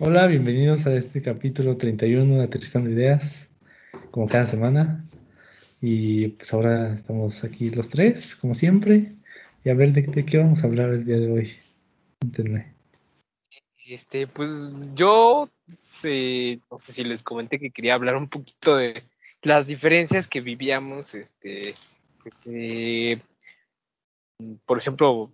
Hola, 0.00 0.28
bienvenidos 0.28 0.86
a 0.86 0.94
este 0.94 1.20
capítulo 1.20 1.76
31 1.76 2.36
de 2.36 2.44
Aterrizando 2.44 2.88
Ideas, 2.88 3.50
como 4.12 4.28
cada 4.28 4.46
semana. 4.46 5.04
Y 5.80 6.28
pues 6.28 6.54
ahora 6.54 6.94
estamos 6.94 7.42
aquí 7.42 7.70
los 7.70 7.88
tres, 7.88 8.36
como 8.36 8.54
siempre. 8.54 9.16
Y 9.64 9.70
a 9.70 9.74
ver 9.74 9.92
de, 9.92 10.24
qué 10.24 10.38
vamos 10.38 10.62
a 10.62 10.68
hablar 10.68 10.90
el 10.90 11.04
día 11.04 11.16
de 11.16 11.32
hoy. 11.32 11.52
Este, 13.88 14.28
pues 14.28 14.70
yo 14.94 15.50
eh, 16.04 16.60
no 16.70 16.78
sé 16.78 16.92
si 16.92 17.02
les 17.02 17.24
comenté 17.24 17.58
que 17.58 17.72
quería 17.72 17.94
hablar 17.94 18.14
un 18.14 18.28
poquito 18.28 18.76
de 18.76 19.02
las 19.42 19.66
diferencias 19.66 20.28
que 20.28 20.40
vivíamos, 20.40 21.16
este, 21.16 21.74
por 24.64 24.78
ejemplo, 24.78 25.32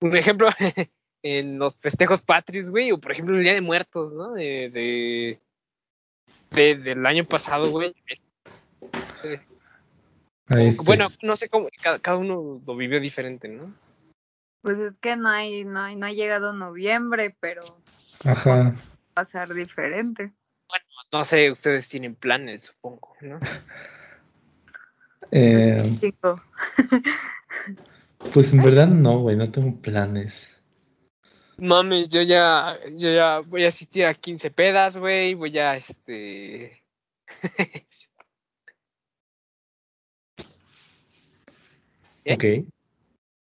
un 0.00 0.16
ejemplo 0.16 0.48
en 1.26 1.58
los 1.58 1.76
festejos 1.76 2.22
patrios, 2.22 2.70
güey, 2.70 2.92
o 2.92 2.98
por 2.98 3.12
ejemplo 3.12 3.36
el 3.36 3.42
Día 3.42 3.54
de 3.54 3.60
Muertos, 3.60 4.12
¿no? 4.12 4.32
De, 4.32 4.70
de, 4.70 5.40
de- 6.50 6.76
del 6.76 7.04
año 7.06 7.24
pasado, 7.24 7.70
güey. 7.70 7.94
Este, 8.06 9.46
bueno, 10.84 11.08
no 11.22 11.36
sé 11.36 11.48
cómo, 11.48 11.68
cada, 11.82 11.98
cada 11.98 12.16
uno 12.18 12.60
lo 12.64 12.76
vivió 12.76 13.00
diferente, 13.00 13.48
¿no? 13.48 13.74
Pues 14.62 14.78
es 14.78 14.98
que 14.98 15.16
no 15.16 15.28
hay, 15.28 15.64
no 15.64 15.80
hay, 15.80 15.96
no 15.96 16.06
ha 16.06 16.12
llegado 16.12 16.52
noviembre, 16.52 17.36
pero 17.40 17.62
Ajá. 18.24 18.74
va 19.16 19.22
a 19.22 19.24
ser 19.24 19.52
diferente. 19.54 20.32
No 21.12 21.24
sé, 21.24 21.50
ustedes 21.50 21.88
tienen 21.88 22.14
planes, 22.16 22.64
supongo, 22.64 23.14
¿no? 23.20 23.38
Eh, 25.30 25.98
Chico, 26.00 26.40
pues 28.32 28.52
en 28.52 28.62
verdad 28.62 28.88
no, 28.88 29.20
güey, 29.20 29.36
no 29.36 29.50
tengo 29.50 29.80
planes. 29.80 30.55
Mames, 31.58 32.08
yo 32.10 32.22
ya, 32.22 32.78
yo 32.96 33.10
ya 33.10 33.40
voy 33.40 33.64
a 33.64 33.68
asistir 33.68 34.04
a 34.04 34.14
15 34.14 34.50
pedas, 34.50 34.98
güey, 34.98 35.34
voy 35.34 35.58
a, 35.58 35.76
este... 35.76 36.82
¿Eh? 37.64 37.86
Ok. 42.34 42.44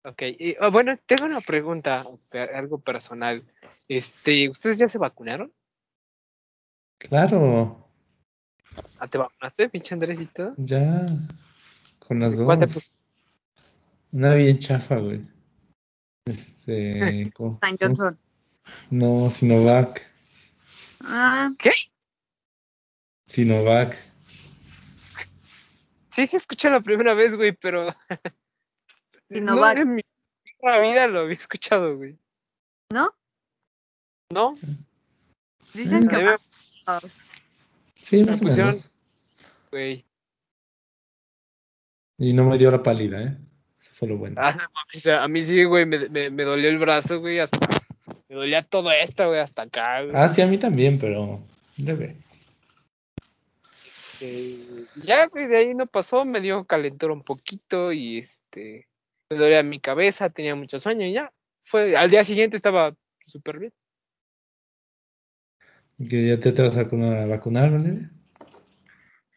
Ok, 0.05 0.21
y, 0.39 0.55
ah, 0.61 0.69
bueno, 0.69 0.97
tengo 1.05 1.25
una 1.25 1.41
pregunta, 1.41 2.05
algo 2.53 2.79
personal. 2.79 3.43
Este, 3.87 4.47
¿ustedes 4.49 4.77
ya 4.77 4.87
se 4.87 4.97
vacunaron? 4.97 5.51
Claro, 6.99 7.89
¿Ah, 8.99 9.07
te 9.07 9.17
vacunaste, 9.17 9.69
pinche 9.69 9.95
todo? 10.33 10.53
ya. 10.57 11.05
Con 11.99 12.19
las 12.19 12.35
¿Cuál 12.35 12.59
te 12.59 12.65
dos. 12.65 12.95
Una 14.11 14.33
bien 14.33 14.59
chafa, 14.59 14.97
güey. 14.97 15.21
Este. 16.25 17.31
¿cómo- 17.35 17.59
San 17.61 17.77
cómo 17.77 17.95
se- 17.95 18.01
Johnson. 18.01 18.19
No, 18.91 19.31
Sinovac. 19.31 20.01
Ah, 21.01 21.49
¿Qué? 21.57 21.71
Sinovac. 23.27 23.97
Sí, 26.11 26.27
sí 26.27 26.35
escuché 26.35 26.69
la 26.69 26.81
primera 26.81 27.13
vez, 27.13 27.35
güey, 27.35 27.53
pero... 27.53 27.95
Sinovac. 29.29 29.77
No, 29.77 29.81
en 29.81 29.95
mi 29.95 30.01
vida 30.61 31.07
lo 31.07 31.21
había 31.21 31.35
escuchado, 31.37 31.95
güey. 31.97 32.17
¿no? 32.91 33.13
¿No? 34.31 34.55
Dicen 35.73 36.07
que 36.07 36.17
me- 36.17 36.35
Sí, 37.97 38.17
Me 38.21 38.25
más 38.31 38.41
pusieron-. 38.41 38.75
Güey. 39.71 40.05
Y 42.17 42.33
no 42.33 42.45
me 42.45 42.57
dio 42.57 42.69
la 42.71 42.81
pálida, 42.83 43.21
¿eh? 43.23 43.37
Fue 43.99 44.07
lo 44.07 44.15
bueno. 44.15 44.37
Ah, 44.39 44.55
a 45.21 45.27
mí 45.27 45.43
sí, 45.43 45.65
güey, 45.65 45.85
me, 45.85 46.07
me, 46.07 46.29
me 46.29 46.43
dolió 46.43 46.69
el 46.69 46.77
brazo, 46.77 47.19
güey, 47.19 47.39
hasta... 47.39 47.59
Me 48.29 48.35
dolía 48.37 48.61
todo 48.61 48.91
esto, 48.91 49.27
güey, 49.27 49.41
hasta 49.41 49.63
acá, 49.63 50.03
güey. 50.03 50.15
Ah, 50.15 50.29
sí, 50.29 50.41
a 50.41 50.47
mí 50.47 50.57
también, 50.57 50.97
pero 50.97 51.41
leve. 51.75 52.15
Eh, 54.21 54.85
ya, 55.03 55.27
güey, 55.27 55.47
de 55.47 55.57
ahí 55.57 55.73
no 55.75 55.85
pasó, 55.85 56.23
me 56.23 56.39
dio 56.39 56.63
calentura 56.63 57.11
un 57.11 57.23
poquito 57.23 57.91
y 57.91 58.19
este, 58.19 58.87
me 59.29 59.37
dolía 59.37 59.63
mi 59.63 59.81
cabeza, 59.81 60.29
tenía 60.29 60.55
mucho 60.55 60.79
sueño 60.79 61.05
y 61.05 61.11
ya. 61.11 61.33
Fue, 61.65 61.97
al 61.97 62.09
día 62.09 62.23
siguiente 62.23 62.55
estaba 62.55 62.95
súper 63.25 63.59
bien. 63.59 63.73
Que 66.09 66.25
ya 66.25 66.39
te, 66.39 66.53
vas 66.61 66.77
a 66.77 66.83
vacunar, 66.83 67.17
a 67.17 67.25
vacunar, 67.25 67.69
¿vale? 67.69 68.09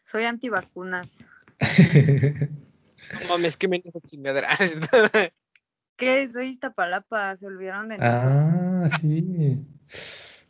soy 0.03 0.23
antivacunas. 0.23 1.25
No 3.21 3.27
mames, 3.29 3.57
que 3.57 3.67
me 3.67 3.81
esa 3.83 3.99
chingadera. 3.99 4.49
¿Qué? 5.97 6.27
Soy 6.27 6.47
Iztapalapa, 6.47 7.35
se 7.35 7.45
olvidaron 7.47 7.89
de 7.89 7.97
nosotros. 7.99 8.33
ah, 8.33 8.89
sí. 8.99 9.57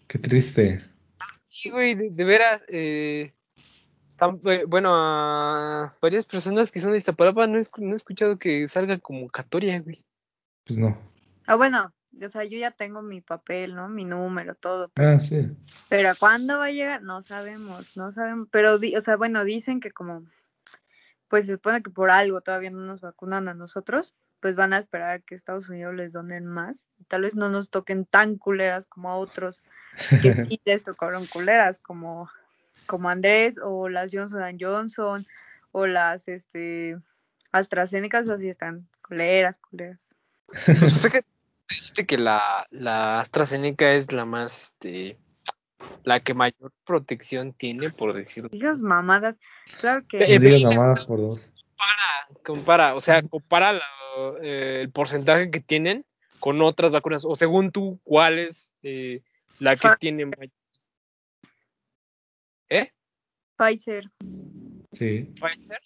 Qué 0.07 0.19
triste. 0.19 0.81
sí, 1.41 1.69
güey, 1.69 1.95
de, 1.95 2.09
de 2.11 2.23
veras, 2.23 2.63
eh, 2.69 3.33
eh, 4.45 4.65
bueno, 4.67 4.91
a 4.93 5.95
varias 6.01 6.25
personas 6.25 6.71
que 6.71 6.79
son 6.79 6.91
de 6.91 6.97
Iztapalapa 6.97 7.47
no 7.47 7.57
he, 7.57 7.61
escu- 7.61 7.81
no 7.81 7.93
he 7.93 7.95
escuchado 7.97 8.37
que 8.39 8.67
salga 8.69 8.97
convocatoria, 8.99 9.79
güey. 9.79 10.03
Pues 10.65 10.79
no. 10.79 10.95
Ah, 11.45 11.55
bueno, 11.55 11.93
o 12.21 12.29
sea, 12.29 12.45
yo 12.45 12.57
ya 12.57 12.71
tengo 12.71 13.01
mi 13.01 13.19
papel, 13.21 13.75
¿no? 13.75 13.89
Mi 13.89 14.05
número, 14.05 14.55
todo. 14.55 14.91
Ah, 14.95 15.19
sí. 15.19 15.47
Pero 15.89 16.11
¿cuándo 16.17 16.57
va 16.59 16.65
a 16.65 16.71
llegar? 16.71 17.01
No 17.03 17.21
sabemos, 17.21 17.85
no 17.97 18.13
sabemos. 18.13 18.47
Pero, 18.51 18.79
di- 18.79 18.95
o 18.95 19.01
sea, 19.01 19.17
bueno, 19.17 19.43
dicen 19.43 19.79
que 19.81 19.91
como, 19.91 20.25
pues 21.33 21.47
se 21.47 21.53
supone 21.53 21.81
que 21.81 21.89
por 21.89 22.11
algo 22.11 22.41
todavía 22.41 22.69
no 22.69 22.81
nos 22.81 23.01
vacunan 23.01 23.47
a 23.47 23.55
nosotros, 23.55 24.13
pues 24.39 24.55
van 24.55 24.71
a 24.71 24.77
esperar 24.77 25.09
a 25.09 25.19
que 25.19 25.33
Estados 25.33 25.67
Unidos 25.67 25.95
les 25.95 26.13
donen 26.13 26.45
más. 26.45 26.87
Tal 27.07 27.23
vez 27.23 27.33
no 27.33 27.49
nos 27.49 27.71
toquen 27.71 28.05
tan 28.05 28.37
culeras 28.37 28.85
como 28.85 29.09
a 29.09 29.15
otros 29.15 29.63
que 30.21 30.31
sí 30.47 30.61
les 30.63 30.83
tocaron 30.83 31.25
culeras, 31.25 31.79
como, 31.79 32.29
como 32.85 33.09
Andrés 33.09 33.59
o 33.63 33.89
las 33.89 34.11
Johnson 34.13 34.57
Johnson 34.59 35.25
o 35.71 35.87
las 35.87 36.27
este 36.27 36.99
AstraZeneca, 37.51 38.19
así 38.19 38.47
están 38.47 38.87
culeras, 39.01 39.57
culeras. 39.57 40.15
Pues 40.45 41.01
fíjate, 41.67 42.05
que 42.05 42.19
la, 42.19 42.67
la 42.69 43.21
AstraZeneca 43.21 43.91
es 43.93 44.11
la 44.11 44.25
más, 44.25 44.65
este, 44.65 45.17
la 46.03 46.19
que 46.19 46.33
mayor 46.33 46.71
protección 46.85 47.53
tiene, 47.53 47.89
por 47.89 48.13
decirlo. 48.13 48.49
Digas 48.51 48.81
mamadas, 48.81 49.37
claro 49.79 50.03
que 50.07 50.23
Eh, 50.23 50.39
digas 50.39 50.61
mamadas 50.63 51.05
por 51.05 51.19
dos. 51.19 51.49
compara, 51.75 52.43
compara, 52.43 52.95
o 52.95 52.99
sea, 52.99 53.21
compara 53.23 53.73
la- 53.73 53.83
eh, 54.41 54.81
el 54.81 54.91
porcentaje 54.91 55.49
que 55.49 55.59
tienen 55.59 56.05
con 56.39 56.61
otras 56.61 56.91
vacunas, 56.91 57.25
o 57.25 57.35
según 57.35 57.71
tú, 57.71 57.99
¿cuál 58.03 58.39
es 58.39 58.71
eh, 58.83 59.21
la 59.59 59.75
que 59.75 59.89
tiene 59.99 60.25
mayor? 60.25 60.49
¿Eh? 62.69 62.91
Pfizer, 63.57 64.05
Sí, 64.91 65.33
¿Pfizer? 65.39 65.79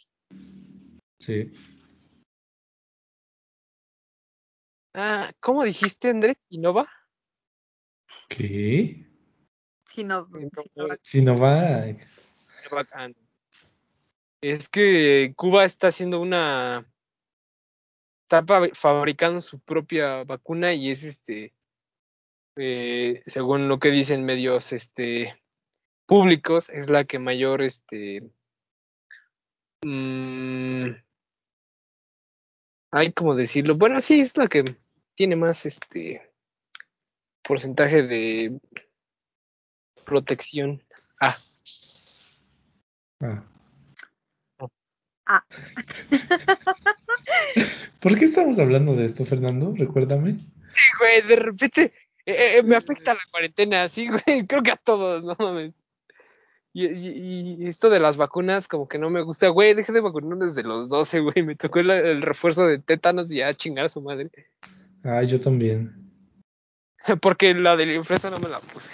sí. 1.19 1.51
Ah, 4.93 5.31
¿cómo 5.39 5.63
dijiste, 5.63 6.09
Andrés? 6.09 6.37
¿Innova? 6.49 6.89
¿Qué? 8.27 9.06
Sino, 9.97 10.27
Sinovac. 10.27 10.99
Sinovac, 11.01 12.95
no. 12.95 13.15
Es 14.41 14.69
que 14.69 15.33
Cuba 15.35 15.65
está 15.65 15.87
haciendo 15.87 16.21
una. 16.21 16.85
Está 18.25 18.45
fa- 18.45 18.69
fabricando 18.73 19.41
su 19.41 19.59
propia 19.59 20.23
vacuna 20.23 20.71
y 20.75 20.91
es 20.91 21.01
este. 21.03 21.55
eh, 22.57 23.23
según 23.25 23.67
lo 23.67 23.79
que 23.79 23.89
dicen 23.89 24.23
medios 24.23 24.71
este 24.71 25.41
públicos, 26.05 26.69
es 26.69 26.91
la 26.91 27.05
que 27.05 27.17
mayor 27.17 27.63
este. 27.63 28.21
mm, 29.83 30.89
hay 32.91 33.13
como 33.13 33.33
decirlo. 33.33 33.75
Bueno, 33.75 33.99
sí, 33.99 34.19
es 34.19 34.37
la 34.37 34.47
que 34.47 34.63
tiene 35.15 35.35
más 35.35 35.65
este 35.65 36.21
porcentaje 37.43 38.03
de 38.03 38.59
protección. 40.07 40.81
Ah, 41.21 41.35
Ah. 43.19 43.43
Ah. 45.25 45.43
¿Por 47.99 48.17
qué 48.17 48.25
estamos 48.25 48.57
hablando 48.59 48.95
de 48.95 49.05
esto, 49.05 49.25
Fernando? 49.25 49.73
Recuérdame. 49.75 50.37
Sí, 50.67 50.81
güey, 50.99 51.21
de 51.27 51.35
repente 51.35 51.93
eh, 52.25 52.57
eh, 52.57 52.63
me 52.63 52.75
afecta 52.75 53.13
la 53.13 53.19
cuarentena, 53.31 53.87
sí, 53.89 54.07
güey, 54.07 54.45
creo 54.47 54.61
que 54.63 54.71
a 54.71 54.75
todos, 54.77 55.23
no 55.23 55.35
mames. 55.39 55.73
Y, 56.73 56.85
y- 56.85 57.55
y 57.63 57.67
esto 57.67 57.89
de 57.89 57.99
las 57.99 58.17
vacunas, 58.17 58.67
como 58.67 58.87
que 58.87 58.99
no 58.99 59.09
me 59.09 59.23
gusta, 59.23 59.47
güey, 59.49 59.73
dejé 59.73 59.91
de 59.93 60.01
vacunarme 60.01 60.45
desde 60.45 60.61
los 60.63 60.87
12, 60.87 61.19
güey, 61.21 61.41
me 61.43 61.55
tocó 61.55 61.79
el, 61.79 61.89
el 61.89 62.21
refuerzo 62.21 62.67
de 62.67 62.77
tétanos 62.79 63.31
y 63.31 63.37
ya 63.37 63.47
a 63.47 63.53
chingar 63.53 63.85
a 63.85 63.89
su 63.89 64.01
madre. 64.01 64.29
Ah, 65.03 65.23
yo 65.23 65.39
también. 65.39 65.91
Porque 67.21 67.53
la 67.55 67.75
de 67.75 67.87
la 67.87 67.93
influenza 67.95 68.29
no 68.29 68.37
me 68.37 68.49
la 68.49 68.59
puse. 68.59 68.89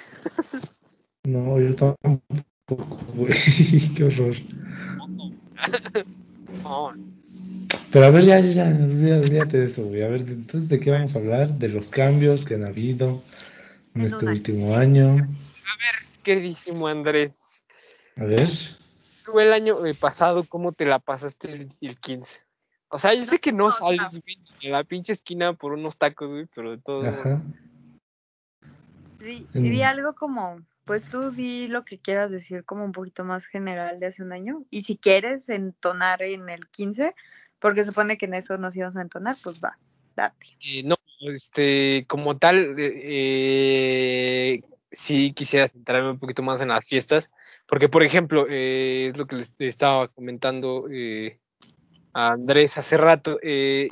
No, 1.26 1.60
yo 1.60 1.74
tampoco, 1.76 3.00
güey. 3.14 3.34
Qué 3.96 4.04
horror. 4.04 4.36
Pero 7.92 8.06
a 8.06 8.10
ver, 8.10 8.24
ya, 8.26 8.40
ya, 8.40 8.72
ya, 8.72 9.18
olvídate 9.20 9.58
de 9.58 9.66
eso, 9.68 9.84
güey. 9.86 10.04
A 10.04 10.08
ver, 10.08 10.22
entonces, 10.22 10.68
¿de 10.68 10.80
qué 10.80 10.92
vamos 10.92 11.16
a 11.16 11.20
hablar? 11.20 11.54
De 11.54 11.70
los 11.70 11.90
cambios 11.90 12.44
que 12.44 12.56
han 12.56 12.66
habido 12.66 13.24
en 13.94 14.02
En 14.02 14.08
este 14.08 14.26
último 14.26 14.76
año. 14.76 15.10
a 15.12 15.16
ver, 15.16 15.96
queridísimo 16.24 16.88
Andrés. 16.88 17.64
A 18.18 18.26
ver. 18.26 18.50
Tú 19.24 19.40
el 19.40 19.54
año 19.54 19.78
pasado, 20.00 20.44
¿cómo 20.44 20.74
te 20.74 20.86
la 20.86 21.00
pasaste 21.00 21.52
el, 21.52 21.70
el 21.80 21.98
15? 21.98 22.42
O 22.90 22.98
sea, 22.98 23.14
yo 23.14 23.26
sé 23.26 23.40
que 23.40 23.54
no 23.54 23.72
sales, 23.72 24.20
güey, 24.22 24.38
en 24.62 24.72
la 24.72 24.84
pinche 24.84 25.14
esquina 25.14 25.54
por 25.54 25.74
unos 25.74 25.98
tacos, 25.98 26.30
güey, 26.30 26.48
pero 26.54 26.72
de 26.72 26.78
todo. 26.80 27.08
Ajá. 27.08 27.42
Di, 29.20 29.48
Mm. 29.54 29.82
algo 29.84 30.14
como, 30.14 30.60
pues 30.86 31.06
tú 31.06 31.32
di 31.32 31.68
lo 31.68 31.86
que 31.86 32.00
quieras 32.00 32.30
decir 32.32 32.66
como 32.66 32.84
un 32.84 32.92
poquito 32.92 33.24
más 33.24 33.46
general 33.46 34.00
de 34.00 34.08
hace 34.08 34.24
un 34.24 34.34
año. 34.34 34.66
Y 34.70 34.84
si 34.84 34.98
quieres 34.98 35.50
entonar 35.50 36.22
en 36.22 36.50
el 36.50 36.68
15, 36.68 37.16
porque 37.60 37.84
supone 37.84 38.18
que 38.18 38.26
en 38.26 38.34
eso 38.34 38.58
nos 38.58 38.76
íbamos 38.76 38.98
a 38.98 39.02
entonar, 39.02 39.38
pues 39.44 39.60
vas, 39.60 40.02
date. 40.16 40.46
Eh, 40.60 40.84
no, 40.84 40.96
este, 41.22 42.06
como 42.08 42.38
tal, 42.38 42.76
eh, 42.78 44.62
sí 44.92 45.34
quisiera 45.34 45.68
centrarme 45.68 46.12
un 46.12 46.20
poquito 46.20 46.44
más 46.44 46.62
en 46.62 46.70
las 46.70 46.86
fiestas, 46.86 47.30
porque, 47.68 47.90
por 47.90 48.04
ejemplo, 48.04 48.46
eh, 48.50 49.08
es 49.08 49.18
lo 49.18 49.26
que 49.26 49.38
les 49.38 49.54
estaba 49.60 50.10
comentando 50.10 50.88
eh, 50.92 51.40
a 52.14 52.32
Andrés 52.32 52.78
hace 52.78 52.98
rato. 52.98 53.40
eh, 53.42 53.88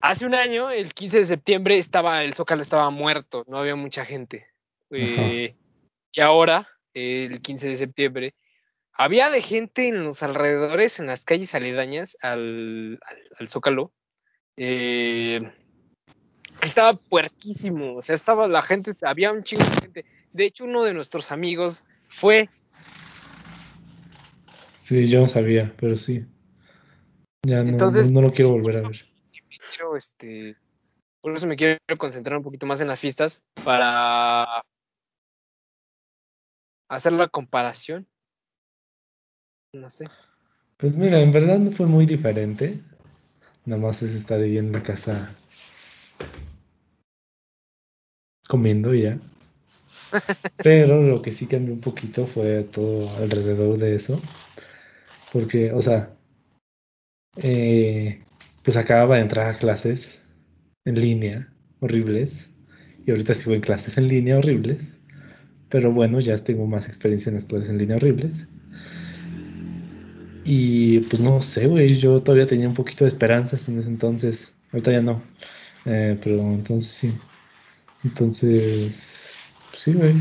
hace 0.00 0.26
un 0.26 0.34
año, 0.34 0.70
el 0.70 0.92
15 0.92 1.18
de 1.18 1.26
septiembre, 1.26 1.78
estaba 1.78 2.24
el 2.24 2.34
Zócalo 2.34 2.62
estaba 2.62 2.90
muerto, 2.90 3.44
no 3.46 3.58
había 3.58 3.76
mucha 3.76 4.04
gente. 4.04 4.48
Eh, 4.90 5.54
y 6.12 6.20
ahora, 6.20 6.68
el 6.94 7.40
15 7.40 7.68
de 7.68 7.76
septiembre, 7.76 8.34
había 8.92 9.30
de 9.30 9.42
gente 9.42 9.88
en 9.88 10.04
los 10.04 10.22
alrededores, 10.22 10.98
en 10.98 11.06
las 11.06 11.24
calles 11.24 11.54
aledañas 11.54 12.16
al, 12.20 12.98
al, 13.06 13.18
al 13.38 13.48
Zócalo. 13.48 13.92
Eh, 14.56 15.40
estaba 16.62 16.94
puerquísimo, 16.94 17.96
o 17.96 18.02
sea, 18.02 18.14
estaba 18.14 18.46
la 18.48 18.60
gente, 18.62 18.92
había 19.02 19.32
un 19.32 19.42
chingo 19.42 19.64
de 19.64 19.80
gente. 19.80 20.04
De 20.32 20.44
hecho, 20.44 20.64
uno 20.64 20.84
de 20.84 20.92
nuestros 20.94 21.32
amigos 21.32 21.84
fue, 22.08 22.48
Sí, 24.78 25.06
yo 25.06 25.20
no 25.20 25.28
sabía, 25.28 25.72
pero 25.78 25.96
sí. 25.96 26.24
Ya 27.46 27.62
no, 27.62 27.70
Entonces- 27.70 28.10
no, 28.10 28.20
no 28.20 28.26
lo 28.28 28.32
quiero 28.34 28.50
volver 28.50 28.78
a 28.78 28.88
ver. 28.88 29.06
quiero, 29.70 29.96
este, 29.96 30.56
por 31.20 31.36
eso 31.36 31.46
me 31.46 31.54
quiero 31.54 31.78
concentrar 31.96 32.36
un 32.36 32.42
poquito 32.42 32.66
más 32.66 32.80
en 32.80 32.88
las 32.88 32.98
fiestas 32.98 33.40
para 33.62 34.62
hacer 36.90 37.12
la 37.12 37.28
comparación. 37.28 38.06
No 39.72 39.88
sé. 39.88 40.06
Pues 40.76 40.96
mira, 40.96 41.20
en 41.20 41.32
verdad 41.32 41.58
no 41.58 41.70
fue 41.70 41.86
muy 41.86 42.04
diferente. 42.04 42.80
Nada 43.64 43.80
más 43.80 44.02
es 44.02 44.12
estar 44.12 44.40
ahí 44.40 44.58
en 44.58 44.72
la 44.72 44.82
casa 44.82 45.36
comiendo 48.48 48.92
ya. 48.92 49.18
Pero 50.56 51.02
lo 51.02 51.22
que 51.22 51.30
sí 51.30 51.46
cambió 51.46 51.72
un 51.72 51.80
poquito 51.80 52.26
fue 52.26 52.64
todo 52.64 53.08
alrededor 53.16 53.78
de 53.78 53.94
eso. 53.94 54.20
Porque, 55.32 55.72
o 55.72 55.80
sea, 55.80 56.12
eh, 57.36 58.24
pues 58.64 58.76
acababa 58.76 59.16
de 59.16 59.22
entrar 59.22 59.46
a 59.46 59.56
clases 59.56 60.20
en 60.84 61.00
línea 61.00 61.52
horribles. 61.78 62.50
Y 63.06 63.12
ahorita 63.12 63.34
sigo 63.34 63.54
en 63.54 63.60
clases 63.60 63.96
en 63.96 64.08
línea 64.08 64.38
horribles. 64.38 64.89
Pero 65.70 65.92
bueno, 65.92 66.20
ya 66.20 66.36
tengo 66.38 66.66
más 66.66 66.88
experiencia 66.88 67.30
en 67.30 67.36
las 67.36 67.44
clases 67.46 67.70
en 67.70 67.78
línea 67.78 67.96
horribles. 67.96 68.48
Y 70.44 71.00
pues 71.00 71.20
no 71.20 71.42
sé, 71.42 71.66
güey, 71.68 71.96
yo 71.96 72.20
todavía 72.20 72.46
tenía 72.46 72.68
un 72.68 72.74
poquito 72.74 73.04
de 73.04 73.08
esperanzas 73.08 73.68
en 73.68 73.78
ese 73.78 73.88
entonces. 73.88 74.52
Ahorita 74.72 74.92
ya 74.92 75.00
no. 75.02 75.22
Eh, 75.86 76.18
pero 76.22 76.40
entonces 76.40 76.90
sí. 76.92 77.14
Entonces, 78.04 79.32
pues 79.70 79.82
sí, 79.82 79.92
güey. 79.94 80.14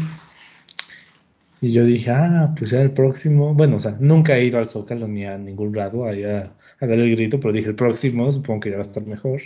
Y 1.62 1.72
yo 1.74 1.86
dije, 1.86 2.12
ah, 2.12 2.54
pues 2.58 2.72
ya 2.72 2.82
el 2.82 2.92
próximo. 2.92 3.54
Bueno, 3.54 3.78
o 3.78 3.80
sea, 3.80 3.98
nunca 4.00 4.38
he 4.38 4.46
ido 4.46 4.60
al 4.60 4.70
Zócalo 4.70 5.08
ni 5.08 5.26
a 5.26 5.38
ningún 5.38 5.76
lado 5.76 6.06
allá 6.06 6.54
a 6.80 6.88
dar 6.88 6.98
el 7.00 7.12
grito, 7.16 7.40
pero 7.40 7.54
dije, 7.54 7.70
el 7.70 7.76
próximo 7.76 8.32
supongo 8.32 8.62
que 8.62 8.70
ya 8.72 8.78
va 8.78 8.84
a 8.84 8.88
estar 8.88 9.06
mejor. 9.06 9.42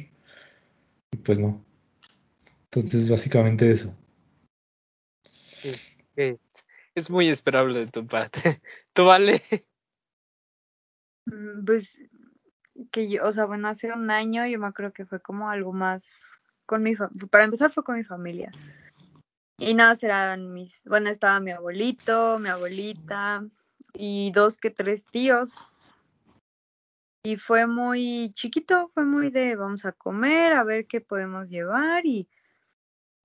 Y 1.12 1.18
pues 1.18 1.40
no. 1.40 1.64
Entonces, 2.72 3.10
básicamente 3.10 3.72
eso. 3.72 3.96
Es 6.16 7.10
muy 7.10 7.30
esperable 7.30 7.80
de 7.80 7.88
tu 7.88 8.06
parte. 8.06 8.60
¿Tú 8.94 9.06
vale? 9.06 9.42
Mm, 11.26 11.66
Pues 11.66 12.00
que 12.92 13.10
yo, 13.10 13.24
o 13.24 13.32
sea, 13.32 13.46
bueno, 13.46 13.68
hace 13.68 13.92
un 13.92 14.10
año 14.12 14.46
yo 14.46 14.60
me 14.60 14.68
acuerdo 14.68 14.94
que 14.94 15.06
fue 15.06 15.20
como 15.22 15.50
algo 15.50 15.74
más 15.74 16.40
con 16.66 16.84
mi 16.84 16.96
familia. 16.96 17.28
Para 17.30 17.44
empezar 17.46 17.72
fue 17.72 17.84
con 17.84 17.96
mi 17.96 18.04
familia. 18.04 18.52
Y 19.60 19.74
nada, 19.76 19.94
eran 20.02 20.52
mis, 20.54 20.84
bueno, 20.86 21.10
estaba 21.10 21.40
mi 21.40 21.52
abuelito, 21.52 22.40
mi 22.40 22.50
abuelita 22.50 23.46
y 23.94 24.32
dos 24.32 24.58
que 24.58 24.72
tres 24.72 25.06
tíos. 25.06 25.58
Y 27.26 27.38
fue 27.38 27.68
muy 27.68 28.34
chiquito, 28.34 28.90
fue 28.94 29.06
muy 29.06 29.30
de 29.30 29.56
vamos 29.56 29.86
a 29.86 29.94
comer, 29.94 30.54
a 30.54 30.64
ver 30.64 30.88
qué 30.88 31.00
podemos 31.00 31.50
llevar 31.50 32.06
y 32.06 32.28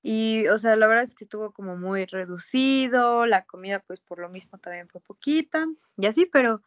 y, 0.02 0.46
o 0.48 0.58
sea, 0.58 0.76
la 0.76 0.86
verdad 0.86 1.04
es 1.04 1.14
que 1.14 1.24
estuvo 1.24 1.52
como 1.52 1.76
muy 1.76 2.06
reducido, 2.06 3.26
la 3.26 3.44
comida 3.44 3.80
pues 3.80 4.00
por 4.00 4.20
lo 4.20 4.28
mismo 4.28 4.58
también 4.58 4.88
fue 4.88 5.00
poquita 5.00 5.66
y 5.96 6.06
así, 6.06 6.26
pero 6.26 6.62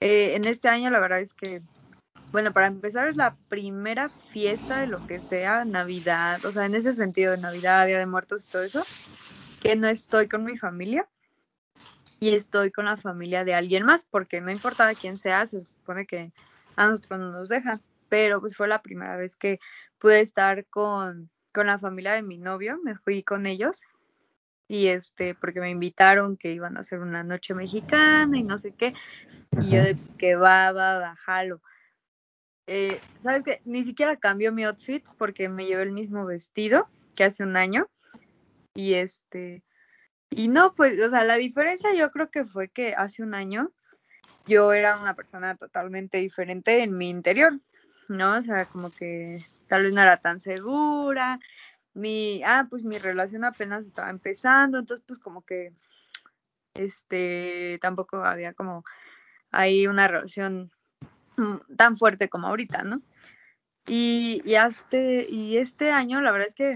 eh, 0.00 0.34
en 0.36 0.46
este 0.46 0.68
año 0.68 0.90
la 0.90 1.00
verdad 1.00 1.20
es 1.20 1.32
que, 1.32 1.62
bueno, 2.30 2.52
para 2.52 2.66
empezar 2.66 3.08
es 3.08 3.16
la 3.16 3.36
primera 3.48 4.10
fiesta 4.30 4.80
de 4.80 4.86
lo 4.86 5.04
que 5.06 5.18
sea, 5.18 5.64
Navidad, 5.64 6.44
o 6.44 6.52
sea, 6.52 6.66
en 6.66 6.74
ese 6.74 6.92
sentido 6.92 7.32
de 7.32 7.38
Navidad, 7.38 7.86
Día 7.86 7.98
de 7.98 8.06
Muertos 8.06 8.44
y 8.46 8.50
todo 8.50 8.62
eso, 8.62 8.84
que 9.60 9.74
no 9.74 9.88
estoy 9.88 10.28
con 10.28 10.44
mi 10.44 10.58
familia 10.58 11.08
y 12.20 12.34
estoy 12.34 12.70
con 12.70 12.84
la 12.84 12.96
familia 12.96 13.44
de 13.44 13.54
alguien 13.54 13.84
más, 13.84 14.04
porque 14.04 14.40
no 14.40 14.50
importa 14.50 14.94
quién 14.94 15.18
sea, 15.18 15.46
se 15.46 15.60
supone 15.60 16.06
que 16.06 16.32
a 16.76 16.88
nosotros 16.88 17.18
no 17.18 17.32
nos 17.32 17.48
dejan, 17.48 17.82
pero 18.08 18.40
pues 18.40 18.56
fue 18.56 18.68
la 18.68 18.82
primera 18.82 19.16
vez 19.16 19.36
que 19.36 19.58
pude 19.98 20.20
estar 20.20 20.66
con, 20.66 21.30
con 21.58 21.66
la 21.66 21.80
familia 21.80 22.12
de 22.12 22.22
mi 22.22 22.38
novio, 22.38 22.78
me 22.84 22.94
fui 22.94 23.24
con 23.24 23.44
ellos 23.44 23.82
y 24.68 24.86
este, 24.86 25.34
porque 25.34 25.58
me 25.58 25.70
invitaron 25.70 26.36
que 26.36 26.52
iban 26.52 26.76
a 26.76 26.80
hacer 26.80 27.00
una 27.00 27.24
noche 27.24 27.52
mexicana 27.52 28.38
y 28.38 28.44
no 28.44 28.58
sé 28.58 28.70
qué, 28.70 28.94
y 29.60 29.70
yo 29.70 29.82
de 29.82 29.96
pues 29.96 30.14
que 30.14 30.36
va, 30.36 30.70
va, 30.70 31.00
va, 31.00 31.16
jalo. 31.16 31.60
Eh, 32.68 33.00
¿Sabes 33.18 33.42
qué? 33.42 33.60
Ni 33.64 33.82
siquiera 33.82 34.14
cambió 34.14 34.52
mi 34.52 34.62
outfit 34.62 35.04
porque 35.18 35.48
me 35.48 35.66
llevé 35.66 35.82
el 35.82 35.90
mismo 35.90 36.24
vestido 36.24 36.86
que 37.16 37.24
hace 37.24 37.42
un 37.42 37.56
año 37.56 37.88
y 38.72 38.94
este, 38.94 39.64
y 40.30 40.46
no, 40.46 40.76
pues, 40.76 40.96
o 41.04 41.10
sea, 41.10 41.24
la 41.24 41.38
diferencia 41.38 41.92
yo 41.92 42.12
creo 42.12 42.30
que 42.30 42.44
fue 42.44 42.68
que 42.68 42.94
hace 42.94 43.24
un 43.24 43.34
año 43.34 43.72
yo 44.46 44.72
era 44.72 45.00
una 45.00 45.14
persona 45.14 45.56
totalmente 45.56 46.18
diferente 46.18 46.84
en 46.84 46.96
mi 46.96 47.08
interior, 47.08 47.58
¿no? 48.08 48.36
O 48.36 48.42
sea, 48.42 48.66
como 48.66 48.92
que 48.92 49.44
tal 49.68 49.82
vez 49.82 49.92
no 49.92 50.00
era 50.00 50.18
tan 50.18 50.40
segura, 50.40 51.38
mi, 51.94 52.42
ah, 52.44 52.66
pues 52.68 52.84
mi 52.84 52.98
relación 52.98 53.44
apenas 53.44 53.84
estaba 53.84 54.10
empezando, 54.10 54.78
entonces 54.78 55.04
pues 55.06 55.18
como 55.18 55.42
que, 55.42 55.72
este, 56.74 57.78
tampoco 57.80 58.24
había 58.24 58.52
como 58.54 58.84
ahí 59.50 59.86
una 59.86 60.08
relación 60.08 60.70
mm, 61.36 61.76
tan 61.76 61.96
fuerte 61.96 62.28
como 62.28 62.48
ahorita, 62.48 62.82
¿no? 62.82 63.02
Y, 63.86 64.42
y, 64.44 64.54
este, 64.54 65.26
y 65.30 65.56
este 65.58 65.90
año, 65.90 66.20
la 66.20 66.30
verdad 66.30 66.48
es 66.48 66.54
que 66.54 66.74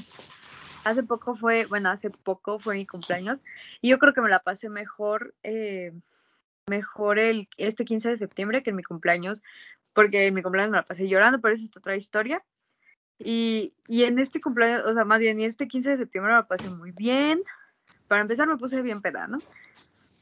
hace 0.84 1.02
poco 1.02 1.34
fue, 1.34 1.66
bueno, 1.66 1.90
hace 1.90 2.11
poco 2.11 2.58
fue 2.58 2.75
mi 2.75 2.87
cumpleaños 2.87 3.38
y 3.80 3.90
yo 3.90 3.99
creo 3.99 4.14
que 4.14 4.20
me 4.20 4.30
la 4.30 4.40
pasé 4.40 4.68
mejor, 4.68 5.34
eh, 5.42 5.92
mejor 6.68 7.18
el, 7.18 7.49
este 7.56 7.84
15 7.84 8.11
de 8.11 8.16
septiembre 8.16 8.62
que 8.62 8.70
en 8.70 8.76
mi 8.76 8.82
cumpleaños, 8.82 9.42
porque 9.92 10.26
en 10.26 10.34
mi 10.34 10.42
cumpleaños 10.42 10.70
me 10.70 10.78
la 10.78 10.84
pasé 10.84 11.08
llorando, 11.08 11.40
pero 11.40 11.54
eso 11.54 11.64
es 11.64 11.76
otra 11.76 11.96
historia. 11.96 12.42
Y, 13.25 13.73
y 13.87 14.05
en 14.05 14.19
este 14.19 14.41
cumpleaños, 14.41 14.85
o 14.87 14.93
sea, 14.93 15.05
más 15.05 15.21
bien, 15.21 15.41
en 15.41 15.47
este 15.47 15.69
15 15.69 15.91
de 15.91 15.99
septiembre 15.99 16.33
me 16.33 16.38
la 16.38 16.47
pasé 16.47 16.69
muy 16.69 16.93
bien. 16.93 17.43
Para 18.09 18.23
empezar, 18.23 18.49
me 18.49 18.57
puse 18.57 18.83
bien 18.83 19.00
peda, 19.02 19.26
¿no? 19.26 19.38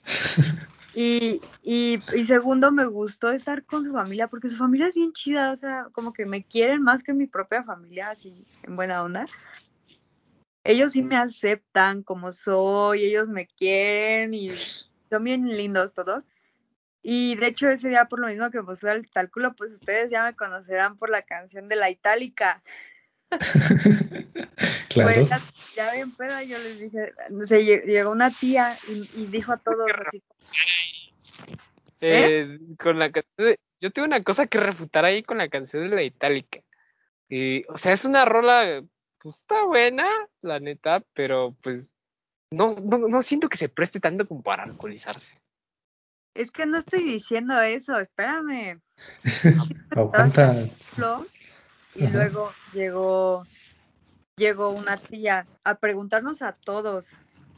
Y, 0.92 1.40
y, 1.62 2.02
y, 2.16 2.24
segundo, 2.24 2.72
me 2.72 2.84
gustó 2.84 3.30
estar 3.30 3.64
con 3.64 3.84
su 3.84 3.92
familia, 3.92 4.26
porque 4.26 4.48
su 4.48 4.56
familia 4.56 4.88
es 4.88 4.96
bien 4.96 5.12
chida, 5.12 5.52
o 5.52 5.56
sea, 5.56 5.86
como 5.92 6.12
que 6.12 6.26
me 6.26 6.42
quieren 6.42 6.82
más 6.82 7.04
que 7.04 7.14
mi 7.14 7.28
propia 7.28 7.62
familia, 7.62 8.10
así, 8.10 8.44
en 8.64 8.74
buena 8.74 9.04
onda. 9.04 9.24
Ellos 10.64 10.92
sí 10.92 11.02
me 11.02 11.16
aceptan 11.16 12.02
como 12.02 12.32
soy, 12.32 13.04
ellos 13.04 13.28
me 13.28 13.46
quieren 13.46 14.34
y 14.34 14.50
son 15.08 15.22
bien 15.24 15.46
lindos 15.46 15.94
todos. 15.94 16.26
Y 17.02 17.36
de 17.36 17.46
hecho 17.46 17.68
ese 17.70 17.88
día, 17.88 18.06
por 18.06 18.20
lo 18.20 18.28
mismo 18.28 18.50
que 18.50 18.62
puse 18.62 18.90
el 18.90 19.08
cálculo, 19.10 19.54
pues 19.54 19.72
ustedes 19.72 20.10
ya 20.10 20.24
me 20.24 20.36
conocerán 20.36 20.96
por 20.96 21.08
la 21.08 21.22
canción 21.22 21.68
de 21.68 21.76
la 21.76 21.90
Itálica. 21.90 22.62
claro. 24.88 25.26
Pues, 25.26 25.42
ya 25.74 25.92
bien 25.94 26.12
peda, 26.12 26.42
yo 26.42 26.58
les 26.58 26.80
dije, 26.80 27.12
no 27.30 27.44
sé, 27.44 27.64
llegó 27.64 28.10
una 28.10 28.30
tía 28.30 28.76
y, 28.88 29.08
y 29.14 29.26
dijo 29.26 29.52
a 29.52 29.56
todos 29.56 29.88
así. 30.06 30.22
¿Eh? 32.00 32.42
Eh, 32.42 32.58
con 32.78 32.98
la 32.98 33.12
canción 33.12 33.48
de, 33.48 33.58
yo 33.78 33.90
tengo 33.90 34.06
una 34.06 34.22
cosa 34.22 34.46
que 34.46 34.58
refutar 34.58 35.04
ahí 35.04 35.22
con 35.22 35.38
la 35.38 35.48
canción 35.48 35.88
de 35.88 35.96
la 35.96 36.02
Itálica. 36.02 36.60
Eh, 37.28 37.64
o 37.68 37.76
sea, 37.76 37.92
es 37.92 38.04
una 38.04 38.24
rola, 38.24 38.82
pues 39.18 39.38
está 39.38 39.64
buena, 39.64 40.06
la 40.42 40.60
neta, 40.60 41.02
pero 41.14 41.56
pues 41.62 41.94
no, 42.50 42.74
no, 42.74 42.98
no 42.98 43.22
siento 43.22 43.48
que 43.48 43.56
se 43.56 43.68
preste 43.68 44.00
tanto 44.00 44.26
como 44.26 44.42
para 44.42 44.64
alcoholizarse. 44.64 45.40
Es 46.34 46.50
que 46.50 46.66
no 46.66 46.78
estoy 46.78 47.02
diciendo 47.02 47.60
eso, 47.60 47.98
espérame. 47.98 48.80
Aguanta. 49.90 50.54
Y 51.94 52.04
Ajá. 52.04 52.12
luego 52.12 52.52
llegó 52.72 53.44
llegó 54.36 54.70
una 54.70 54.96
tía 54.96 55.46
a 55.64 55.74
preguntarnos 55.74 56.40
a 56.40 56.52
todos 56.52 57.10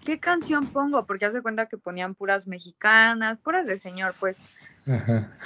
qué 0.04 0.18
canción 0.18 0.66
pongo 0.72 1.06
porque 1.06 1.26
hace 1.26 1.40
cuenta 1.40 1.66
que 1.66 1.78
ponían 1.78 2.16
puras 2.16 2.48
mexicanas 2.48 3.38
puras 3.38 3.66
de 3.66 3.78
señor 3.78 4.16
pues 4.18 4.40
Ajá. 4.86 5.38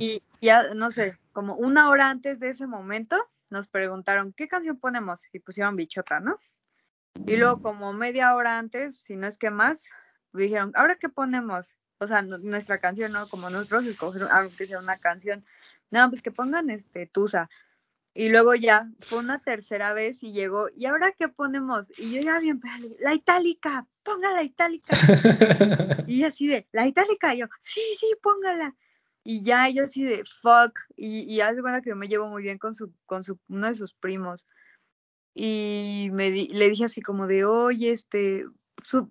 y, 0.00 0.22
y 0.40 0.46
ya 0.46 0.74
no 0.74 0.90
sé 0.90 1.16
como 1.32 1.54
una 1.54 1.90
hora 1.90 2.10
antes 2.10 2.40
de 2.40 2.48
ese 2.48 2.66
momento 2.66 3.16
nos 3.50 3.68
preguntaron 3.68 4.32
qué 4.32 4.48
canción 4.48 4.80
ponemos 4.80 5.22
y 5.32 5.38
pusieron 5.38 5.76
bichota 5.76 6.18
no 6.18 6.40
y 7.14 7.36
luego 7.36 7.62
como 7.62 7.92
media 7.92 8.34
hora 8.34 8.58
antes 8.58 9.00
si 9.00 9.16
no 9.16 9.28
es 9.28 9.38
que 9.38 9.50
más 9.50 9.88
dijeron 10.32 10.72
ahora 10.74 10.96
qué 10.96 11.08
ponemos 11.08 11.76
o 12.00 12.06
sea 12.06 12.22
nu- 12.22 12.38
nuestra 12.38 12.78
canción 12.78 13.12
no 13.12 13.28
como 13.28 13.50
nosotros 13.50 13.86
escogieron 13.86 14.28
aunque 14.32 14.66
sea 14.66 14.78
una 14.78 14.98
canción 14.98 15.44
no 15.90 16.08
pues 16.10 16.22
que 16.22 16.30
pongan 16.32 16.70
este 16.70 17.06
Tusa 17.06 17.48
y 18.12 18.28
luego 18.28 18.56
ya 18.56 18.88
fue 19.00 19.18
una 19.20 19.38
tercera 19.38 19.92
vez 19.92 20.24
y 20.24 20.32
llegó, 20.32 20.68
¿y 20.76 20.86
ahora 20.86 21.12
qué 21.12 21.28
ponemos? 21.28 21.92
Y 21.96 22.12
yo 22.12 22.20
ya 22.20 22.40
bien, 22.40 22.60
la 22.98 23.14
itálica, 23.14 23.86
ponga 24.02 24.32
la 24.32 24.42
itálica. 24.42 24.88
Y 26.08 26.24
así 26.24 26.48
de, 26.48 26.66
la 26.72 26.88
itálica, 26.88 27.32
y 27.34 27.38
yo, 27.38 27.46
sí, 27.62 27.80
sí, 27.96 28.06
póngala. 28.20 28.74
Y 29.22 29.42
ya 29.42 29.68
yo 29.68 29.84
así 29.84 30.02
de, 30.02 30.24
fuck. 30.24 30.76
Y, 30.96 31.20
y 31.20 31.40
hace 31.40 31.60
cuenta 31.60 31.82
que 31.82 31.90
yo 31.90 31.96
me 31.96 32.08
llevo 32.08 32.26
muy 32.26 32.42
bien 32.42 32.58
con 32.58 32.74
su, 32.74 32.92
con 33.06 33.22
su, 33.22 33.38
uno 33.48 33.68
de 33.68 33.76
sus 33.76 33.94
primos. 33.94 34.44
Y 35.34 36.08
me 36.12 36.32
di- 36.32 36.48
le 36.48 36.68
dije 36.68 36.86
así 36.86 37.00
como 37.02 37.28
de, 37.28 37.44
oye, 37.44 37.92
este, 37.92 38.44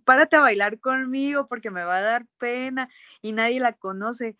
párate 0.03 0.35
a 0.35 0.41
bailar 0.41 0.79
conmigo 0.79 1.47
porque 1.47 1.71
me 1.71 1.83
va 1.83 1.97
a 1.97 2.01
dar 2.01 2.25
pena 2.37 2.89
y 3.21 3.31
nadie 3.31 3.59
la 3.59 3.73
conoce. 3.73 4.37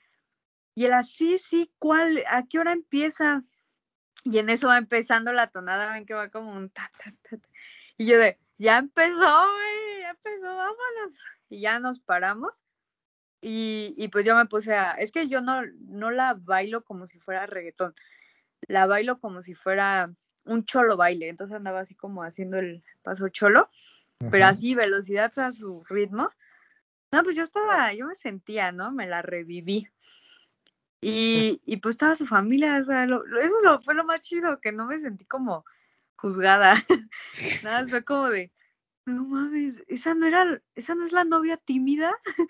Y 0.76 0.86
él 0.86 0.94
así, 0.94 1.38
sí, 1.38 1.72
¿cuál? 1.78 2.24
¿A 2.30 2.46
qué 2.48 2.60
hora 2.60 2.72
empieza? 2.72 3.44
Y 4.24 4.40
en 4.40 4.50
eso 4.50 4.68
va 4.68 4.78
empezando 4.78 5.34
la 5.34 5.48
tonada, 5.48 5.94
ven 5.94 6.06
que 6.06 6.14
va 6.14 6.30
como 6.30 6.54
un 6.54 6.70
ta, 6.70 6.92
ta, 6.98 7.14
ta, 7.24 7.38
ta. 7.38 7.50
Y 7.98 8.06
yo 8.06 8.18
de, 8.18 8.38
ya 8.58 8.78
empezó, 8.78 9.16
güey, 9.18 10.02
ya 10.02 10.10
empezó, 10.12 10.46
vámonos. 10.48 11.18
Y 11.50 11.62
ya 11.62 11.80
nos 11.80 12.00
paramos. 12.00 12.64
Y, 13.42 13.94
y 13.98 14.10
pues 14.10 14.26
yo 14.26 14.36
me 14.36 14.46
puse 14.46 14.74
a, 14.74 14.92
es 14.94 15.12
que 15.12 15.28
yo 15.28 15.42
no, 15.42 15.62
no 15.88 16.12
la 16.12 16.34
bailo 16.34 16.84
como 16.84 17.08
si 17.08 17.20
fuera 17.20 17.46
reggaetón, 17.46 17.96
la 18.68 18.86
bailo 18.86 19.20
como 19.20 19.42
si 19.42 19.56
fuera 19.56 20.14
un 20.44 20.66
cholo 20.66 20.98
baile. 20.98 21.30
Entonces 21.30 21.56
andaba 21.56 21.82
así 21.82 21.96
como 21.96 22.24
haciendo 22.24 22.58
el 22.58 22.84
paso 23.02 23.30
cholo, 23.30 23.70
pero 24.32 24.46
así 24.46 24.76
velocidad 24.76 25.38
a 25.40 25.52
su 25.52 25.84
ritmo. 25.86 26.30
No, 27.12 27.24
pues 27.24 27.36
yo 27.36 27.44
estaba, 27.44 27.94
yo 27.94 28.06
me 28.08 28.16
sentía, 28.16 28.72
¿no? 28.72 28.92
Me 28.92 29.08
la 29.08 29.22
reviví. 29.22 29.88
Y, 31.02 31.62
y 31.66 31.78
pues 31.78 31.94
estaba 31.94 32.16
su 32.16 32.28
familia, 32.28 32.78
o 32.82 32.86
sea, 32.86 33.06
lo- 33.06 33.26
lo- 33.26 33.40
eso 33.40 33.56
lo- 33.64 33.82
fue 33.82 33.94
lo 33.96 34.04
más 34.04 34.22
chido, 34.22 34.60
que 34.60 34.72
no 34.72 34.86
me 34.86 35.00
sentí 35.00 35.26
como 35.26 35.66
juzgada. 36.18 36.74
Nada, 37.64 37.88
fue 37.88 38.04
como 38.04 38.30
de, 38.30 38.52
no 39.06 39.24
mames, 39.24 39.82
esa 39.88 40.14
no 40.14 40.26
era, 40.26 40.62
esa 40.76 40.96
no 40.96 41.06
es 41.06 41.14
la 41.14 41.24
novia 41.24 41.56
tímida. 41.58 42.14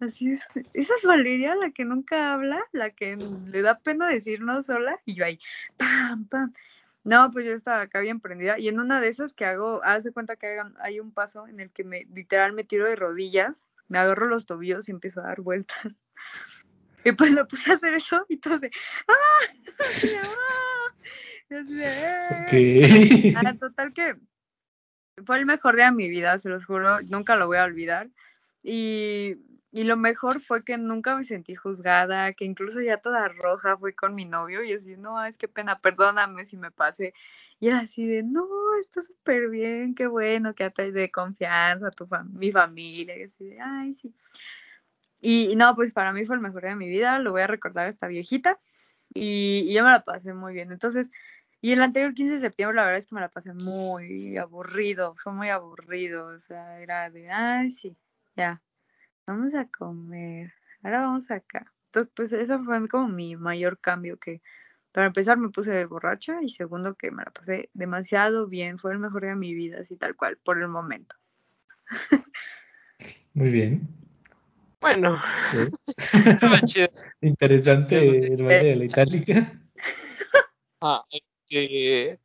Así 0.00 0.30
es, 0.30 0.42
esa 0.74 0.92
es 0.94 1.02
Valeria, 1.04 1.54
la 1.54 1.70
que 1.70 1.86
nunca 1.86 2.34
habla, 2.34 2.62
la 2.72 2.90
que 2.90 3.16
le 3.16 3.62
da 3.62 3.78
pena 3.78 4.06
decirnos 4.08 4.66
sola, 4.66 5.00
y 5.06 5.14
yo 5.14 5.24
ahí, 5.24 5.40
pam, 5.78 6.26
pam. 6.28 6.52
No, 7.06 7.30
pues 7.30 7.44
yo 7.46 7.52
estaba 7.52 7.82
acá 7.82 8.00
bien 8.00 8.18
prendida, 8.18 8.58
y 8.58 8.66
en 8.66 8.80
una 8.80 9.00
de 9.00 9.06
esas 9.06 9.32
que 9.32 9.44
hago, 9.44 9.80
haz 9.84 10.02
de 10.02 10.10
cuenta 10.10 10.34
que 10.34 10.58
hay 10.80 10.98
un 10.98 11.12
paso 11.12 11.46
en 11.46 11.60
el 11.60 11.70
que 11.70 11.84
me 11.84 12.04
literal 12.12 12.52
me 12.52 12.64
tiro 12.64 12.84
de 12.84 12.96
rodillas, 12.96 13.64
me 13.86 13.98
agarro 14.00 14.26
los 14.26 14.44
tobillos 14.44 14.88
y 14.88 14.90
empiezo 14.90 15.20
a 15.20 15.28
dar 15.28 15.40
vueltas. 15.40 16.02
Y 17.04 17.12
pues 17.12 17.30
me 17.30 17.44
puse 17.44 17.70
a 17.70 17.74
hacer 17.74 17.94
eso 17.94 18.26
y 18.28 18.38
todo 18.38 18.58
de 18.58 18.68
¡ah! 19.06 19.14
Así 19.88 20.08
de, 20.08 20.18
¡ah! 20.18 20.94
Y 21.48 21.54
así 21.54 21.74
de, 21.76 21.86
"Eh". 21.86 23.32
Ok. 23.32 23.36
Ah, 23.36 23.54
total 23.54 23.92
que 23.92 24.16
fue 25.24 25.38
el 25.38 25.46
mejor 25.46 25.76
día 25.76 25.84
de 25.86 25.92
mi 25.92 26.08
vida, 26.08 26.36
se 26.40 26.48
los 26.48 26.64
juro, 26.64 27.00
nunca 27.02 27.36
lo 27.36 27.46
voy 27.46 27.58
a 27.58 27.64
olvidar. 27.64 28.08
Y, 28.64 29.36
y 29.72 29.84
lo 29.84 29.96
mejor 29.96 30.40
fue 30.40 30.64
que 30.64 30.78
nunca 30.78 31.16
me 31.16 31.24
sentí 31.24 31.54
juzgada, 31.54 32.32
que 32.32 32.44
incluso 32.44 32.80
ya 32.80 32.98
toda 32.98 33.28
roja 33.28 33.76
fui 33.76 33.92
con 33.94 34.14
mi 34.14 34.24
novio 34.24 34.62
y 34.64 34.72
así, 34.72 34.96
no, 34.96 35.22
es 35.24 35.36
que 35.36 35.48
pena, 35.48 35.78
perdóname 35.80 36.44
si 36.46 36.56
me 36.56 36.70
pasé. 36.70 37.14
Y 37.60 37.68
era 37.68 37.80
así 37.80 38.06
de, 38.06 38.22
no, 38.22 38.46
está 38.80 39.02
súper 39.02 39.48
bien, 39.50 39.94
qué 39.94 40.06
bueno, 40.06 40.54
que 40.54 40.70
te 40.70 40.92
de 40.92 41.10
confianza, 41.10 41.90
tu 41.90 42.08
mi 42.32 42.52
familia, 42.52 43.18
y 43.18 43.22
así 43.24 43.44
de, 43.44 43.60
ay, 43.60 43.94
sí. 43.94 44.14
Y 45.20 45.56
no, 45.56 45.74
pues 45.74 45.92
para 45.92 46.12
mí 46.12 46.24
fue 46.26 46.36
el 46.36 46.42
mejor 46.42 46.62
de 46.62 46.76
mi 46.76 46.88
vida, 46.88 47.18
lo 47.18 47.32
voy 47.32 47.42
a 47.42 47.46
recordar 47.46 47.88
esta 47.88 48.06
viejita 48.06 48.58
y, 49.14 49.64
y 49.68 49.74
yo 49.74 49.84
me 49.84 49.90
la 49.90 50.04
pasé 50.04 50.34
muy 50.34 50.52
bien. 50.54 50.72
Entonces, 50.72 51.10
y 51.60 51.72
el 51.72 51.82
anterior 51.82 52.14
15 52.14 52.34
de 52.34 52.40
septiembre 52.40 52.76
la 52.76 52.84
verdad 52.84 52.98
es 52.98 53.06
que 53.06 53.14
me 53.14 53.20
la 53.20 53.28
pasé 53.30 53.52
muy 53.54 54.36
aburrido, 54.36 55.14
fue 55.16 55.32
muy 55.32 55.48
aburrido, 55.48 56.26
o 56.28 56.38
sea, 56.38 56.80
era 56.80 57.10
de, 57.10 57.30
ay, 57.30 57.70
sí, 57.70 57.96
ya, 58.36 58.62
vamos 59.26 59.54
a 59.54 59.66
comer, 59.66 60.52
ahora 60.82 61.02
vamos 61.02 61.30
acá. 61.30 61.72
Entonces, 61.86 62.12
pues 62.14 62.32
eso 62.32 62.62
fue 62.64 62.88
como 62.88 63.08
mi 63.08 63.36
mayor 63.36 63.78
cambio 63.80 64.18
que 64.18 64.42
para 64.92 65.08
empezar 65.08 65.36
me 65.36 65.50
puse 65.50 65.84
borracha 65.84 66.42
y 66.42 66.48
segundo 66.48 66.94
que 66.94 67.10
me 67.10 67.22
la 67.22 67.30
pasé 67.30 67.68
demasiado 67.74 68.46
bien, 68.46 68.78
fue 68.78 68.92
el 68.92 68.98
mejor 68.98 69.22
día 69.22 69.30
de 69.30 69.36
mi 69.36 69.54
vida, 69.54 69.80
así 69.80 69.96
tal 69.96 70.16
cual, 70.16 70.38
por 70.42 70.60
el 70.60 70.68
momento. 70.68 71.16
Muy 73.34 73.50
bien. 73.50 73.88
Bueno, 74.80 75.20
Sí. 75.50 75.68
Interesante 77.20 78.32
el 78.32 78.42
baile 78.42 78.68
de 78.68 78.76
la 78.76 78.84
itálica. 78.84 79.52
Ah, 80.80 81.04
este, 81.10 82.20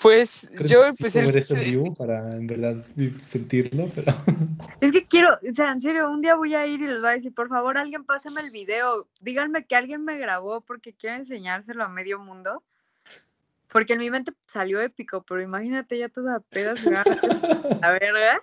pues 0.00 0.50
yo 0.64 0.82
que 0.82 0.92
sí 0.92 1.18
empecé 1.18 1.24
ver 1.24 1.36
eso 1.38 1.54
en 1.54 1.64
15 1.64 1.78
de 1.78 1.82
vivo 1.82 1.94
para 1.94 2.36
en 2.36 2.46
verdad 2.46 2.84
sentirlo, 3.22 3.90
pero 3.94 4.12
Es 4.80 4.92
que 4.92 5.06
quiero, 5.06 5.34
o 5.34 5.54
sea, 5.54 5.72
en 5.72 5.80
serio, 5.80 6.08
un 6.08 6.20
día 6.20 6.36
voy 6.36 6.54
a 6.54 6.66
ir 6.66 6.80
y 6.80 6.86
les 6.86 7.00
voy 7.00 7.10
a 7.10 7.14
decir, 7.14 7.34
por 7.34 7.48
favor, 7.48 7.76
alguien 7.76 8.04
pásame 8.04 8.40
el 8.40 8.50
video, 8.50 9.08
díganme 9.20 9.64
que 9.64 9.74
alguien 9.74 10.04
me 10.04 10.16
grabó 10.18 10.60
porque 10.60 10.92
quiero 10.92 11.16
enseñárselo 11.16 11.84
a 11.84 11.88
medio 11.88 12.18
mundo. 12.18 12.62
Porque 13.70 13.94
en 13.94 13.98
mi 13.98 14.10
mente 14.10 14.32
salió 14.46 14.80
épico, 14.80 15.22
pero 15.22 15.42
imagínate 15.42 15.98
ya 15.98 16.08
toda 16.08 16.40
peda, 16.40 16.74
se 16.76 16.90
va 16.90 17.02
a 17.82 17.90
verga. 17.90 18.40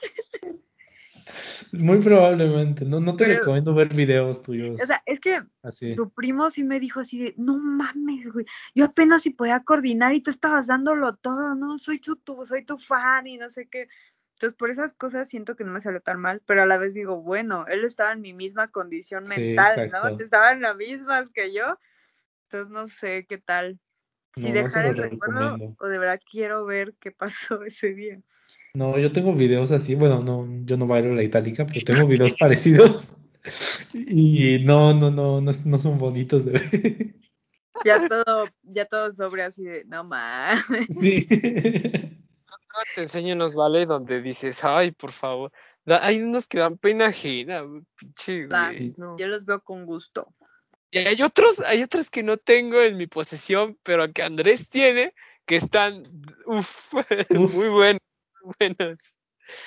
Muy 1.71 1.99
probablemente. 1.99 2.85
No, 2.85 2.99
no 2.99 3.15
te 3.15 3.25
Pero- 3.25 3.39
recomiendo 3.39 3.73
ver 3.73 3.93
videos 3.93 4.41
tuyos 4.41 4.79
O 4.81 4.85
sea, 4.85 5.01
es 5.05 5.19
que 5.19 5.41
así. 5.63 5.91
su 5.93 6.09
primo 6.11 6.49
sí 6.49 6.63
me 6.63 6.79
dijo 6.79 6.99
así 6.99 7.19
de, 7.19 7.33
no 7.37 7.57
mames, 7.57 8.31
güey, 8.31 8.45
yo 8.73 8.85
apenas 8.85 9.23
si 9.23 9.31
podía 9.31 9.63
coordinar 9.63 10.13
y 10.13 10.21
tú 10.21 10.29
estabas 10.29 10.67
dándolo 10.67 11.15
todo, 11.15 11.55
¿no? 11.55 11.77
Soy 11.77 11.99
tu, 11.99 12.15
tu, 12.15 12.45
soy 12.45 12.63
tu 12.65 12.77
fan 12.77 13.27
y 13.27 13.37
no 13.37 13.49
sé 13.49 13.67
qué. 13.67 13.87
Entonces, 14.35 14.57
por 14.57 14.69
esas 14.69 14.93
cosas 14.93 15.29
siento 15.29 15.55
que 15.55 15.63
no 15.63 15.71
me 15.71 15.79
salió 15.79 16.01
tan 16.01 16.19
mal, 16.19 16.41
pero 16.45 16.61
a 16.63 16.65
la 16.65 16.77
vez 16.77 16.93
digo, 16.93 17.21
bueno, 17.21 17.65
él 17.67 17.85
estaba 17.85 18.11
en 18.11 18.19
mi 18.21 18.33
misma 18.33 18.67
condición 18.67 19.25
Sí, 19.25 19.39
mental, 19.39 19.89
¿no? 19.91 20.19
Estaba 20.19 20.51
en 20.51 20.61
las 20.61 20.75
mismas 20.75 21.29
que 21.29 21.53
yo. 21.53 21.79
Entonces, 22.49 22.69
no 22.71 22.87
sé 22.89 23.25
qué 23.29 23.37
tal. 23.37 23.79
Si 24.35 24.49
No, 24.49 24.53
dejar 24.55 24.87
el 24.87 24.97
recuerdo 24.97 25.39
recomiendo. 25.51 25.75
o 25.79 25.87
de 25.87 25.97
verdad 25.97 26.19
quiero 26.29 26.65
ver 26.65 26.93
qué 26.99 27.11
pasó 27.57 27.63
ese 27.63 27.93
día. 27.93 28.19
No, 28.75 28.99
yo 28.99 29.11
tengo 29.11 29.33
videos 29.33 29.71
así, 29.71 29.95
bueno, 29.95 30.21
no, 30.21 30.47
yo 30.65 30.75
no 30.77 30.85
bailo 30.85 31.15
la 31.15 31.23
itálica, 31.23 31.65
pero 31.65 31.79
tengo 31.85 32.07
videos 32.07 32.33
parecidos. 32.39 33.17
Y 33.93 34.59
no, 34.63 34.93
no, 34.93 35.11
no, 35.11 35.39
no, 35.41 35.51
no 35.65 35.79
son 35.79 35.97
bonitos 35.97 36.45
de 36.45 36.51
ver. 36.51 37.15
Ya 37.83 38.07
todo, 38.07 38.45
ya 38.63 38.85
todo 38.85 39.11
sobre 39.11 39.43
así 39.43 39.63
de, 39.63 39.85
no 39.85 40.03
mames. 40.03 40.87
Sí. 40.89 41.25
Te 42.95 43.01
enseño 43.01 43.35
unos 43.35 43.53
vale 43.53 43.85
donde 43.85 44.21
dices, 44.21 44.63
ay, 44.63 44.91
por 44.91 45.11
favor. 45.11 45.51
Da- 45.85 46.05
hay 46.05 46.21
unos 46.21 46.47
que 46.47 46.57
dan 46.59 46.77
pena 46.77 47.07
ajena, 47.07 47.63
pinche, 47.97 48.47
güey, 48.47 48.93
no. 48.97 49.17
Yo 49.17 49.27
los 49.27 49.45
veo 49.45 49.61
con 49.61 49.85
gusto. 49.85 50.27
Y 50.91 50.97
hay 50.99 51.21
otros, 51.21 51.59
hay 51.61 51.83
otros 51.83 52.09
que 52.09 52.23
no 52.23 52.37
tengo 52.37 52.81
en 52.81 52.97
mi 52.97 53.07
posesión, 53.07 53.77
pero 53.83 54.11
que 54.11 54.23
Andrés 54.23 54.67
tiene, 54.67 55.13
que 55.45 55.57
están, 55.57 56.03
uff, 56.45 56.93
Uf. 57.29 57.53
muy 57.53 57.69
buenos, 57.69 58.01
buenos. 58.59 59.13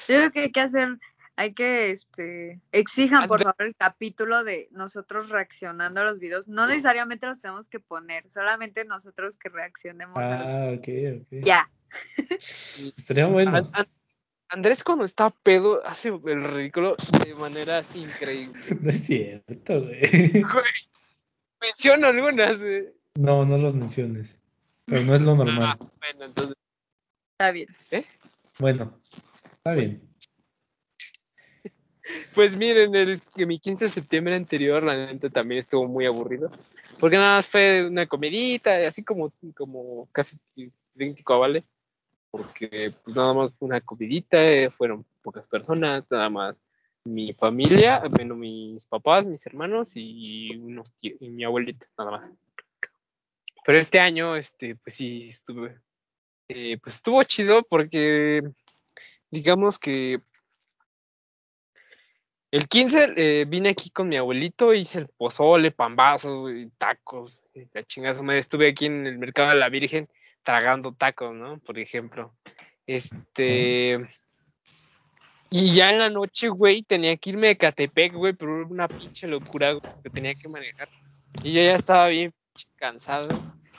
Yo 0.09 0.17
creo 0.17 0.31
que 0.33 0.41
hay 0.41 0.53
que 0.53 0.61
hacer, 0.61 0.89
hay 1.37 1.55
que, 1.55 1.91
este, 1.93 2.61
exijan 2.73 3.29
por 3.29 3.41
favor 3.43 3.63
el 3.63 3.77
capítulo 3.77 4.43
de 4.45 4.69
nosotros 4.73 5.29
reaccionando 5.29 6.01
a 6.01 6.05
los 6.05 6.19
videos. 6.19 6.49
No 6.49 6.67
necesariamente 6.67 7.27
los 7.27 7.41
tenemos 7.41 7.69
que 7.69 7.79
poner, 7.81 8.29
solamente 8.31 8.85
nosotros 8.85 9.37
que 9.37 9.49
reaccionemos. 9.49 10.17
Ah, 10.19 10.73
ok, 10.77 10.89
ok. 11.23 11.45
Ya. 11.45 11.71
Estaría 12.97 13.27
bueno. 13.27 13.57
An- 13.57 13.71
An- 13.73 13.89
Andrés 14.51 14.83
cuando 14.83 15.05
está 15.05 15.29
pedo 15.31 15.85
hace 15.87 16.09
el 16.09 16.43
ridículo 16.45 16.97
de 17.25 17.35
manera 17.35 17.79
así 17.79 18.03
increíble. 18.03 18.59
No 18.81 18.91
es 18.91 19.05
cierto, 19.05 19.83
güey. 19.83 20.01
Güey, 20.31 20.43
menciono 21.61 22.07
algunas. 22.07 22.59
güey. 22.59 22.87
No, 23.17 23.45
no 23.45 23.59
los 23.59 23.75
menciones. 23.75 24.39
Pero 24.87 25.03
no 25.03 25.15
es 25.15 25.21
lo 25.21 25.35
normal. 25.37 25.77
Ah, 25.79 25.87
bueno, 26.01 26.25
entonces, 26.25 26.57
Está 27.33 27.51
bien. 27.53 27.69
Bueno, 28.59 28.99
está 29.53 29.73
bien. 29.73 30.09
Pues 32.35 32.57
miren, 32.57 32.95
el, 32.95 33.21
mi 33.37 33.59
15 33.59 33.87
de 33.87 33.91
septiembre 33.91 34.35
anterior, 34.35 34.83
la 34.83 34.97
neta 34.97 35.29
también 35.29 35.59
estuvo 35.59 35.87
muy 35.87 36.07
aburrido. 36.07 36.51
Porque 36.99 37.17
nada 37.17 37.37
más 37.37 37.47
fue 37.47 37.87
una 37.87 38.07
comidita, 38.07 38.87
así 38.87 39.05
como, 39.05 39.33
como 39.55 40.09
casi 40.13 40.39
idéntico 40.95 41.39
Vale. 41.39 41.65
Porque 42.31 42.95
pues 43.05 43.17
nada 43.17 43.33
más 43.33 43.53
una 43.59 43.81
comidita, 43.81 44.43
eh, 44.43 44.71
fueron 44.71 45.05
pocas 45.23 45.49
personas, 45.49 46.11
nada 46.11 46.29
más 46.29 46.63
mi 47.05 47.33
familia, 47.33 48.03
bueno, 48.11 48.35
mis 48.37 48.87
papás, 48.87 49.25
mis 49.25 49.45
hermanos 49.47 49.93
y 49.95 50.55
unos 50.57 50.93
tíos, 50.97 51.17
y 51.21 51.31
mi 51.31 51.45
abuelita, 51.45 51.87
nada 51.97 52.11
más. 52.11 52.33
Pero 53.65 53.79
este 53.79 54.01
año, 54.01 54.37
este, 54.37 54.77
pues 54.77 54.95
sí, 54.95 55.29
estuve, 55.29 55.81
eh, 56.49 56.79
pues 56.83 56.97
estuvo 56.97 57.23
chido 57.25 57.63
porque, 57.63 58.43
digamos 59.31 59.79
que 59.79 60.21
el 62.51 62.67
15 62.67 63.13
eh, 63.17 63.45
vine 63.47 63.69
aquí 63.71 63.91
con 63.91 64.09
mi 64.09 64.17
abuelito, 64.17 64.73
hice 64.73 65.01
el 65.01 65.09
pozole, 65.09 65.71
pambazo, 65.71 66.51
y 66.51 66.71
tacos, 66.79 67.47
y 67.53 67.69
la 67.75 67.83
chingada, 67.85 68.23
me 68.23 68.39
estuve 68.39 68.71
aquí 68.71 68.87
en 68.87 69.07
el 69.07 69.19
mercado 69.19 69.51
de 69.51 69.57
la 69.57 69.69
Virgen 69.69 70.09
tragando 70.43 70.95
tacos, 70.95 71.35
¿no? 71.35 71.59
Por 71.59 71.79
ejemplo. 71.79 72.35
Este. 72.87 74.09
Y 75.51 75.75
ya 75.75 75.91
en 75.91 75.99
la 75.99 76.09
noche, 76.09 76.49
güey, 76.49 76.83
tenía 76.83 77.15
que 77.19 77.31
irme 77.31 77.49
de 77.49 77.59
Catepec, 77.59 78.15
güey, 78.15 78.33
pero 78.33 78.67
una 78.67 78.89
pinche 78.89 79.27
locura 79.27 79.73
güey, 79.73 79.93
que 80.03 80.09
tenía 80.09 80.35
que 80.35 80.49
manejar. 80.49 80.89
Y 81.43 81.53
yo 81.53 81.61
ya 81.61 81.75
estaba 81.75 82.09
bien 82.09 82.33
cansado. 82.77 83.29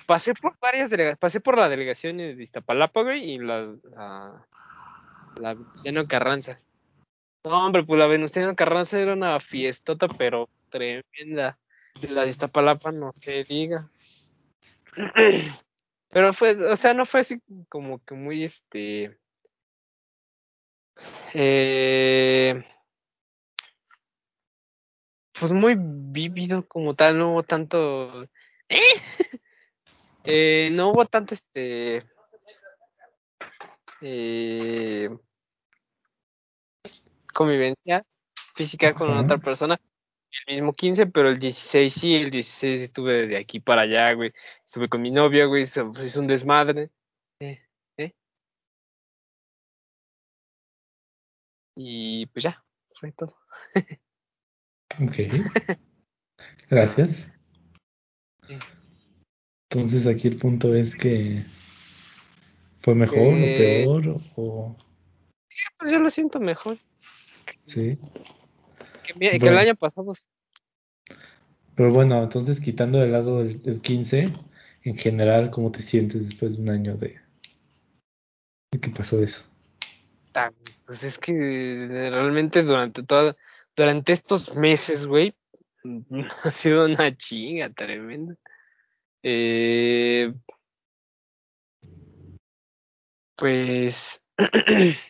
Pasé 0.09 0.33
por 0.33 0.57
varias 0.59 0.89
delegaciones, 0.89 1.19
pasé 1.19 1.39
por 1.39 1.55
la 1.55 1.69
delegación 1.69 2.17
de 2.17 2.31
Iztapalapa, 2.41 3.03
güey, 3.03 3.33
y 3.33 3.37
la, 3.37 3.75
la, 3.91 4.43
la 5.39 5.53
Venustiano 5.53 6.07
Carranza. 6.07 6.59
No, 7.43 7.67
hombre, 7.67 7.83
pues 7.83 7.99
la 7.99 8.07
Venustiano 8.07 8.55
Carranza 8.55 8.99
era 8.99 9.13
una 9.13 9.39
fiestota, 9.39 10.07
pero 10.07 10.49
tremenda. 10.71 11.59
La 12.09 12.23
de 12.23 12.29
Iztapalapa 12.31 12.91
no 12.91 13.13
te 13.23 13.43
diga. 13.43 13.87
Pero 16.09 16.33
fue, 16.33 16.53
o 16.55 16.75
sea, 16.75 16.95
no 16.95 17.05
fue 17.05 17.19
así 17.19 17.39
como 17.69 18.03
que 18.03 18.15
muy, 18.15 18.43
este, 18.43 19.15
eh, 21.35 22.65
pues 25.39 25.51
muy 25.51 25.75
vívido 25.77 26.67
como 26.67 26.95
tal, 26.95 27.19
no 27.19 27.33
hubo 27.33 27.43
tanto, 27.43 28.23
¿eh? 28.69 28.79
Eh, 30.31 30.69
no 30.71 30.91
hubo 30.91 31.05
tanto, 31.05 31.33
este, 31.33 32.05
eh, 34.01 35.09
convivencia 37.33 38.05
física 38.55 38.93
con 38.93 39.11
Ajá. 39.11 39.21
otra 39.21 39.37
persona. 39.37 39.79
El 40.45 40.55
mismo 40.55 40.73
15, 40.73 41.07
pero 41.07 41.29
el 41.29 41.39
16 41.39 41.93
sí, 41.93 42.15
el 42.15 42.29
16 42.29 42.81
estuve 42.81 43.27
de 43.27 43.37
aquí 43.37 43.59
para 43.59 43.81
allá, 43.81 44.13
güey. 44.13 44.31
Estuve 44.63 44.87
con 44.87 45.01
mi 45.01 45.11
novia, 45.11 45.45
güey, 45.45 45.65
se 45.65 45.83
pues, 45.83 46.05
hizo 46.05 46.19
un 46.19 46.27
desmadre. 46.27 46.91
Eh, 47.39 47.59
eh. 47.97 48.13
Y 51.75 52.25
pues 52.27 52.43
ya, 52.43 52.63
fue 52.99 53.11
todo. 53.11 53.35
Ok. 55.01 55.17
Gracias. 56.69 57.31
Entonces 59.71 60.07
aquí 60.07 60.27
el 60.27 60.37
punto 60.37 60.73
es 60.73 60.95
que 60.95 61.43
fue 62.79 62.95
mejor 62.95 63.39
Eh, 63.39 63.53
o 63.53 63.57
peor 63.57 64.21
o 64.35 64.77
Pues 65.77 65.91
yo 65.91 65.99
lo 65.99 66.09
siento 66.09 66.39
mejor 66.39 66.79
sí. 67.65 67.97
que, 69.03 69.13
que 69.13 69.35
el 69.35 69.39
Bueno. 69.41 69.57
año 69.59 69.75
pasado. 69.75 70.13
Pero 71.75 71.91
bueno, 71.93 72.23
entonces 72.23 72.59
quitando 72.59 72.99
de 72.99 73.07
lado 73.09 73.41
el, 73.41 73.61
el 73.65 73.79
15, 73.79 74.33
en 74.83 74.97
general, 74.97 75.51
¿cómo 75.51 75.71
te 75.71 75.81
sientes 75.81 76.27
después 76.29 76.57
de 76.57 76.63
un 76.63 76.69
año 76.71 76.95
de, 76.97 77.19
de 78.71 78.79
que 78.79 78.89
pasó 78.89 79.21
eso? 79.21 79.43
Ta- 80.31 80.51
Pues 80.85 81.03
es 81.03 81.19
que 81.19 81.31
realmente 81.89 82.63
durante 82.63 83.03
toda, 83.03 83.35
durante 83.75 84.13
estos 84.13 84.55
meses, 84.55 85.05
güey, 85.05 85.35
ha 86.43 86.51
sido 86.51 86.85
una 86.85 87.15
chinga 87.15 87.69
tremenda. 87.69 88.35
Eh, 89.23 90.33
pues 93.35 94.21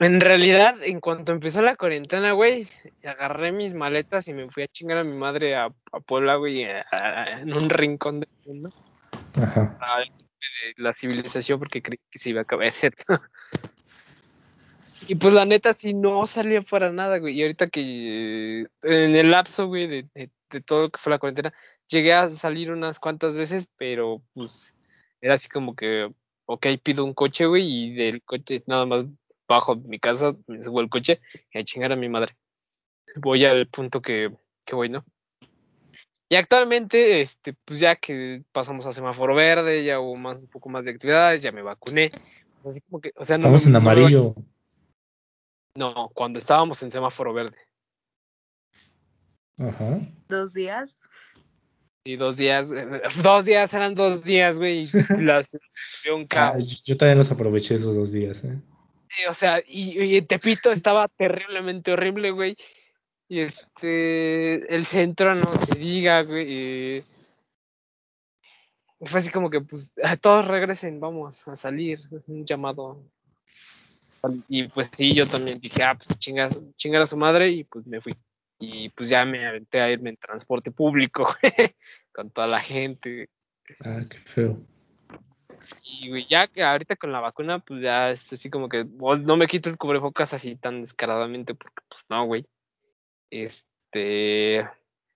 en 0.00 0.20
realidad, 0.20 0.76
en 0.82 1.00
cuanto 1.00 1.32
empezó 1.32 1.62
la 1.62 1.76
cuarentena, 1.76 2.32
güey, 2.32 2.66
agarré 3.04 3.52
mis 3.52 3.72
maletas 3.74 4.26
y 4.28 4.34
me 4.34 4.50
fui 4.50 4.64
a 4.64 4.68
chingar 4.68 4.98
a 4.98 5.04
mi 5.04 5.16
madre 5.16 5.54
a, 5.54 5.66
a 5.92 6.00
Puebla, 6.00 6.36
güey, 6.36 6.64
a- 6.64 6.84
a- 6.90 7.40
en 7.40 7.52
un 7.52 7.70
rincón 7.70 8.20
del 8.20 8.28
mundo. 8.44 8.70
Ajá. 9.34 9.78
la 10.76 10.92
civilización 10.92 11.58
porque 11.58 11.82
creí 11.82 11.98
que 12.10 12.18
se 12.18 12.30
iba 12.30 12.40
a 12.40 12.42
acabar, 12.42 12.68
¿cierto? 12.72 13.20
Y 15.08 15.16
pues 15.16 15.34
la 15.34 15.44
neta 15.44 15.74
sí 15.74 15.94
no 15.94 16.26
salía 16.26 16.62
para 16.62 16.92
nada, 16.92 17.18
güey. 17.18 17.34
Y 17.38 17.42
ahorita 17.42 17.68
que 17.68 18.60
eh, 18.62 18.66
en 18.82 19.16
el 19.16 19.30
lapso, 19.30 19.66
güey, 19.66 19.86
de, 19.86 20.06
de, 20.14 20.30
de 20.50 20.60
todo 20.60 20.82
lo 20.82 20.90
que 20.90 20.98
fue 20.98 21.10
la 21.10 21.18
cuarentena, 21.18 21.52
llegué 21.92 22.12
a 22.12 22.28
salir 22.28 22.72
unas 22.72 22.98
cuantas 22.98 23.36
veces, 23.36 23.68
pero 23.76 24.22
pues 24.34 24.74
era 25.20 25.34
así 25.34 25.48
como 25.48 25.76
que, 25.76 26.12
ok, 26.46 26.66
pido 26.82 27.04
un 27.04 27.14
coche, 27.14 27.46
güey, 27.46 27.68
y 27.68 27.94
del 27.94 28.22
coche 28.22 28.64
nada 28.66 28.86
más 28.86 29.04
bajo 29.46 29.76
mi 29.76 29.98
casa, 29.98 30.34
me 30.46 30.62
subo 30.62 30.80
al 30.80 30.88
coche 30.88 31.20
y 31.52 31.58
a 31.58 31.64
chingar 31.64 31.92
a 31.92 31.96
mi 31.96 32.08
madre. 32.08 32.36
Voy 33.16 33.44
al 33.44 33.68
punto 33.68 34.00
que, 34.00 34.34
que 34.64 34.74
voy, 34.74 34.88
¿no? 34.88 35.04
Y 36.28 36.36
actualmente, 36.36 37.20
este, 37.20 37.52
pues 37.52 37.78
ya 37.78 37.94
que 37.96 38.42
pasamos 38.52 38.86
a 38.86 38.92
semáforo 38.92 39.34
verde, 39.34 39.84
ya 39.84 40.00
hubo 40.00 40.16
más, 40.16 40.38
un 40.38 40.46
poco 40.48 40.70
más 40.70 40.82
de 40.82 40.92
actividades, 40.92 41.42
ya 41.42 41.52
me 41.52 41.60
vacuné. 41.60 42.10
Así 42.64 42.80
como 42.80 43.02
que, 43.02 43.12
o 43.16 43.24
sea, 43.24 43.36
no 43.36 43.54
Estamos 43.54 43.64
me, 43.64 43.68
en 43.70 43.76
amarillo. 43.76 44.34
no, 45.76 46.10
cuando 46.14 46.38
estábamos 46.38 46.82
en 46.82 46.90
semáforo 46.90 47.34
verde. 47.34 47.58
Ajá. 49.58 50.00
Dos 50.28 50.54
días. 50.54 51.02
Y 52.04 52.16
dos 52.16 52.36
días, 52.36 52.72
eh, 52.72 53.00
dos 53.22 53.44
días 53.44 53.72
eran 53.74 53.94
dos 53.94 54.24
días, 54.24 54.58
güey, 54.58 54.80
y 54.80 54.90
las 55.22 55.48
un 56.12 56.26
Ah, 56.30 56.58
yo 56.58 56.76
yo 56.84 56.96
también 56.96 57.18
los 57.18 57.30
aproveché 57.30 57.76
esos 57.76 57.94
dos 57.94 58.10
días, 58.10 58.44
¿eh? 58.44 58.58
Sí, 59.08 59.26
o 59.28 59.34
sea, 59.34 59.62
y, 59.66 60.16
y 60.16 60.22
Tepito 60.22 60.72
estaba 60.72 61.06
terriblemente 61.08 61.92
horrible, 61.92 62.30
güey. 62.30 62.56
Y 63.28 63.40
este, 63.40 64.74
el 64.74 64.84
centro, 64.84 65.34
no 65.34 65.50
se 65.64 65.78
diga, 65.78 66.22
güey. 66.22 66.98
y 66.98 67.04
fue 69.06 69.20
así 69.20 69.30
como 69.30 69.50
que, 69.50 69.60
pues, 69.60 69.92
a 70.02 70.16
todos 70.16 70.48
regresen, 70.48 71.00
vamos 71.00 71.46
a 71.46 71.56
salir. 71.56 72.00
Un 72.26 72.44
llamado. 72.44 73.02
Y 74.48 74.68
pues 74.68 74.90
sí, 74.92 75.12
yo 75.12 75.26
también 75.26 75.58
dije, 75.58 75.82
ah, 75.82 75.94
pues 75.96 76.18
chingar, 76.18 76.50
chingar 76.76 77.02
a 77.02 77.06
su 77.06 77.16
madre, 77.16 77.50
y 77.50 77.64
pues 77.64 77.86
me 77.86 78.00
fui. 78.00 78.14
Y 78.64 78.90
pues 78.90 79.08
ya 79.08 79.24
me 79.24 79.44
aventé 79.44 79.80
a 79.80 79.90
irme 79.90 80.10
en 80.10 80.16
transporte 80.16 80.70
público, 80.70 81.26
con 82.14 82.30
toda 82.30 82.46
la 82.46 82.60
gente. 82.60 83.28
Ah, 83.80 83.98
qué 84.08 84.18
feo. 84.18 84.56
Sí, 85.58 86.08
güey, 86.08 86.28
ya 86.28 86.46
que 86.46 86.62
ahorita 86.62 86.94
con 86.94 87.10
la 87.10 87.18
vacuna, 87.18 87.58
pues 87.58 87.82
ya 87.82 88.10
es 88.10 88.32
así 88.32 88.50
como 88.50 88.68
que 88.68 88.86
oh, 89.00 89.16
no 89.16 89.36
me 89.36 89.48
quito 89.48 89.68
el 89.68 89.78
cubrebocas 89.78 90.32
así 90.32 90.54
tan 90.54 90.82
descaradamente, 90.82 91.56
porque 91.56 91.82
pues 91.88 92.04
no, 92.08 92.24
güey. 92.24 92.46
Este, 93.30 94.64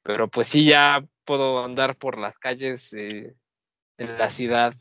pero 0.02 0.26
pues 0.26 0.48
sí, 0.48 0.64
ya 0.64 1.06
puedo 1.24 1.64
andar 1.64 1.94
por 1.94 2.18
las 2.18 2.38
calles 2.38 2.92
eh, 2.94 3.36
en 3.96 4.18
la 4.18 4.28
ciudad 4.28 4.74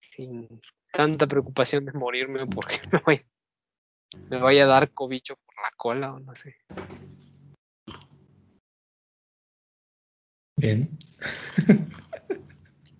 sin 0.00 0.60
tanta 0.92 1.28
preocupación 1.28 1.84
de 1.84 1.92
morirme 1.92 2.48
porque 2.48 2.80
me 2.92 2.98
voy, 2.98 3.26
me 4.28 4.40
voy 4.40 4.58
a 4.58 4.66
dar 4.66 4.90
cobicho 4.90 5.36
por 5.36 5.54
la 5.62 5.70
cola 5.76 6.14
o 6.14 6.18
no 6.18 6.34
sé. 6.34 6.56
Bien. 10.56 10.88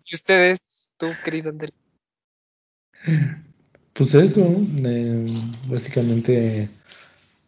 ¿Y 0.07 0.14
ustedes, 0.14 0.90
tú, 0.97 1.07
querido 1.25 1.51
Andrés? 1.51 1.73
Pues 3.93 4.14
eso, 4.14 4.43
eh, 4.85 5.27
básicamente 5.69 6.69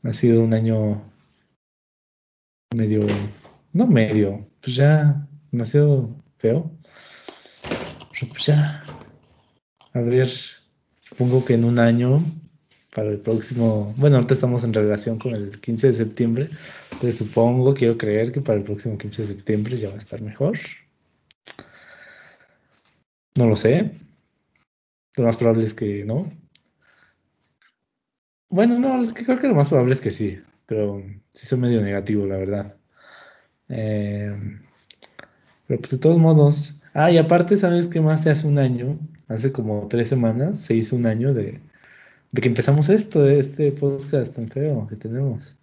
ha 0.02 0.12
sido 0.12 0.42
un 0.42 0.54
año 0.54 1.02
medio, 2.74 3.00
no 3.72 3.86
medio, 3.86 4.46
pues 4.60 4.76
ya 4.76 5.26
demasiado 5.50 6.14
feo. 6.38 6.70
Pero 8.12 8.32
pues 8.32 8.46
ya, 8.46 8.82
a 9.92 10.00
ver, 10.00 10.28
supongo 11.00 11.44
que 11.44 11.54
en 11.54 11.64
un 11.64 11.78
año, 11.78 12.20
para 12.96 13.10
el 13.10 13.18
próximo, 13.18 13.92
bueno, 13.98 14.16
ahorita 14.16 14.32
estamos 14.32 14.64
en 14.64 14.72
relación 14.72 15.18
con 15.18 15.34
el 15.34 15.60
15 15.60 15.88
de 15.88 15.92
septiembre, 15.92 16.48
entonces 16.92 17.18
supongo, 17.18 17.74
quiero 17.74 17.98
creer 17.98 18.32
que 18.32 18.40
para 18.40 18.56
el 18.56 18.64
próximo 18.64 18.96
15 18.96 19.20
de 19.20 19.28
septiembre 19.28 19.78
ya 19.78 19.90
va 19.90 19.96
a 19.96 19.98
estar 19.98 20.22
mejor. 20.22 20.58
No 23.34 23.46
lo 23.48 23.54
sé. 23.54 23.92
Lo 25.18 25.24
más 25.24 25.36
probable 25.36 25.66
es 25.66 25.74
que 25.74 26.06
no. 26.06 26.32
Bueno, 28.48 28.78
no, 28.78 29.12
creo 29.12 29.38
que 29.38 29.48
lo 29.48 29.54
más 29.54 29.68
probable 29.68 29.92
es 29.92 30.00
que 30.00 30.10
sí, 30.10 30.40
pero 30.64 31.02
sí 31.34 31.44
soy 31.44 31.58
medio 31.58 31.82
negativo, 31.82 32.24
la 32.24 32.38
verdad. 32.38 32.76
Eh, 33.68 34.34
pero 35.66 35.80
pues 35.80 35.90
de 35.90 35.98
todos 35.98 36.18
modos. 36.18 36.82
Ah, 36.94 37.10
y 37.10 37.18
aparte, 37.18 37.58
¿sabes 37.58 37.88
qué 37.88 38.00
más? 38.00 38.26
Hace 38.26 38.46
un 38.46 38.58
año, 38.58 38.98
hace 39.28 39.52
como 39.52 39.86
tres 39.88 40.08
semanas, 40.08 40.58
se 40.58 40.74
hizo 40.76 40.96
un 40.96 41.04
año 41.04 41.34
de, 41.34 41.60
de 42.32 42.42
que 42.42 42.48
empezamos 42.48 42.88
esto, 42.88 43.26
este 43.28 43.72
podcast 43.72 44.34
tan 44.34 44.48
feo 44.48 44.86
que 44.88 44.96
tenemos. 44.96 45.56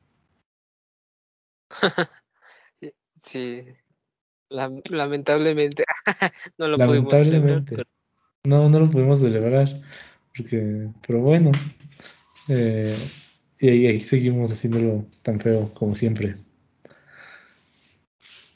sí, 3.22 3.66
lamentablemente 4.50 5.84
no 6.58 6.68
lo 6.68 6.78
lamentablemente. 6.78 7.76
Pudimos 7.76 7.88
No, 8.46 8.70
no 8.70 8.80
lo 8.80 8.90
pudimos 8.90 9.20
celebrar, 9.20 9.68
porque, 10.36 10.90
pero 11.06 11.20
bueno, 11.20 11.52
eh, 12.48 12.98
y 13.60 13.88
ahí 13.88 14.02
seguimos 14.02 14.52
haciéndolo 14.52 15.06
tan 15.22 15.40
feo 15.40 15.74
como 15.74 15.96
siempre. 15.96 16.36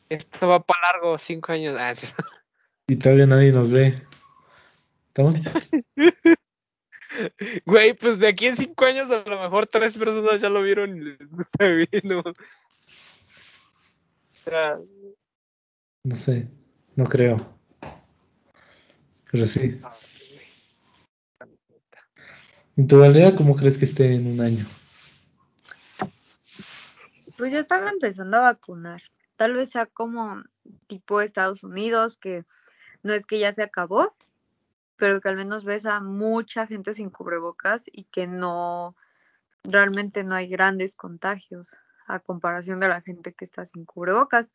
Esto 0.09 0.47
va 0.47 0.61
para 0.61 0.93
largo, 0.93 1.17
cinco 1.19 1.51
años. 1.51 1.75
Ah, 1.77 1.93
y 2.87 2.95
todavía 2.95 3.25
nadie 3.25 3.51
nos 3.51 3.71
ve. 3.71 4.01
¿Estamos? 5.07 5.35
Güey, 7.65 7.93
pues 7.93 8.19
de 8.19 8.27
aquí 8.27 8.47
en 8.47 8.55
cinco 8.55 8.85
años 8.85 9.09
a 9.11 9.27
lo 9.29 9.41
mejor 9.41 9.65
tres 9.67 9.97
personas 9.97 10.41
ya 10.41 10.49
lo 10.49 10.61
vieron 10.61 10.97
y 10.97 11.01
les 11.01 11.29
gusta 11.29 11.67
bien, 11.67 12.01
¿no? 12.03 12.23
no 16.03 16.15
sé, 16.15 16.47
no 16.95 17.05
creo. 17.05 17.53
Pero 19.31 19.45
sí. 19.45 19.79
¿En 22.77 22.87
tu 22.87 23.03
aldea 23.03 23.35
cómo 23.35 23.55
crees 23.55 23.77
que 23.77 23.85
esté 23.85 24.13
en 24.13 24.27
un 24.27 24.39
año? 24.39 24.65
Pues 27.37 27.51
ya 27.51 27.59
están 27.59 27.87
empezando 27.87 28.37
a 28.37 28.41
vacunar 28.41 29.01
tal 29.37 29.53
vez 29.53 29.69
sea 29.69 29.85
como 29.85 30.43
tipo 30.87 31.21
Estados 31.21 31.63
Unidos, 31.63 32.17
que 32.17 32.43
no 33.03 33.13
es 33.13 33.25
que 33.25 33.39
ya 33.39 33.53
se 33.53 33.63
acabó, 33.63 34.13
pero 34.97 35.21
que 35.21 35.29
al 35.29 35.35
menos 35.35 35.63
ves 35.63 35.85
a 35.85 36.01
mucha 36.01 36.67
gente 36.67 36.93
sin 36.93 37.09
cubrebocas 37.09 37.85
y 37.91 38.05
que 38.05 38.27
no, 38.27 38.95
realmente 39.63 40.23
no 40.23 40.35
hay 40.35 40.47
grandes 40.47 40.95
contagios 40.95 41.75
a 42.07 42.19
comparación 42.19 42.79
de 42.79 42.87
la 42.87 43.01
gente 43.01 43.33
que 43.33 43.45
está 43.45 43.65
sin 43.65 43.85
cubrebocas. 43.85 44.51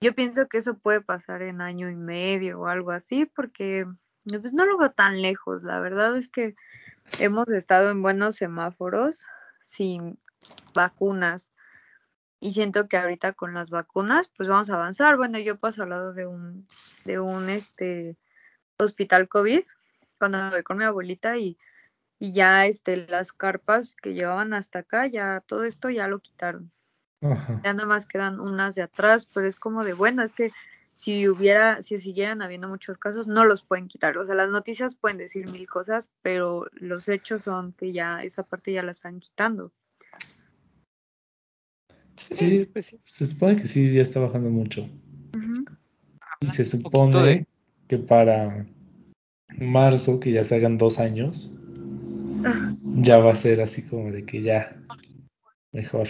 Yo 0.00 0.14
pienso 0.14 0.48
que 0.48 0.58
eso 0.58 0.78
puede 0.78 1.00
pasar 1.00 1.42
en 1.42 1.60
año 1.60 1.90
y 1.90 1.96
medio 1.96 2.60
o 2.60 2.66
algo 2.66 2.92
así, 2.92 3.26
porque 3.26 3.86
pues 4.28 4.52
no 4.52 4.64
lo 4.66 4.78
veo 4.78 4.90
tan 4.90 5.20
lejos. 5.22 5.62
La 5.62 5.80
verdad 5.80 6.16
es 6.16 6.28
que 6.28 6.54
hemos 7.18 7.48
estado 7.48 7.90
en 7.90 8.02
buenos 8.02 8.36
semáforos 8.36 9.24
sin 9.64 10.18
vacunas 10.74 11.52
y 12.40 12.52
siento 12.52 12.88
que 12.88 12.96
ahorita 12.96 13.32
con 13.32 13.54
las 13.54 13.70
vacunas 13.70 14.30
pues 14.36 14.48
vamos 14.48 14.70
a 14.70 14.74
avanzar. 14.74 15.16
Bueno, 15.16 15.38
yo 15.38 15.58
paso 15.58 15.82
al 15.82 15.90
lado 15.90 16.12
de 16.12 16.26
un 16.26 16.68
de 17.04 17.18
un 17.18 17.48
este 17.50 18.16
hospital 18.78 19.28
COVID 19.28 19.62
cuando 20.18 20.38
me 20.38 20.50
voy 20.50 20.62
con 20.62 20.78
mi 20.78 20.84
abuelita 20.84 21.36
y, 21.36 21.56
y 22.18 22.32
ya 22.32 22.66
este 22.66 22.96
las 22.96 23.32
carpas 23.32 23.94
que 23.94 24.14
llevaban 24.14 24.52
hasta 24.52 24.80
acá, 24.80 25.06
ya 25.06 25.42
todo 25.46 25.64
esto 25.64 25.90
ya 25.90 26.08
lo 26.08 26.20
quitaron. 26.20 26.70
Ya 27.20 27.72
nada 27.72 27.86
más 27.86 28.06
quedan 28.06 28.38
unas 28.38 28.76
de 28.76 28.82
atrás, 28.82 29.26
pero 29.32 29.48
es 29.48 29.56
como 29.56 29.82
de 29.84 29.92
bueno, 29.92 30.22
es 30.22 30.32
que 30.32 30.52
si 30.92 31.28
hubiera, 31.28 31.82
si 31.82 31.98
siguieran 31.98 32.42
habiendo 32.42 32.68
muchos 32.68 32.98
casos, 32.98 33.28
no 33.28 33.44
los 33.44 33.62
pueden 33.62 33.88
quitar. 33.88 34.18
O 34.18 34.26
sea, 34.26 34.34
las 34.34 34.50
noticias 34.50 34.96
pueden 34.96 35.18
decir 35.18 35.48
mil 35.48 35.68
cosas, 35.68 36.10
pero 36.22 36.66
los 36.72 37.08
hechos 37.08 37.44
son 37.44 37.72
que 37.72 37.92
ya 37.92 38.22
esa 38.22 38.42
parte 38.42 38.72
ya 38.72 38.82
la 38.82 38.92
están 38.92 39.20
quitando. 39.20 39.72
Sí, 42.16 42.68
pues 42.72 42.96
se 43.02 43.26
supone 43.26 43.56
que 43.56 43.66
sí, 43.66 43.92
ya 43.92 44.02
está 44.02 44.20
bajando 44.20 44.50
mucho. 44.50 44.88
Y 46.40 46.50
se 46.50 46.64
supone 46.64 47.46
que 47.88 47.98
para 47.98 48.66
marzo, 49.58 50.20
que 50.20 50.32
ya 50.32 50.44
se 50.44 50.56
hagan 50.56 50.78
dos 50.78 50.98
años, 50.98 51.50
ah. 52.44 52.74
ya 52.96 53.18
va 53.18 53.32
a 53.32 53.34
ser 53.34 53.60
así 53.60 53.82
como 53.82 54.12
de 54.12 54.24
que 54.24 54.42
ya, 54.42 54.76
mejor. 55.72 56.08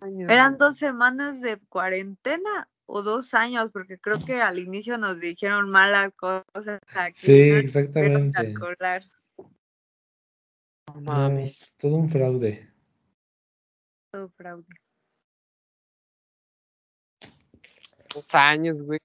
¿Eran 0.00 0.58
dos 0.58 0.78
semanas 0.78 1.40
de 1.40 1.58
cuarentena 1.68 2.68
o 2.86 3.02
dos 3.02 3.34
años? 3.34 3.70
Porque 3.72 3.98
creo 3.98 4.24
que 4.24 4.40
al 4.40 4.58
inicio 4.58 4.96
nos 4.96 5.20
dijeron 5.20 5.70
malas 5.70 6.12
cosas. 6.14 6.80
sí, 7.14 7.50
exactamente. 7.50 8.54
No 10.94 11.00
mames. 11.02 11.74
todo 11.76 11.96
un 11.96 12.08
fraude 12.08 12.68
fraude. 14.36 14.66
Dos 18.14 18.34
años, 18.34 18.82
güey, 18.82 19.00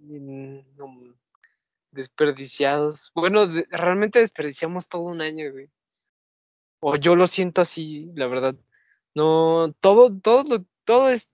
desperdiciados. 1.93 3.11
Bueno, 3.15 3.45
realmente 3.69 4.19
desperdiciamos 4.19 4.87
todo 4.87 5.03
un 5.03 5.21
año, 5.21 5.51
güey. 5.51 5.69
O 6.79 6.95
yo 6.97 7.15
lo 7.15 7.27
siento 7.27 7.61
así, 7.61 8.11
la 8.15 8.27
verdad. 8.27 8.55
No, 9.15 9.73
todo, 9.79 10.13
todo, 10.19 10.65
todo 10.83 11.09
es, 11.09 11.29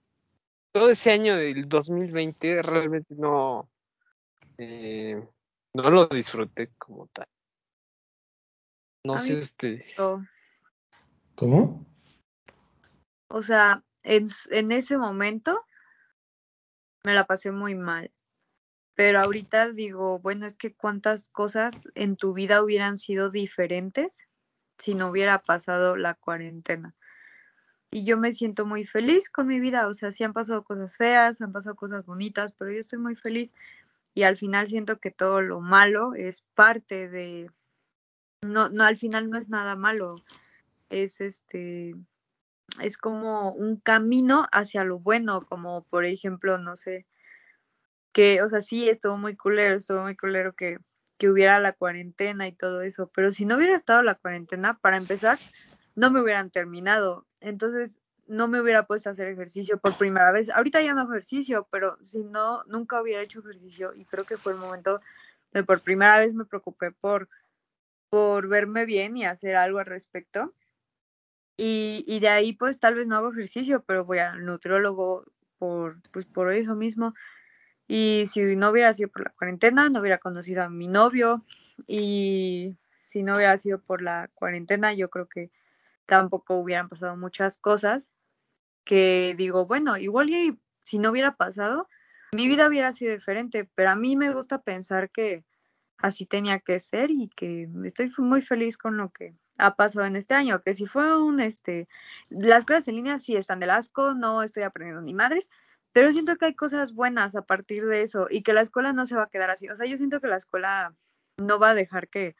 todo 0.71 0.89
ese 0.89 1.11
año 1.11 1.35
del 1.35 1.67
2020 1.67 2.61
realmente 2.61 3.15
no, 3.15 3.69
eh, 4.57 5.25
no 5.73 5.89
lo 5.89 6.07
disfruté 6.07 6.71
como 6.77 7.07
tal. 7.07 7.27
No 9.03 9.17
sé 9.17 9.39
ustedes. 9.39 9.95
¿Cómo? 11.35 11.85
O 13.29 13.41
sea, 13.41 13.83
en, 14.03 14.27
en 14.51 14.71
ese 14.73 14.97
momento 14.97 15.65
me 17.03 17.13
la 17.13 17.25
pasé 17.25 17.51
muy 17.51 17.75
mal. 17.75 18.11
Pero 18.99 19.19
ahorita 19.19 19.71
digo, 19.71 20.19
bueno, 20.19 20.45
es 20.45 20.57
que 20.57 20.73
cuántas 20.73 21.29
cosas 21.29 21.87
en 21.95 22.17
tu 22.17 22.33
vida 22.33 22.61
hubieran 22.61 22.97
sido 22.97 23.29
diferentes 23.29 24.27
si 24.77 24.93
no 24.93 25.07
hubiera 25.07 25.39
pasado 25.39 25.95
la 25.95 26.15
cuarentena. 26.15 26.93
Y 27.91 28.03
yo 28.03 28.17
me 28.17 28.33
siento 28.33 28.65
muy 28.65 28.83
feliz 28.83 29.29
con 29.29 29.47
mi 29.47 29.61
vida, 29.61 29.87
o 29.87 29.93
sea, 29.93 30.11
sí 30.11 30.25
han 30.25 30.33
pasado 30.33 30.65
cosas 30.65 30.97
feas, 30.97 31.41
han 31.41 31.53
pasado 31.53 31.77
cosas 31.77 32.05
bonitas, 32.05 32.51
pero 32.51 32.73
yo 32.73 32.81
estoy 32.81 32.99
muy 32.99 33.15
feliz 33.15 33.55
y 34.13 34.23
al 34.23 34.35
final 34.35 34.67
siento 34.67 34.99
que 34.99 35.11
todo 35.11 35.39
lo 35.39 35.61
malo 35.61 36.13
es 36.13 36.43
parte 36.53 37.07
de 37.07 37.49
no 38.41 38.67
no 38.67 38.83
al 38.83 38.97
final 38.97 39.29
no 39.29 39.37
es 39.37 39.49
nada 39.49 39.77
malo. 39.77 40.17
Es 40.89 41.21
este 41.21 41.95
es 42.81 42.97
como 42.97 43.53
un 43.53 43.77
camino 43.77 44.45
hacia 44.51 44.83
lo 44.83 44.99
bueno, 44.99 45.45
como 45.45 45.83
por 45.85 46.03
ejemplo, 46.03 46.57
no 46.57 46.75
sé, 46.75 47.05
que, 48.11 48.41
o 48.41 48.49
sea, 48.49 48.61
sí, 48.61 48.89
estuvo 48.89 49.17
muy 49.17 49.35
culero, 49.35 49.75
estuvo 49.75 50.01
muy 50.01 50.15
culero 50.15 50.53
que, 50.53 50.77
que 51.17 51.29
hubiera 51.29 51.59
la 51.59 51.73
cuarentena 51.73 52.47
y 52.47 52.53
todo 52.53 52.81
eso, 52.81 53.11
pero 53.13 53.31
si 53.31 53.45
no 53.45 53.57
hubiera 53.57 53.75
estado 53.75 54.01
la 54.01 54.15
cuarentena, 54.15 54.77
para 54.79 54.97
empezar, 54.97 55.39
no 55.95 56.11
me 56.11 56.21
hubieran 56.21 56.49
terminado, 56.49 57.25
entonces 57.41 58.01
no 58.29 58.47
me 58.47 58.61
hubiera 58.61 58.85
puesto 58.85 59.09
a 59.09 59.11
hacer 59.11 59.27
ejercicio 59.27 59.79
por 59.79 59.97
primera 59.97 60.31
vez. 60.31 60.49
Ahorita 60.49 60.81
ya 60.81 60.93
no 60.93 61.03
ejercicio, 61.03 61.67
pero 61.71 61.97
si 62.01 62.23
no, 62.23 62.63
nunca 62.65 63.01
hubiera 63.01 63.23
hecho 63.23 63.39
ejercicio 63.39 63.93
y 63.95 64.05
creo 64.05 64.23
que 64.23 64.37
fue 64.37 64.53
el 64.53 64.59
momento 64.59 65.01
de 65.51 65.63
por 65.63 65.81
primera 65.81 66.19
vez 66.19 66.33
me 66.33 66.45
preocupé 66.45 66.91
por, 66.91 67.27
por 68.09 68.47
verme 68.47 68.85
bien 68.85 69.17
y 69.17 69.25
hacer 69.25 69.55
algo 69.55 69.79
al 69.79 69.87
respecto. 69.87 70.53
Y, 71.57 72.05
y 72.07 72.19
de 72.19 72.29
ahí 72.29 72.53
pues 72.53 72.79
tal 72.79 72.95
vez 72.95 73.07
no 73.07 73.17
hago 73.17 73.31
ejercicio, 73.31 73.83
pero 73.85 74.05
voy 74.05 74.19
al 74.19 74.45
nutriólogo 74.45 75.25
por, 75.57 75.99
pues 76.11 76.25
por 76.27 76.53
eso 76.53 76.75
mismo. 76.75 77.15
Y 77.91 78.25
si 78.27 78.55
no 78.55 78.69
hubiera 78.69 78.93
sido 78.93 79.09
por 79.09 79.23
la 79.23 79.31
cuarentena, 79.31 79.89
no 79.89 79.99
hubiera 79.99 80.19
conocido 80.19 80.61
a 80.61 80.69
mi 80.69 80.87
novio. 80.87 81.43
Y 81.87 82.77
si 83.01 83.23
no 83.23 83.35
hubiera 83.35 83.57
sido 83.57 83.79
por 83.79 84.03
la 84.03 84.29
cuarentena, 84.35 84.93
yo 84.93 85.09
creo 85.09 85.27
que 85.27 85.49
tampoco 86.05 86.57
hubieran 86.59 86.87
pasado 86.87 87.17
muchas 87.17 87.57
cosas 87.57 88.11
que 88.83 89.33
digo, 89.35 89.65
bueno, 89.65 89.97
igual 89.97 90.29
y 90.29 90.59
si 90.83 90.99
no 90.99 91.09
hubiera 91.09 91.35
pasado, 91.35 91.87
mi 92.31 92.47
vida 92.47 92.67
hubiera 92.67 92.91
sido 92.91 93.11
diferente, 93.11 93.67
pero 93.73 93.89
a 93.89 93.95
mí 93.95 94.15
me 94.15 94.31
gusta 94.33 94.61
pensar 94.61 95.09
que 95.09 95.43
así 95.97 96.27
tenía 96.27 96.59
que 96.59 96.79
ser 96.79 97.09
y 97.09 97.29
que 97.29 97.67
estoy 97.85 98.11
muy 98.19 98.43
feliz 98.43 98.77
con 98.77 98.97
lo 98.97 99.09
que 99.09 99.33
ha 99.57 99.75
pasado 99.75 100.05
en 100.05 100.15
este 100.15 100.35
año, 100.35 100.61
que 100.61 100.75
si 100.75 100.85
fue 100.85 101.19
un, 101.19 101.39
este, 101.39 101.87
las 102.29 102.65
clases 102.65 102.89
en 102.89 102.95
línea 102.97 103.17
sí 103.17 103.35
están 103.35 103.59
del 103.59 103.71
asco, 103.71 104.13
no 104.13 104.43
estoy 104.43 104.61
aprendiendo 104.61 105.01
ni 105.01 105.15
madres, 105.15 105.49
pero 105.91 106.11
siento 106.11 106.35
que 106.35 106.45
hay 106.45 106.55
cosas 106.55 106.93
buenas 106.93 107.35
a 107.35 107.41
partir 107.41 107.85
de 107.85 108.01
eso 108.01 108.27
y 108.29 108.43
que 108.43 108.53
la 108.53 108.61
escuela 108.61 108.93
no 108.93 109.05
se 109.05 109.15
va 109.15 109.23
a 109.23 109.29
quedar 109.29 109.49
así. 109.49 109.69
O 109.69 109.75
sea, 109.75 109.87
yo 109.87 109.97
siento 109.97 110.21
que 110.21 110.27
la 110.27 110.37
escuela 110.37 110.93
no 111.37 111.59
va 111.59 111.71
a 111.71 111.75
dejar 111.75 112.07
que, 112.09 112.35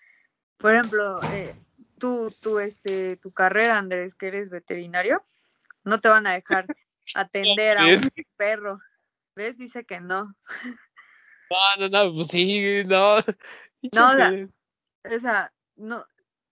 por 0.57 0.73
ejemplo, 0.73 1.19
eh, 1.31 1.55
tú, 1.97 2.33
tú, 2.41 2.59
este, 2.59 3.17
tu 3.17 3.31
carrera, 3.31 3.77
Andrés, 3.77 4.15
que 4.15 4.27
eres 4.27 4.49
veterinario, 4.49 5.23
no 5.83 5.99
te 5.99 6.09
van 6.09 6.27
a 6.27 6.33
dejar 6.33 6.65
atender 7.15 7.77
a 7.77 7.85
un 7.85 8.09
perro. 8.37 8.79
¿Ves? 9.35 9.57
Dice 9.57 9.85
que 9.85 9.99
no. 9.99 10.35
No, 11.49 11.57
no, 11.79 11.89
no, 11.89 12.13
pues 12.13 12.27
sí, 12.27 12.83
no. 12.85 13.17
No, 13.95 14.09
o 15.05 15.19
sea, 15.21 15.53
no, 15.77 16.05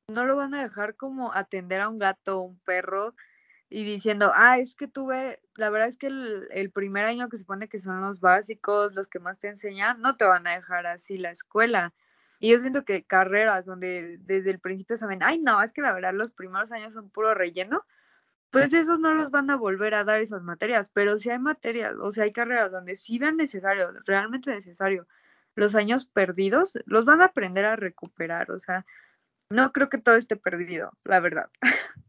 no 0.08 0.26
lo 0.26 0.38
van 0.38 0.54
a 0.54 0.64
dejar 0.64 0.96
como 0.96 1.34
atender 1.34 1.82
a 1.82 1.90
un 1.90 2.00
gato 2.00 2.40
o 2.40 2.44
un 2.44 2.60
perro 2.60 3.14
y 3.70 3.84
diciendo, 3.84 4.32
ah, 4.34 4.60
es 4.60 4.76
que 4.76 4.88
tuve, 4.88 5.42
la 5.56 5.70
verdad 5.70 5.90
es 5.90 5.98
que 5.98 6.08
el, 6.08 6.48
el, 6.52 6.72
primer 6.72 7.06
año 7.06 7.28
que 7.30 7.38
se 7.38 7.42
supone 7.42 7.68
que 7.68 7.80
son 7.80 8.00
los 8.02 8.22
básicos, 8.22 8.96
los 8.96 9.10
que 9.10 9.20
más 9.20 9.40
te 9.40 9.50
enseñan, 9.50 10.02
no 10.02 10.16
te 10.16 10.26
van 10.26 10.48
a 10.48 10.56
dejar 10.56 10.88
así 10.88 11.18
la 11.18 11.32
escuela. 11.32 11.94
Y 12.40 12.52
yo 12.52 12.60
siento 12.60 12.86
que 12.86 13.04
carreras 13.04 13.66
donde 13.66 14.18
desde 14.22 14.52
el 14.52 14.60
principio 14.60 14.96
saben, 14.96 15.24
ay, 15.24 15.40
no, 15.40 15.62
es 15.62 15.74
que 15.74 15.82
la 15.82 15.94
verdad 15.94 16.14
los 16.14 16.32
primeros 16.32 16.72
años 16.72 16.94
son 16.94 17.10
puro 17.10 17.34
relleno, 17.34 17.86
pues 18.52 18.74
esos 18.74 19.00
no 19.00 19.14
los 19.14 19.32
van 19.32 19.50
a 19.50 19.58
volver 19.58 19.94
a 19.94 20.04
dar 20.04 20.22
esas 20.22 20.44
materias, 20.44 20.90
pero 20.94 21.18
si 21.18 21.30
hay 21.30 21.40
materias, 21.40 21.96
o 22.00 22.12
sea, 22.12 22.24
hay 22.24 22.32
carreras 22.32 22.72
donde 22.72 22.96
sí 22.96 23.20
vean 23.20 23.38
necesario, 23.38 23.92
realmente 24.06 24.52
necesario, 24.52 25.08
los 25.56 25.76
años 25.76 26.06
perdidos, 26.06 26.78
los 26.86 27.06
van 27.06 27.22
a 27.22 27.26
aprender 27.26 27.66
a 27.66 27.76
recuperar, 27.76 28.52
o 28.52 28.60
sea, 28.60 28.86
no 29.50 29.74
creo 29.74 29.90
que 29.90 29.98
todo 29.98 30.16
esté 30.16 30.36
perdido, 30.38 30.92
la 31.04 31.20
verdad. 31.20 31.50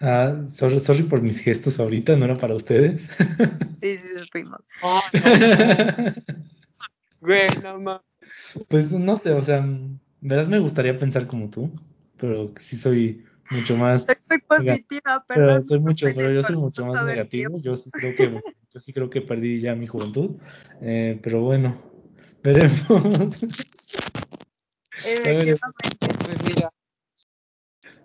Ah, 0.00 0.44
sorry, 0.48 0.80
sorry 0.80 1.02
por 1.02 1.20
mis 1.20 1.38
gestos 1.38 1.78
ahorita, 1.78 2.16
no 2.16 2.24
era 2.24 2.36
para 2.36 2.54
ustedes. 2.54 3.06
Sí, 3.82 3.98
sí, 3.98 4.08
supimos. 4.18 4.60
Oh, 4.82 5.00
Güey, 7.20 7.48
no 7.62 7.78
más. 7.78 8.00
Pues 8.68 8.90
no 8.90 9.16
sé, 9.16 9.32
o 9.32 9.42
sea, 9.42 9.66
verdad 10.20 10.48
me 10.48 10.58
gustaría 10.58 10.98
pensar 10.98 11.26
como 11.26 11.50
tú, 11.50 11.70
pero 12.16 12.52
sí 12.58 12.76
soy 12.76 13.24
mucho 13.50 13.76
más 13.76 14.06
Soy 14.06 14.38
positiva, 14.38 15.24
pero 15.28 15.46
perdón. 15.46 15.62
soy 15.62 15.80
mucho, 15.80 16.06
pero 16.14 16.32
yo 16.32 16.42
soy 16.42 16.56
mucho 16.56 16.86
más 16.86 17.04
negativo. 17.04 17.60
Yo 17.60 17.76
sí 17.76 17.90
creo 17.90 18.14
que 18.14 18.42
yo 18.72 18.80
sí 18.80 18.92
creo 18.92 19.10
que 19.10 19.20
perdí 19.20 19.60
ya 19.60 19.74
mi 19.74 19.86
juventud. 19.86 20.36
Eh, 20.80 21.18
pero 21.22 21.42
bueno, 21.42 21.76
veremos. 22.42 22.80
Efectivamente. 25.04 25.98
Pues 26.24 26.42
mira, 26.44 26.72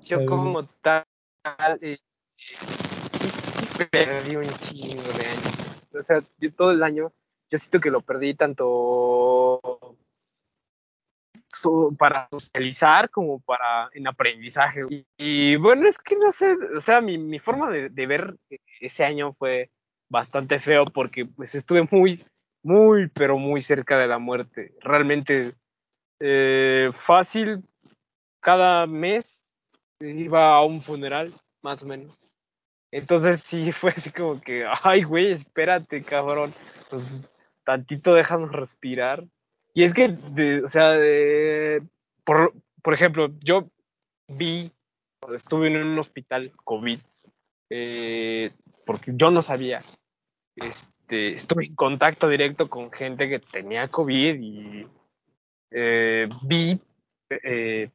yo 0.04 0.26
como 0.26 0.66
tal, 0.82 1.04
eh, 1.82 1.98
sí, 2.38 2.56
sí 3.30 3.86
perdí 3.92 4.36
un 4.36 4.44
chingo 4.44 5.04
de 5.04 5.26
años. 5.26 5.84
O 5.94 6.04
sea, 6.04 6.22
yo 6.38 6.54
todo 6.54 6.72
el 6.72 6.84
año, 6.84 7.12
yo 7.50 7.58
siento 7.58 7.80
que 7.80 7.92
lo 7.92 8.02
perdí 8.02 8.34
tanto 8.34 9.62
para 11.98 12.28
socializar 12.30 13.10
como 13.10 13.40
para 13.40 13.90
en 13.94 14.08
aprendizaje. 14.08 14.82
Y, 15.18 15.56
bueno, 15.56 15.88
es 15.88 15.98
que 15.98 16.16
no 16.16 16.32
sé, 16.32 16.56
o 16.76 16.82
sea, 16.82 17.02
mi, 17.02 17.18
mi 17.18 17.40
forma 17.40 17.70
de, 17.70 17.90
de 17.90 18.08
ver 18.08 18.36
ese 18.80 19.04
año 19.04 19.34
fue 19.34 19.72
bastante 20.10 20.60
feo 20.60 20.86
porque 20.86 21.26
pues 21.26 21.56
estuve 21.56 21.88
muy, 21.90 22.24
muy, 22.64 23.08
pero 23.08 23.38
muy 23.38 23.62
cerca 23.62 23.98
de 23.98 24.08
la 24.08 24.20
muerte. 24.20 24.76
Realmente 24.82 25.54
eh, 26.20 26.92
fácil, 26.94 27.64
cada 28.40 28.86
mes 28.86 29.45
iba 30.00 30.56
a 30.56 30.64
un 30.64 30.82
funeral, 30.82 31.32
más 31.62 31.84
o 31.84 31.86
menos. 31.86 32.34
Entonces 32.92 33.42
sí 33.42 33.72
fue 33.72 33.92
así 33.92 34.12
como 34.12 34.40
que, 34.42 34.66
ay, 34.84 35.04
güey, 35.04 35.32
espérate, 35.32 36.02
cabrón. 36.02 36.54
Pues, 36.90 37.04
tantito 37.64 38.14
déjanos 38.14 38.52
respirar. 38.52 39.26
Y 39.74 39.84
es 39.84 39.94
que, 39.94 40.10
de- 40.10 40.64
o 40.64 40.68
sea, 40.68 40.92
de- 40.92 41.84
por, 42.24 42.54
por 42.82 42.94
ejemplo, 42.94 43.30
yo 43.42 43.70
vi, 44.28 44.72
estuve 45.34 45.68
en 45.68 45.78
un 45.78 46.00
hospital 46.00 46.52
COVID, 46.64 47.00
eh, 47.70 48.52
porque 48.86 49.12
yo 49.16 49.32
no 49.32 49.42
sabía. 49.42 49.82
Este, 50.56 51.30
estuve 51.30 51.66
en 51.66 51.76
contacto 51.76 52.30
directo 52.30 52.70
con 52.70 52.92
gente 52.92 53.28
que 53.28 53.40
tenía 53.40 53.88
COVID 53.90 54.36
y 54.40 54.88
eh, 55.72 56.30
vi 56.44 56.80
eh, 57.30 57.90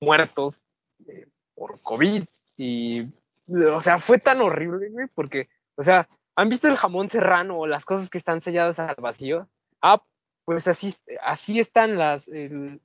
muertos 0.00 0.60
eh, 1.06 1.26
por 1.54 1.80
COVID 1.82 2.24
y, 2.56 3.08
o 3.48 3.80
sea, 3.80 3.98
fue 3.98 4.18
tan 4.18 4.40
horrible, 4.40 4.88
güey, 4.90 5.06
porque, 5.14 5.48
o 5.76 5.82
sea, 5.82 6.08
¿han 6.36 6.48
visto 6.48 6.68
el 6.68 6.76
jamón 6.76 7.08
serrano 7.08 7.58
o 7.58 7.66
las 7.66 7.84
cosas 7.84 8.10
que 8.10 8.18
están 8.18 8.40
selladas 8.40 8.78
al 8.78 8.96
vacío? 8.98 9.48
Ah, 9.80 10.02
pues 10.44 10.66
así, 10.68 10.94
así 11.22 11.60
están 11.60 11.96
las, 11.96 12.28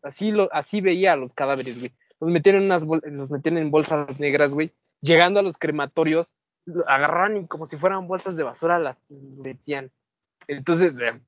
así, 0.01 0.31
lo, 0.31 0.53
así 0.53 0.81
veía 0.81 1.13
a 1.13 1.17
los 1.17 1.33
cadáveres, 1.33 1.79
güey. 1.79 1.91
Los 2.19 2.31
metían 2.31 2.57
en 2.57 2.63
unas 2.63 2.83
los 2.83 3.31
metían 3.31 3.57
en 3.57 3.71
bolsas 3.71 4.19
negras, 4.19 4.53
güey. 4.53 4.73
Llegando 5.01 5.39
a 5.39 5.43
los 5.43 5.57
crematorios, 5.57 6.35
lo 6.65 6.87
agarraban 6.89 7.37
y 7.37 7.47
como 7.47 7.65
si 7.65 7.77
fueran 7.77 8.07
bolsas 8.07 8.35
de 8.37 8.43
basura 8.43 8.79
las 8.79 8.97
metían. 9.09 9.91
Entonces, 10.47 10.99
eh, 10.99 11.19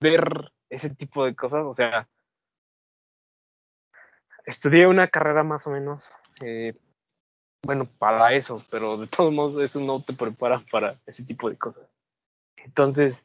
ver 0.00 0.52
ese 0.68 0.90
tipo 0.90 1.24
de 1.24 1.34
cosas, 1.34 1.64
o 1.64 1.72
sea, 1.72 2.08
estudié 4.44 4.86
una 4.86 5.08
carrera 5.08 5.42
más 5.42 5.66
o 5.66 5.70
menos, 5.70 6.10
eh, 6.40 6.74
bueno, 7.64 7.86
para 7.98 8.32
eso, 8.32 8.62
pero 8.70 8.96
de 8.96 9.06
todos 9.06 9.32
modos 9.32 9.62
eso 9.62 9.80
no 9.80 10.00
te 10.00 10.12
prepara 10.12 10.62
para 10.70 10.96
ese 11.06 11.24
tipo 11.24 11.50
de 11.50 11.56
cosas. 11.56 11.88
Entonces, 12.56 13.24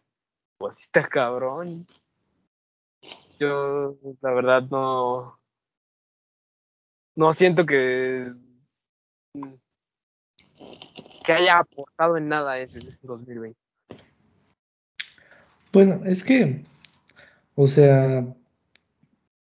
pues 0.57 0.79
está 0.81 1.07
cabrón. 1.07 1.85
Yo, 3.39 3.95
la 4.21 4.31
verdad, 4.31 4.63
no, 4.69 5.39
no 7.15 7.33
siento 7.33 7.65
que, 7.65 8.31
que 11.23 11.33
haya 11.33 11.59
aportado 11.59 12.17
en 12.17 12.29
nada 12.29 12.59
ese 12.59 12.79
2020. 13.01 13.57
Bueno, 15.71 16.01
es 16.05 16.23
que, 16.23 16.63
o 17.55 17.65
sea, 17.65 18.25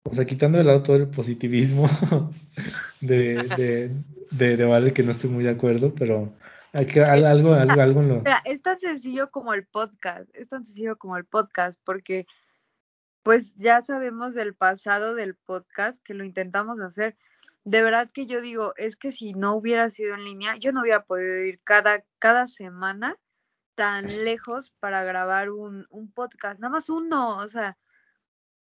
o 0.05 0.15
sea, 0.15 0.27
quitando 0.27 0.59
de 0.59 0.65
lado 0.65 0.83
todo 0.83 0.97
el 0.97 1.09
positivismo 1.09 1.89
de, 3.01 3.45
de, 3.57 3.91
de, 4.31 4.57
de 4.57 4.65
Vale, 4.65 4.93
que 4.93 5.03
no 5.03 5.11
estoy 5.13 5.31
muy 5.31 5.45
de 5.45 5.51
acuerdo, 5.51 5.95
pero 5.95 6.33
hay 6.73 6.87
que, 6.87 7.03
al- 7.03 7.25
algo, 7.27 7.55
algo, 7.55 7.81
algo 7.81 8.03
lo, 8.03 8.17
Mira, 8.17 8.43
es 8.45 8.63
tan 8.63 8.79
sencillo 8.79 9.31
como 9.31 9.55
el 9.55 9.67
podcast, 9.67 10.29
es 10.35 10.49
tan 10.49 10.65
sencillo 10.65 10.97
como 10.97 11.17
el 11.17 11.25
podcast, 11.25 11.79
porque 11.85 12.27
pues 13.23 13.55
ya 13.57 13.81
sabemos 13.83 14.35
del 14.35 14.55
pasado 14.55 15.15
del 15.15 15.35
podcast 15.35 16.03
que 16.03 16.15
lo 16.15 16.25
intentamos 16.25 16.81
hacer. 16.81 17.17
De 17.65 17.83
verdad 17.83 18.11
que 18.13 18.27
yo 18.27 18.41
digo, 18.41 18.73
es 18.77 18.97
que 18.97 19.13
si 19.13 19.35
no 19.35 19.55
hubiera 19.55 19.91
sido 19.91 20.15
en 20.15 20.25
línea, 20.25 20.57
yo 20.57 20.73
no 20.73 20.81
hubiera 20.81 21.05
podido 21.05 21.39
ir 21.45 21.61
cada, 21.65 22.05
cada 22.19 22.47
semana 22.47 23.17
tan 23.75 24.25
lejos 24.25 24.73
para 24.81 25.05
grabar 25.05 25.51
un, 25.51 25.87
un 25.91 26.11
podcast, 26.11 26.59
nada 26.61 26.73
más 26.73 26.89
uno, 26.89 27.37
o 27.37 27.47
sea, 27.47 27.77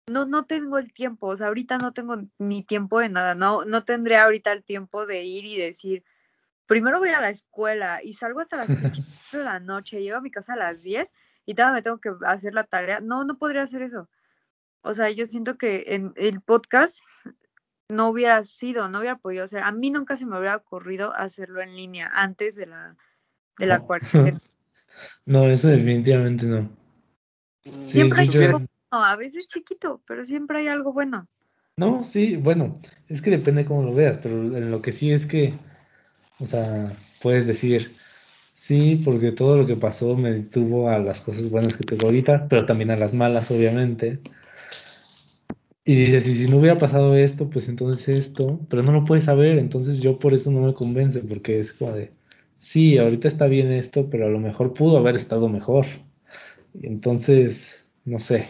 no, 0.09 0.27
no 0.27 0.45
tengo 0.47 0.79
el 0.79 0.93
tiempo, 0.93 1.29
o 1.29 1.37
sea, 1.37 1.49
ahorita 1.49 1.79
no 1.79 1.93
tengo 1.93 2.17
ni 2.39 2.63
tiempo 2.65 2.99
de 3.01 3.09
nada, 3.09 3.35
no, 3.35 3.65
no 3.65 3.85
tendré 3.85 4.17
ahorita 4.19 4.53
el 4.53 4.65
tiempo 4.65 5.07
de 5.07 5.25
ir 5.25 5.45
y 5.45 5.57
decir, 5.57 6.05
primero 6.67 6.99
voy 6.99 7.11
a 7.11 7.21
la 7.21 7.31
escuela 7.31 8.03
y 8.03 8.15
salgo 8.15 8.41
hasta 8.41 8.57
las 8.57 8.71
8 8.71 9.03
de 9.33 9.45
la 9.45 9.61
noche, 9.61 10.03
llego 10.03 10.17
a 10.19 10.23
mi 10.23 10.31
casa 10.31 10.55
a 10.55 10.57
las 10.57 10.83
10 10.83 11.13
y 11.47 11.55
todavía 11.55 11.75
me 11.75 11.83
tengo 11.83 11.99
que 11.99 12.11
hacer 12.27 12.55
la 12.55 12.65
tarea. 12.65 13.01
No, 13.01 13.25
no 13.25 13.37
podría 13.37 13.63
hacer 13.63 13.83
eso. 13.83 14.09
O 14.83 14.95
sea, 14.95 15.11
yo 15.11 15.27
siento 15.27 15.59
que 15.59 15.85
en 15.89 16.13
el 16.17 16.41
podcast 16.41 16.99
no 17.89 18.09
hubiera 18.09 18.43
sido, 18.45 18.89
no 18.89 18.99
hubiera 19.01 19.17
podido 19.19 19.45
hacer. 19.45 19.63
A 19.63 19.71
mí 19.73 19.91
nunca 19.91 20.17
se 20.17 20.25
me 20.27 20.39
hubiera 20.39 20.57
ocurrido 20.57 21.15
hacerlo 21.15 21.61
en 21.63 21.77
línea 21.77 22.11
antes 22.13 22.57
de 22.57 22.67
la, 22.67 22.97
de 23.59 23.67
la 23.67 23.79
No. 23.79 23.87
cuarentena. 23.87 24.41
no, 25.27 25.47
eso 25.49 25.69
definitivamente 25.69 26.47
no. 26.47 26.71
Sí, 27.65 27.87
Siempre 27.87 28.23
hay 28.23 28.29
yo- 28.29 28.61
bueno, 28.93 29.07
a 29.07 29.17
veces 29.17 29.47
chiquito, 29.47 30.03
pero 30.07 30.25
siempre 30.25 30.59
hay 30.59 30.69
algo 30.69 30.93
bueno. 30.93 31.27
No, 31.79 32.05
sí, 32.05 32.37
bueno, 32.37 32.75
es 33.09 33.23
que 33.23 33.31
depende 33.31 33.65
cómo 33.65 33.83
lo 33.83 33.95
veas, 33.95 34.19
pero 34.19 34.35
en 34.35 34.71
lo 34.71 34.83
que 34.83 34.93
sí 34.93 35.11
es 35.11 35.25
que, 35.25 35.55
o 36.39 36.45
sea, 36.45 36.95
puedes 37.23 37.47
decir, 37.47 37.97
sí, 38.53 39.01
porque 39.03 39.33
todo 39.33 39.57
lo 39.57 39.67
que 39.67 39.77
pasó 39.77 40.15
me 40.17 40.33
detuvo 40.33 40.91
a 40.91 40.99
las 40.99 41.23
cosas 41.23 41.49
buenas 41.51 41.77
que 41.77 41.85
tengo 41.85 42.07
ahorita, 42.07 42.49
pero 42.49 42.67
también 42.67 42.91
a 42.91 42.97
las 42.97 43.15
malas, 43.15 43.51
obviamente. 43.51 44.21
Y 45.85 45.95
dices, 45.97 46.27
y 46.29 46.35
si 46.35 46.49
no 46.49 46.59
hubiera 46.59 46.79
pasado 46.79 47.17
esto, 47.17 47.49
pues 47.49 47.69
entonces 47.69 48.09
esto, 48.09 48.61
pero 48.69 48.83
no 48.83 48.93
lo 48.93 49.05
puedes 49.05 49.25
saber, 49.25 49.59
entonces 49.59 50.01
yo 50.01 50.19
por 50.19 50.35
eso 50.35 50.51
no 50.51 50.61
me 50.61 50.75
convence, 50.75 51.21
porque 51.21 51.59
es 51.59 51.73
como 51.73 51.93
de, 51.93 52.13
sí, 52.59 52.99
ahorita 52.99 53.29
está 53.29 53.47
bien 53.47 53.73
esto, 53.73 54.09
pero 54.11 54.27
a 54.27 54.31
lo 54.31 54.39
mejor 54.39 54.75
pudo 54.75 54.99
haber 54.99 55.17
estado 55.17 55.49
mejor. 55.49 55.87
Entonces, 56.83 57.87
no 58.05 58.21
sé. 58.21 58.49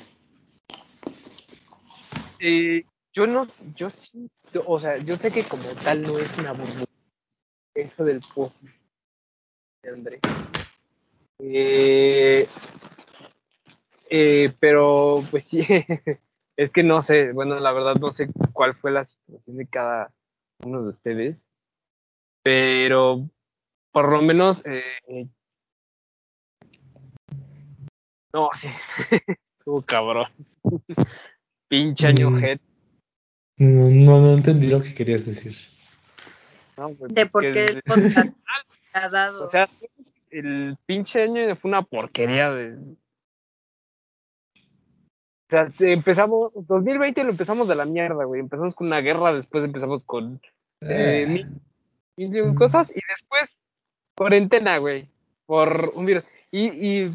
Eh, 2.45 2.85
yo 3.13 3.29
no, 3.29 3.47
yo 3.77 3.89
sí, 3.89 4.29
o 4.67 4.81
sea, 4.81 4.97
yo 4.99 5.17
sé 5.17 5.31
que 5.31 5.45
como 5.45 5.63
tal 5.85 6.03
no 6.03 6.19
es 6.19 6.37
una 6.39 6.51
burbuja, 6.51 6.91
eso 7.73 8.05
del 8.05 8.19
post 8.35 8.61
de 9.85 9.89
André. 9.89 10.19
Eh, 11.39 12.45
eh, 14.11 14.53
pero 14.59 15.23
pues 15.31 15.45
sí, 15.45 15.61
es 16.57 16.73
que 16.73 16.83
no 16.83 17.01
sé, 17.01 17.31
bueno, 17.31 17.61
la 17.61 17.71
verdad 17.71 17.95
no 17.95 18.11
sé 18.11 18.29
cuál 18.53 18.75
fue 18.75 18.91
la 18.91 19.05
situación 19.05 19.59
de 19.59 19.69
cada 19.69 20.13
uno 20.65 20.83
de 20.83 20.89
ustedes, 20.89 21.49
pero 22.43 23.31
por 23.93 24.11
lo 24.11 24.21
menos, 24.21 24.65
no, 28.33 28.51
sí, 28.55 28.67
estuvo 29.59 29.83
cabrón, 29.83 30.27
pinche 31.73 32.07
año 32.09 32.31
Mm. 32.31 32.39
jet. 32.41 32.61
No, 33.57 33.89
no, 33.89 34.21
no 34.21 34.35
entendí 34.35 34.69
lo 34.69 34.83
que 34.83 34.93
querías 34.95 35.25
decir. 35.25 35.57
No, 36.77 36.89
güey, 36.91 37.11
De 37.15 37.23
pues 37.27 37.31
por 37.31 37.43
qué 37.51 37.65
el- 37.65 37.83
podcast 37.83 38.35
ha 38.93 39.09
dado. 39.09 39.45
O 39.45 39.47
sea, 39.47 39.71
el 40.31 40.77
pinche 40.85 41.23
año 41.23 41.57
fue 41.57 41.71
una 41.71 41.81
porquería 41.83 42.51
de. 42.51 42.77
O 44.55 45.49
sea, 45.49 45.71
empezamos, 45.81 46.53
2020 46.55 47.25
lo 47.25 47.31
empezamos 47.31 47.69
de 47.69 47.75
la 47.75 47.85
mierda, 47.87 48.25
güey. 48.25 48.41
Empezamos 48.41 48.75
con 48.75 48.87
una 48.89 49.01
guerra, 49.01 49.33
después 49.33 49.65
empezamos 49.65 50.05
con 50.05 50.41
eh, 50.83 51.25
Ah, 51.27 51.31
mil, 51.31 51.47
mil 52.17 52.37
y 52.37 52.41
un 52.41 52.51
Mm. 52.53 52.55
cosas, 52.55 52.91
y 52.91 53.01
después 53.09 53.57
cuarentena, 54.15 54.77
güey, 54.79 55.09
por 55.47 55.93
un 55.95 56.05
virus. 56.07 56.25
Y, 56.51 56.67
y, 56.69 57.11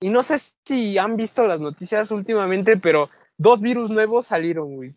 y 0.00 0.08
no 0.10 0.22
sé 0.22 0.36
si 0.64 0.98
han 0.98 1.16
visto 1.16 1.46
las 1.46 1.60
noticias 1.60 2.10
últimamente, 2.10 2.76
pero 2.76 3.08
dos 3.36 3.60
virus 3.60 3.90
nuevos 3.90 4.26
salieron, 4.26 4.76
güey. 4.76 4.94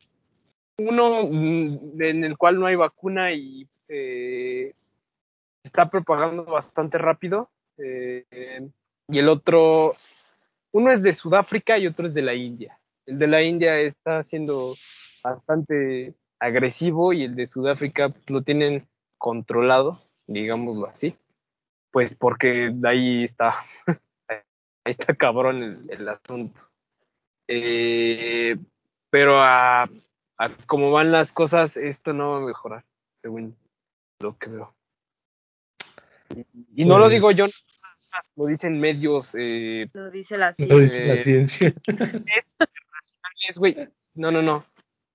Uno 0.77 1.23
mm, 1.23 2.01
en 2.01 2.23
el 2.23 2.37
cual 2.37 2.59
no 2.59 2.65
hay 2.65 2.75
vacuna 2.75 3.33
y 3.33 3.67
eh, 3.87 4.73
está 5.63 5.89
propagando 5.89 6.45
bastante 6.45 6.97
rápido. 6.97 7.49
eh, 7.77 8.67
y 9.09 9.19
el 9.19 9.29
otro, 9.29 9.93
uno 10.71 10.91
es 10.91 11.01
de 11.01 11.13
Sudáfrica 11.13 11.77
y 11.77 11.87
otro 11.87 12.07
es 12.07 12.13
de 12.13 12.21
la 12.21 12.33
India. 12.33 12.79
El 13.05 13.19
de 13.19 13.27
la 13.27 13.41
India 13.41 13.79
está 13.79 14.23
siendo 14.23 14.75
bastante 15.23 16.13
agresivo 16.39 17.13
y 17.13 17.23
el 17.23 17.35
de 17.35 17.47
Sudáfrica 17.47 18.09
pues, 18.09 18.29
lo 18.29 18.41
tienen 18.41 18.87
controlado, 19.17 20.01
digámoslo 20.27 20.87
así. 20.87 21.15
Pues 21.91 22.15
porque 22.15 22.69
de 22.73 22.89
ahí 22.89 23.23
está, 23.23 23.65
ahí 24.27 24.41
está 24.91 25.15
cabrón 25.15 25.87
el 25.89 26.09
asunto. 26.09 26.59
Eh, 27.47 28.57
pero 29.09 29.41
a, 29.41 29.83
a 29.83 30.49
como 30.65 30.91
van 30.91 31.11
las 31.11 31.31
cosas, 31.31 31.77
esto 31.77 32.13
no 32.13 32.31
va 32.31 32.37
a 32.37 32.41
mejorar, 32.41 32.83
según 33.15 33.55
lo 34.19 34.37
que 34.37 34.49
veo. 34.49 34.73
Y 36.75 36.85
no 36.85 36.97
lo 36.97 37.05
Pues- 37.05 37.13
digo 37.13 37.31
yo, 37.31 37.45
lo 38.35 38.45
dicen 38.47 38.79
medios 38.79 39.33
eh, 39.37 39.89
Lo 39.93 40.09
dice 40.11 40.37
la 40.37 40.49
lo 40.49 40.53
ciencia. 40.55 40.77
dice 40.79 41.07
la 41.07 41.17
ciencia. 41.23 41.67
internacionales, 41.87 43.57
güey. 43.57 43.75
No, 44.15 44.31
no, 44.31 44.41
no. 44.41 44.65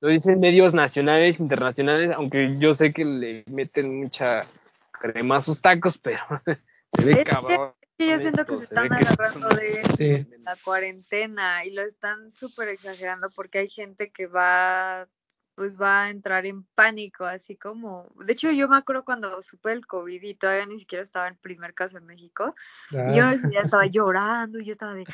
Lo 0.00 0.08
dicen 0.08 0.40
medios 0.40 0.74
nacionales, 0.74 1.38
internacionales, 1.40 2.10
aunque 2.16 2.56
yo 2.58 2.74
sé 2.74 2.92
que 2.92 3.04
le 3.04 3.44
meten 3.46 4.00
mucha 4.00 4.46
crema 4.90 5.36
a 5.36 5.40
sus 5.40 5.60
tacos, 5.60 5.98
pero 5.98 6.18
se 6.96 7.04
ve 7.04 7.10
Es 7.12 7.24
cabrón. 7.24 7.72
Sí, 8.02 8.10
yo 8.10 8.18
siento 8.20 8.46
que 8.46 8.56
se 8.56 8.64
están 8.64 8.88
que 8.88 8.94
agarrando 8.94 9.48
de 9.48 9.82
Sí. 9.96 10.26
la 10.44 10.56
cuarentena 10.56 11.64
y 11.64 11.70
lo 11.72 11.82
están 11.82 12.32
súper 12.32 12.68
exagerando 12.68 13.30
porque 13.30 13.58
hay 13.58 13.68
gente 13.68 14.10
que 14.10 14.26
va 14.26 15.08
pues 15.54 15.78
va 15.78 16.04
a 16.04 16.10
entrar 16.10 16.46
en 16.46 16.64
pánico, 16.74 17.26
así 17.26 17.56
como, 17.56 18.10
de 18.24 18.32
hecho 18.32 18.50
yo 18.50 18.68
me 18.68 18.78
acuerdo 18.78 19.04
cuando 19.04 19.42
supe 19.42 19.70
el 19.72 19.86
COVID 19.86 20.22
y 20.22 20.34
todavía 20.34 20.64
ni 20.64 20.78
siquiera 20.78 21.04
estaba 21.04 21.28
el 21.28 21.36
primer 21.36 21.74
caso 21.74 21.98
en 21.98 22.06
México, 22.06 22.54
y 22.90 23.16
yo 23.16 23.24
Ah, 23.24 23.34
día 23.50 23.60
estaba 23.60 23.86
llorando 23.86 24.58
y 24.58 24.64
yo 24.64 24.72
estaba 24.72 24.94
de, 24.94 25.04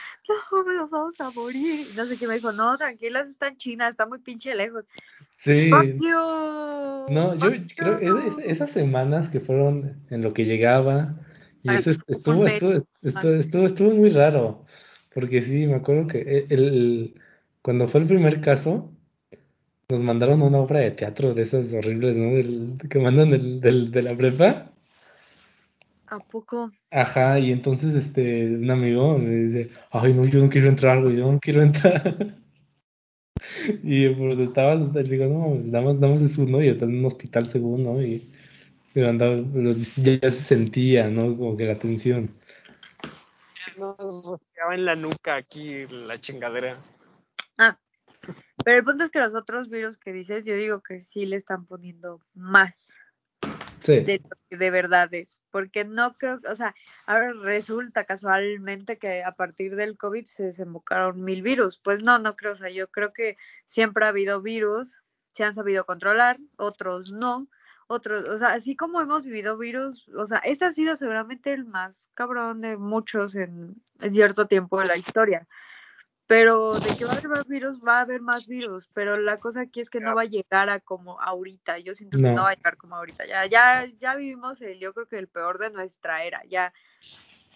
no, 0.53 0.63
nos 0.73 0.91
vamos 0.91 1.21
a 1.21 1.31
morir, 1.33 1.89
y 1.91 1.93
no 1.97 2.07
sé 2.07 2.17
qué 2.17 2.29
me 2.29 2.37
dijo, 2.37 2.53
no, 2.53 2.79
tranquila, 2.79 3.21
eso 3.21 3.33
está 3.33 3.49
en 3.49 3.57
China, 3.57 3.89
está 3.89 4.07
muy 4.07 4.21
pinche 4.21 4.55
lejos. 4.55 4.85
sí. 5.37 5.71
¡Fuck 5.71 6.05
you! 6.05 7.13
No, 7.13 7.35
yo 7.35 7.51
¡Fuck 7.51 7.73
creo 7.77 8.19
es- 8.19 8.39
esas 8.45 8.71
semanas 8.71 9.29
que 9.29 9.41
fueron 9.41 10.07
en 10.09 10.23
lo 10.23 10.33
que 10.35 10.45
llegaba 10.45 11.17
y 11.73 11.75
eso 11.77 11.91
estuvo, 11.91 12.47
estuvo, 12.47 12.73
estuvo, 13.03 13.33
estuvo, 13.35 13.67
estuvo 13.67 13.91
muy 13.91 14.11
raro, 14.11 14.65
porque 15.15 15.41
sí, 15.43 15.67
me 15.67 15.75
acuerdo 15.75 16.07
que 16.09 16.19
e- 16.21 16.47
el, 16.51 17.15
cuando 17.63 17.87
fue 17.87 18.01
el 18.01 18.07
primer 18.07 18.41
caso, 18.41 18.91
nos 19.91 20.03
mandaron 20.03 20.43
una 20.43 20.59
obra 20.59 20.81
de 20.81 20.91
teatro 20.93 21.35
de 21.35 21.43
esas 21.43 21.73
horribles, 21.73 22.17
¿no? 22.17 22.35
Del, 22.35 22.79
que 22.91 22.99
mandan 22.99 23.31
del, 23.31 23.61
del- 23.61 23.91
de 23.91 24.03
la 24.03 24.17
prepa. 24.17 24.71
¿A 26.07 26.19
poco? 26.19 26.71
Ajá, 26.91 27.39
y 27.39 27.53
entonces 27.53 27.95
este, 27.95 28.47
un 28.47 28.71
amigo 28.71 29.19
me 29.19 29.31
dice, 29.45 29.71
ay, 29.91 30.15
no, 30.15 30.25
yo 30.27 30.41
no 30.41 30.49
quiero 30.49 30.69
entrar, 30.69 31.03
güey, 31.03 31.17
yo 31.17 31.31
no 31.33 31.39
quiero 31.41 31.63
entrar. 31.63 32.37
Y 33.83 34.09
pues 34.11 34.39
estaba, 34.39 34.75
le 34.75 35.03
digo, 35.05 35.27
no, 35.27 35.55
pues 35.55 35.67
nada 35.69 35.85
más, 35.85 35.95
nada 35.97 36.13
más 36.13 36.23
es 36.23 36.37
uno, 36.39 36.63
y 36.63 36.69
está 36.69 36.85
en 36.85 36.99
un 36.99 37.05
hospital 37.07 37.49
según, 37.49 37.85
¿no? 37.85 38.03
Y, 38.03 38.23
y 39.01 39.05
andaba, 39.05 39.37
los- 39.37 39.97
ya, 39.97 40.19
ya 40.21 40.31
se 40.31 40.43
sentía, 40.43 41.09
¿no? 41.09 41.37
Como 41.37 41.57
que 41.57 41.65
la 41.65 41.79
tensión. 41.79 42.35
Nos 43.77 43.97
rosqueaba 43.99 44.75
en 44.75 44.85
la 44.85 44.97
nuca 44.97 45.37
aquí 45.37 45.87
la 45.87 46.19
chingadera. 46.19 46.79
Ah, 47.59 47.79
pero 48.65 48.79
el 48.79 48.85
punto 48.85 49.05
es 49.05 49.11
que 49.11 49.21
los 49.21 49.35
otros 49.35 49.69
virus 49.69 49.99
que 49.99 50.13
dices, 50.13 50.45
yo 50.45 50.55
digo 50.57 50.81
que 50.83 51.01
sí 51.01 51.27
le 51.27 51.37
están 51.37 51.67
poniendo 51.67 52.21
más 52.35 52.93
Sí, 53.83 54.01
de 54.01 54.21
lo 54.29 54.37
que 54.51 54.57
de 54.57 54.71
verdad 54.71 55.13
es, 55.15 55.41
porque 55.51 55.85
no 55.85 56.15
creo, 56.15 56.41
o 56.51 56.55
sea, 56.55 56.75
ahora 57.07 57.33
resulta 57.33 58.05
casualmente 58.05 58.99
que 58.99 59.23
a 59.23 59.33
partir 59.33 59.77
del 59.77 59.97
COVID 59.97 60.25
se 60.27 60.45
desembocaron 60.45 61.23
mil 61.23 61.43
virus, 61.43 61.79
pues 61.79 62.03
no, 62.03 62.19
no 62.19 62.35
creo, 62.37 62.53
o 62.53 62.57
sea, 62.57 62.71
yo 62.71 62.89
creo 62.89 63.13
que 63.13 63.37
siempre 63.67 64.05
ha 64.05 64.09
habido 64.09 64.43
virus, 64.43 64.99
se 65.33 65.45
han 65.45 65.55
sabido 65.55 65.87
controlar, 65.87 66.39
otros 66.57 67.13
no, 67.13 67.47
otros, 67.89 68.25
o 68.27 68.39
sea, 68.39 68.53
así 68.53 68.77
como 68.77 69.01
hemos 69.01 69.25
vivido 69.25 69.59
virus, 69.59 70.09
o 70.11 70.27
sea, 70.27 70.39
este 70.39 70.67
ha 70.67 70.73
sido 70.73 70.95
seguramente 70.95 71.53
el 71.53 71.65
más 71.65 72.11
cabrón 72.15 72.61
de 72.61 72.77
muchos 72.77 73.35
en, 73.35 73.75
en 74.01 74.13
cierto 74.13 74.47
tiempo 74.47 74.79
de 74.79 74.87
la 74.87 74.97
historia. 74.97 75.47
Pero 76.27 76.75
de 76.75 76.95
que 76.95 77.07
va 77.07 77.13
a 77.13 77.15
haber 77.15 77.29
más 77.29 77.49
virus, 77.49 77.81
va 77.81 77.99
a 77.99 78.01
haber 78.03 78.21
más 78.21 78.47
virus. 78.47 78.87
Pero 78.95 79.17
la 79.17 79.41
cosa 79.41 79.63
aquí 79.63 79.81
es 79.81 79.89
que 79.89 79.99
no 79.99 80.15
va 80.15 80.23
a 80.23 80.27
llegar 80.27 80.69
a 80.69 80.79
como 80.79 81.19
ahorita. 81.23 81.79
Yo 81.79 81.95
siento 81.95 82.19
que 82.19 82.25
No. 82.25 82.35
no 82.35 82.43
va 82.43 82.51
a 82.51 82.55
llegar 82.55 82.77
como 82.77 82.97
ahorita. 82.97 83.25
Ya, 83.25 83.47
ya, 83.47 83.87
ya 83.99 84.15
vivimos 84.15 84.61
el, 84.61 84.79
yo 84.79 84.93
creo 84.93 85.07
que 85.07 85.19
el 85.19 85.29
peor 85.29 85.59
de 85.59 85.71
nuestra 85.71 86.25
era. 86.25 86.43
Ya 86.45 86.75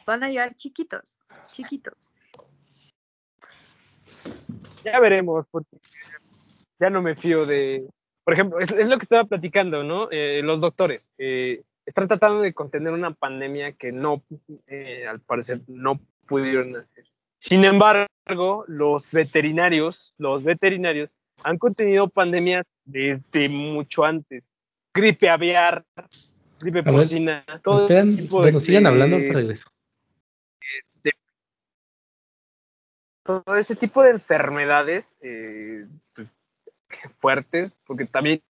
van 0.07 0.23
a 0.23 0.31
llegar 0.31 0.55
chiquitos, 0.55 1.18
chiquitos. 1.49 2.14
Ya 4.83 4.99
veremos, 5.01 5.47
porque 5.51 5.77
ya 6.81 6.88
no 6.88 7.03
me 7.03 7.14
fío 7.14 7.45
de. 7.45 7.87
Por 8.25 8.35
ejemplo, 8.35 8.59
es, 8.61 8.71
es 8.71 8.89
lo 8.89 8.99
que 8.99 9.03
estaba 9.03 9.25
platicando, 9.25 9.83
¿no? 9.83 10.09
Eh, 10.11 10.43
los 10.45 10.61
doctores 10.61 11.09
eh, 11.19 11.63
están 11.85 12.09
tratando 12.09 12.41
de 12.41 12.55
contener 12.55 12.93
una 12.93 13.13
pandemia 13.13 13.73
que 13.73 13.91
no, 13.93 14.23
eh, 14.67 15.07
al 15.07 15.21
parecer, 15.21 15.61
no 15.67 16.01
pudieron 16.27 16.77
hacer. 16.77 17.05
Sin 17.39 17.65
embargo, 17.65 18.65
los 18.69 19.11
veterinarios, 19.11 20.15
los 20.19 20.45
veterinarios 20.45 21.11
han 21.43 21.59
contenido 21.59 22.09
pandemias 22.09 22.65
desde 22.85 23.49
mucho 23.49 24.05
antes. 24.05 24.53
Gripe 24.95 25.29
aviar, 25.29 25.85
gripe 26.61 26.83
ver, 26.83 26.95
porcina, 26.95 27.45
todo 27.63 27.83
Esperan, 27.83 28.17
tipo 28.17 28.37
de- 28.39 28.43
bueno, 28.45 28.61
sigan 28.61 28.87
hablando, 28.87 29.17
ahorita 29.17 29.33
regreso. 29.35 29.69
todo 33.25 33.57
ese 33.57 33.77
tipo 33.77 34.03
de 34.03 34.11
enfermedades 34.11 35.15
eh, 35.21 35.87
pues, 36.15 36.35
fuertes, 37.21 37.79
porque 37.87 38.07
también 38.07 38.43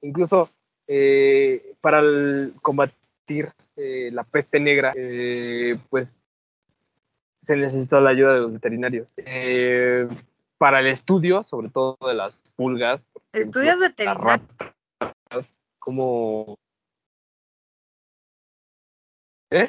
incluso 0.00 0.50
eh, 0.86 1.74
para 1.80 2.00
el- 2.00 2.54
combatir 2.62 3.50
eh, 3.76 4.10
la 4.12 4.22
peste 4.24 4.60
negra, 4.60 4.92
eh, 4.96 5.76
pues 5.90 6.24
se 7.42 7.56
necesitó 7.56 8.00
la 8.00 8.10
ayuda 8.10 8.34
de 8.34 8.40
los 8.40 8.52
veterinarios. 8.52 9.12
Eh, 9.16 10.08
para 10.58 10.80
el 10.80 10.86
estudio, 10.86 11.42
sobre 11.44 11.68
todo 11.68 11.98
de 12.06 12.14
las 12.14 12.42
pulgas, 12.56 13.06
las 13.32 13.78
veterinaria. 13.80 14.40
ratas, 14.98 15.54
como... 15.78 16.58
¿Eh? 19.50 19.68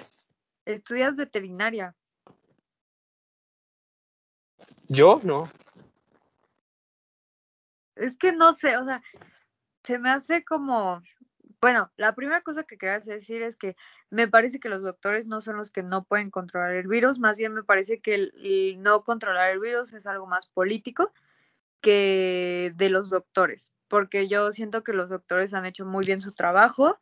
Estudias 0.66 1.16
veterinaria. 1.16 1.96
¿Yo? 4.88 5.20
No. 5.24 5.50
Es 7.96 8.18
que 8.18 8.32
no 8.32 8.54
sé, 8.54 8.78
o 8.78 8.86
sea, 8.86 9.02
se 9.84 10.00
me 10.00 10.10
hace 10.10 10.44
como, 10.44 11.02
bueno, 11.62 11.92
la 11.98 12.14
primera 12.16 12.42
cosa 12.42 12.64
que 12.64 12.78
quería 12.78 13.00
decir 13.00 13.42
es 13.42 13.56
que 13.56 13.76
me 14.10 14.28
parece 14.28 14.60
que 14.60 14.70
los 14.70 14.82
doctores 14.82 15.26
no 15.28 15.42
son 15.42 15.58
los 15.58 15.72
que 15.72 15.84
no 15.84 16.04
pueden 16.04 16.32
controlar 16.32 16.74
el 16.74 16.88
virus, 16.88 17.20
más 17.20 17.38
bien 17.38 17.54
me 17.54 17.64
parece 17.64 18.02
que 18.02 18.16
el, 18.16 18.34
el 18.44 18.82
no 18.82 19.04
controlar 19.04 19.52
el 19.52 19.60
virus 19.60 19.94
es 19.94 20.08
algo 20.08 20.28
más 20.28 20.48
político 20.48 21.14
que 21.82 22.74
de 22.76 22.90
los 22.90 23.10
doctores, 23.10 23.72
porque 23.88 24.28
yo 24.28 24.52
siento 24.52 24.84
que 24.84 24.94
los 24.94 25.10
doctores 25.10 25.54
han 25.54 25.66
hecho 25.66 25.86
muy 25.86 26.06
bien 26.06 26.22
su 26.22 26.34
trabajo. 26.34 26.98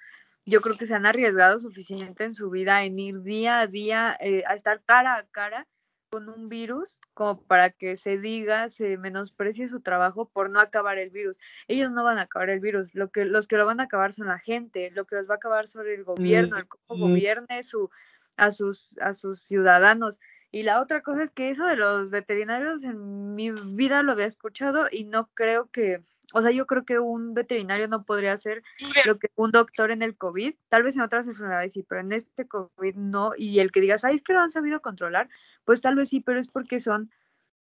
Yo 0.45 0.59
creo 0.59 0.75
que 0.77 0.85
se 0.85 0.93
han 0.93 1.05
arriesgado 1.05 1.59
suficiente 1.59 2.25
en 2.25 2.35
su 2.35 2.49
vida 2.49 2.83
en 2.83 2.99
ir 2.99 3.21
día 3.21 3.61
a 3.61 3.67
día 3.67 4.17
eh, 4.19 4.43
a 4.45 4.55
estar 4.55 4.83
cara 4.83 5.15
a 5.15 5.25
cara 5.27 5.67
con 6.13 6.29
un 6.29 6.47
virus 6.47 7.01
como 7.15 7.41
para 7.41 7.71
que 7.71 7.97
se 7.97 8.19
diga, 8.19 8.69
se 8.69 8.97
menosprecie 8.99 9.67
su 9.67 9.81
trabajo 9.81 10.29
por 10.29 10.51
no 10.51 10.59
acabar 10.59 10.99
el 10.99 11.09
virus. 11.09 11.39
Ellos 11.67 11.91
no 11.91 12.03
van 12.03 12.19
a 12.19 12.23
acabar 12.23 12.51
el 12.51 12.59
virus, 12.59 12.93
lo 12.93 13.09
que, 13.09 13.25
los 13.25 13.47
que 13.47 13.57
lo 13.57 13.65
van 13.65 13.79
a 13.79 13.85
acabar 13.85 14.13
son 14.13 14.27
la 14.27 14.37
gente, 14.37 14.91
lo 14.91 15.05
que 15.05 15.15
los 15.15 15.27
va 15.27 15.33
a 15.33 15.37
acabar 15.37 15.65
son 15.67 15.87
el 15.87 16.03
gobierno, 16.03 16.57
el 16.59 16.67
cómo 16.67 17.07
Mm. 17.07 17.09
gobierne 17.09 17.63
su, 17.63 17.89
a, 18.37 18.51
sus, 18.51 18.95
a 18.99 19.13
sus 19.13 19.39
ciudadanos. 19.39 20.19
Y 20.51 20.61
la 20.61 20.81
otra 20.81 21.01
cosa 21.01 21.23
es 21.23 21.31
que 21.31 21.49
eso 21.49 21.65
de 21.65 21.77
los 21.77 22.11
veterinarios 22.11 22.83
en 22.83 23.33
mi 23.33 23.49
vida 23.49 24.03
lo 24.03 24.11
había 24.11 24.27
escuchado 24.27 24.85
y 24.91 25.05
no 25.05 25.31
creo 25.33 25.71
que, 25.71 26.03
o 26.33 26.41
sea, 26.41 26.51
yo 26.51 26.65
creo 26.65 26.83
que 26.83 26.99
un 26.99 27.33
veterinario 27.33 27.87
no 27.87 28.03
podría 28.03 28.33
hacer 28.33 28.63
lo 29.05 29.17
que 29.17 29.29
un 29.35 29.51
doctor 29.51 29.91
en 29.91 30.01
el 30.01 30.17
COVID, 30.17 30.53
tal 30.67 30.83
vez 30.83 30.95
en 30.95 31.03
otras 31.03 31.27
enfermedades 31.27 31.73
sí, 31.73 31.85
pero 31.87 32.01
en 32.01 32.11
este 32.11 32.47
COVID 32.47 32.95
no, 32.95 33.31
y 33.37 33.59
el 33.59 33.71
que 33.71 33.81
digas, 33.81 34.03
ay, 34.03 34.15
es 34.15 34.23
que 34.23 34.33
lo 34.33 34.39
han 34.39 34.51
sabido 34.51 34.81
controlar, 34.81 35.29
pues 35.63 35.81
tal 35.81 35.95
vez 35.95 36.09
sí, 36.09 36.19
pero 36.19 36.39
es 36.39 36.47
porque 36.47 36.79
son, 36.79 37.11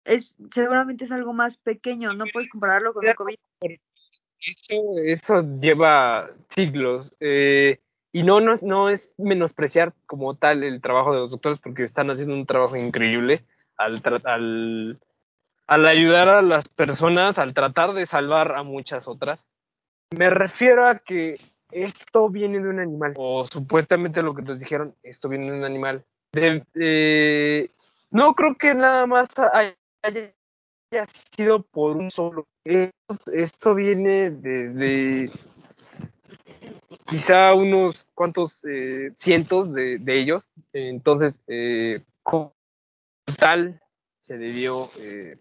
es, 0.05 0.37
seguramente 0.51 1.05
es 1.05 1.13
algo 1.13 1.33
más 1.33 1.59
pequeño, 1.59 2.15
no 2.15 2.25
puedes 2.33 2.49
compararlo 2.49 2.93
con 2.93 3.07
el 3.07 3.15
COVID. 3.15 3.37
Eso, 4.41 4.99
eso 5.03 5.59
lleva 5.61 6.31
siglos. 6.49 7.15
Eh, 7.21 7.81
y 8.13 8.23
no, 8.23 8.41
no, 8.41 8.55
no 8.63 8.91
es 8.91 9.15
menospreciar 9.19 9.93
como 10.07 10.37
tal 10.37 10.63
el 10.63 10.81
trabajo 10.81 11.13
de 11.13 11.19
los 11.19 11.31
doctores 11.31 11.59
porque 11.59 11.83
están 11.83 12.11
haciendo 12.11 12.35
un 12.35 12.47
trabajo 12.47 12.77
increíble 12.77 13.45
al, 13.77 14.01
al, 14.25 15.01
al 15.67 15.87
ayudar 15.87 16.29
a 16.29 16.43
las 16.43 16.69
personas, 16.69 17.39
al 17.39 17.55
tratar 17.55 17.95
de 17.95 18.07
salvar 18.07 18.53
a 18.53 18.63
muchas 18.63 19.09
otras. 19.09 19.49
Me 20.17 20.31
refiero 20.31 20.87
a 20.87 20.99
que 20.99 21.41
esto 21.71 22.29
viene 22.29 22.61
de 22.61 22.69
un 22.69 22.81
animal, 22.81 23.15
o 23.17 23.47
supuestamente 23.47 24.23
lo 24.23 24.35
que 24.35 24.43
nos 24.43 24.61
dijeron, 24.61 24.95
esto 25.03 25.29
viene 25.29 25.51
de 25.51 25.59
un 25.59 25.65
animal. 25.65 26.05
De, 26.33 27.71
no 28.11 28.35
creo 28.35 28.57
que 28.57 28.75
nada 28.75 29.07
más 29.07 29.29
haya 29.39 31.07
sido 31.07 31.63
por 31.63 31.97
un 31.97 32.11
solo. 32.11 32.47
Esto, 32.65 33.75
viene 33.75 34.31
desde 34.31 35.31
quizá 37.07 37.55
unos 37.55 38.07
cuantos 38.15 38.61
eh, 38.65 39.11
cientos 39.17 39.73
de, 39.73 40.01
ellos. 40.07 40.45
Entonces, 40.73 41.41
eh, 41.47 42.03
tal, 43.39 43.81
se 44.19 44.39
debió, 44.39 44.89
eh, 45.01 45.37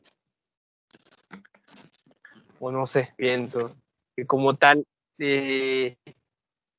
o 2.63 2.71
no 2.71 2.87
sé, 2.87 3.13
pienso, 3.17 3.75
que 4.15 4.25
como 4.25 4.55
tal, 4.55 4.85
en 5.19 5.95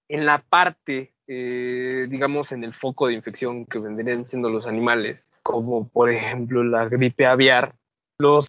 la 0.08 0.42
parte, 0.42 1.12
digamos, 1.26 2.52
en 2.52 2.64
el 2.64 2.72
foco 2.72 3.08
de 3.08 3.14
infección 3.14 3.66
que 3.66 3.78
vendrían 3.78 4.26
siendo 4.26 4.48
los 4.48 4.66
animales, 4.66 5.38
como 5.42 5.86
por 5.88 6.10
ejemplo 6.10 6.64
la 6.64 6.88
gripe 6.88 7.26
aviar, 7.26 7.74
los 8.18 8.46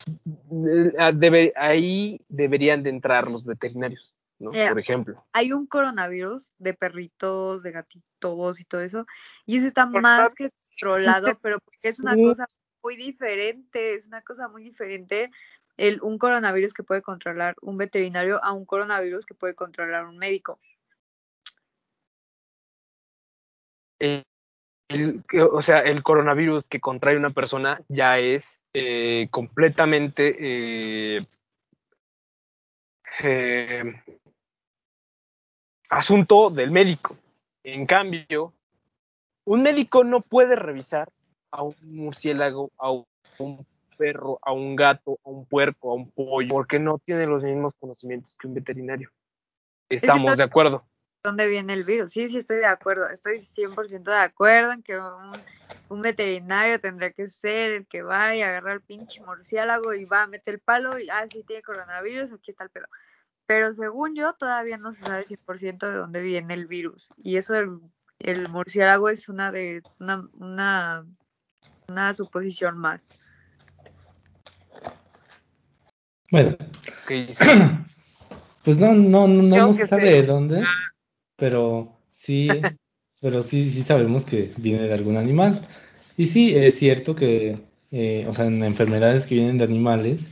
debe, 1.13 1.51
ahí 1.57 2.21
deberían 2.29 2.83
de 2.83 2.91
entrar 2.91 3.29
los 3.29 3.43
veterinarios. 3.43 4.13
¿no? 4.39 4.51
Por 4.51 4.79
ejemplo. 4.79 5.25
Hay 5.33 5.51
un 5.51 5.65
coronavirus 5.65 6.53
de 6.57 6.73
perritos, 6.73 7.63
de 7.63 7.71
gatitos 7.71 8.59
y 8.59 8.65
todo 8.65 8.81
eso, 8.81 9.05
y 9.45 9.57
ese 9.57 9.67
está 9.67 9.85
más 9.85 10.33
que 10.35 10.51
controlado, 10.51 11.37
pero 11.41 11.59
porque 11.59 11.89
es 11.89 11.99
una 11.99 12.15
cosa 12.15 12.45
muy 12.81 12.95
diferente, 12.95 13.95
es 13.95 14.07
una 14.07 14.21
cosa 14.21 14.47
muy 14.47 14.63
diferente 14.63 15.31
el, 15.77 16.01
un 16.01 16.17
coronavirus 16.17 16.73
que 16.73 16.83
puede 16.83 17.01
controlar 17.01 17.55
un 17.61 17.77
veterinario 17.77 18.43
a 18.43 18.53
un 18.53 18.65
coronavirus 18.65 19.25
que 19.25 19.33
puede 19.33 19.55
controlar 19.55 20.05
un 20.05 20.17
médico. 20.17 20.59
o 25.51 25.61
sea, 25.63 25.79
el 25.79 26.03
coronavirus 26.03 26.69
que 26.69 26.79
contrae 26.79 27.17
una 27.17 27.31
persona 27.31 27.81
ya 27.87 28.19
es 28.19 28.59
eh, 28.73 29.27
completamente 29.31 30.35
eh, 31.17 31.21
eh, 33.23 34.01
asunto 35.89 36.49
del 36.49 36.71
médico. 36.71 37.17
En 37.63 37.85
cambio, 37.85 38.53
un 39.45 39.63
médico 39.63 40.03
no 40.03 40.21
puede 40.21 40.55
revisar 40.55 41.09
a 41.51 41.63
un 41.63 41.75
murciélago, 41.81 42.71
a 42.77 42.91
un 42.91 43.65
perro, 43.95 44.39
a 44.41 44.51
un 44.51 44.75
gato, 44.75 45.19
a 45.23 45.29
un 45.29 45.45
puerco, 45.45 45.91
a 45.91 45.95
un 45.95 46.11
pollo, 46.11 46.49
porque 46.49 46.79
no 46.79 46.99
tiene 46.99 47.25
los 47.25 47.43
mismos 47.43 47.73
conocimientos 47.79 48.37
que 48.37 48.47
un 48.47 48.53
veterinario. 48.53 49.09
Estamos 49.89 50.37
de 50.37 50.43
acuerdo. 50.43 50.85
¿Dónde 51.23 51.47
viene 51.47 51.73
el 51.73 51.83
virus? 51.83 52.11
Sí, 52.11 52.29
sí, 52.29 52.37
estoy 52.37 52.57
de 52.57 52.65
acuerdo. 52.65 53.09
Estoy 53.09 53.37
100% 53.37 54.03
de 54.03 54.17
acuerdo 54.17 54.71
en 54.71 54.83
que 54.83 54.97
un, 55.89 56.01
veterinario 56.01 56.79
tendría 56.79 57.11
que 57.11 57.27
ser 57.27 57.71
el 57.71 57.87
que 57.87 58.03
va 58.03 58.35
y 58.35 58.43
agarrar 58.43 58.75
el 58.75 58.81
pinche 58.81 59.21
murciélago 59.21 59.93
y 59.93 60.05
va 60.05 60.23
a 60.23 60.27
meter 60.27 60.55
el 60.55 60.59
palo 60.59 60.99
y, 60.99 61.09
ah, 61.09 61.25
sí, 61.31 61.43
tiene 61.47 61.63
coronavirus, 61.63 62.31
aquí 62.31 62.51
está 62.51 62.65
el 62.65 62.69
pedo. 62.69 62.85
Pero 63.47 63.71
según 63.71 64.15
yo, 64.15 64.33
todavía 64.33 64.77
no 64.77 64.93
se 64.93 65.01
sabe 65.01 65.23
100% 65.23 65.87
de 65.87 65.93
dónde 65.93 66.21
viene 66.21 66.53
el 66.53 66.67
virus. 66.67 67.11
Y 67.17 67.37
eso 67.37 67.53
del 67.53 67.79
el 68.19 68.49
murciélago 68.49 69.09
es 69.09 69.29
una 69.29 69.51
de 69.51 69.81
una, 69.99 70.27
una, 70.33 71.05
una 71.87 72.13
suposición 72.13 72.77
más. 72.77 73.09
Bueno, 76.31 76.57
pues 78.63 78.77
no, 78.77 78.93
no, 78.93 79.27
no, 79.27 79.43
no, 79.43 79.73
se 79.73 79.85
sabe 79.85 80.11
de 80.11 80.23
dónde, 80.23 80.63
pero 81.35 81.97
sí, 82.11 82.47
pero 83.21 83.43
sí, 83.43 83.69
sí 83.69 83.81
sabemos 83.83 84.25
que 84.25 84.51
viene 84.57 84.83
de 84.83 84.93
algún 84.93 85.17
animal. 85.17 85.67
Y 86.17 86.27
sí, 86.27 86.55
es 86.55 86.75
cierto 86.75 87.15
que, 87.15 87.57
eh, 87.91 88.25
o 88.27 88.33
sea, 88.33 88.45
en 88.45 88.63
enfermedades 88.63 89.25
que 89.25 89.35
vienen 89.35 89.57
de 89.57 89.65
animales, 89.65 90.27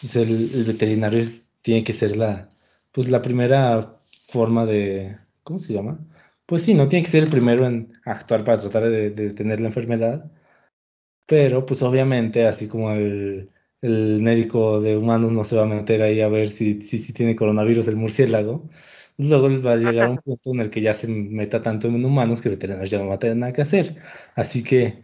pues 0.00 0.16
el, 0.16 0.50
el 0.54 0.64
veterinario 0.64 1.24
tiene 1.62 1.84
que 1.84 1.92
ser 1.92 2.16
la, 2.16 2.48
pues 2.92 3.08
la 3.08 3.22
primera 3.22 3.96
forma 4.28 4.64
de, 4.66 5.18
¿cómo 5.42 5.58
se 5.58 5.72
llama? 5.72 5.98
Pues 6.46 6.62
sí, 6.62 6.74
no 6.74 6.88
tiene 6.88 7.04
que 7.04 7.10
ser 7.10 7.24
el 7.24 7.30
primero 7.30 7.66
en 7.66 7.92
actuar 8.04 8.44
para 8.44 8.60
tratar 8.60 8.84
de, 8.88 9.10
detener 9.10 9.60
la 9.60 9.68
enfermedad, 9.68 10.30
pero 11.26 11.66
pues 11.66 11.82
obviamente, 11.82 12.46
así 12.46 12.68
como 12.68 12.92
el, 12.92 13.50
médico 13.88 14.80
de 14.80 14.96
humanos 14.96 15.32
no 15.32 15.44
se 15.44 15.56
va 15.56 15.62
a 15.62 15.66
meter 15.66 16.02
ahí 16.02 16.20
a 16.20 16.28
ver 16.28 16.48
si, 16.48 16.82
si, 16.82 16.98
si 16.98 17.12
tiene 17.12 17.36
coronavirus 17.36 17.88
el 17.88 17.96
murciélago, 17.96 18.68
pues 19.16 19.28
luego 19.28 19.62
va 19.62 19.72
a 19.72 19.76
llegar 19.76 20.06
a 20.06 20.10
un 20.10 20.18
punto 20.18 20.50
en 20.52 20.60
el 20.60 20.70
que 20.70 20.80
ya 20.80 20.94
se 20.94 21.08
meta 21.08 21.62
tanto 21.62 21.88
en 21.88 22.04
humanos 22.04 22.40
que 22.40 22.48
el 22.48 22.56
veterinario 22.56 22.86
ya 22.86 22.98
no 22.98 23.08
va 23.08 23.14
a 23.14 23.18
tener 23.18 23.36
nada 23.36 23.52
que 23.52 23.62
hacer. 23.62 23.96
Así 24.34 24.62
que... 24.62 25.02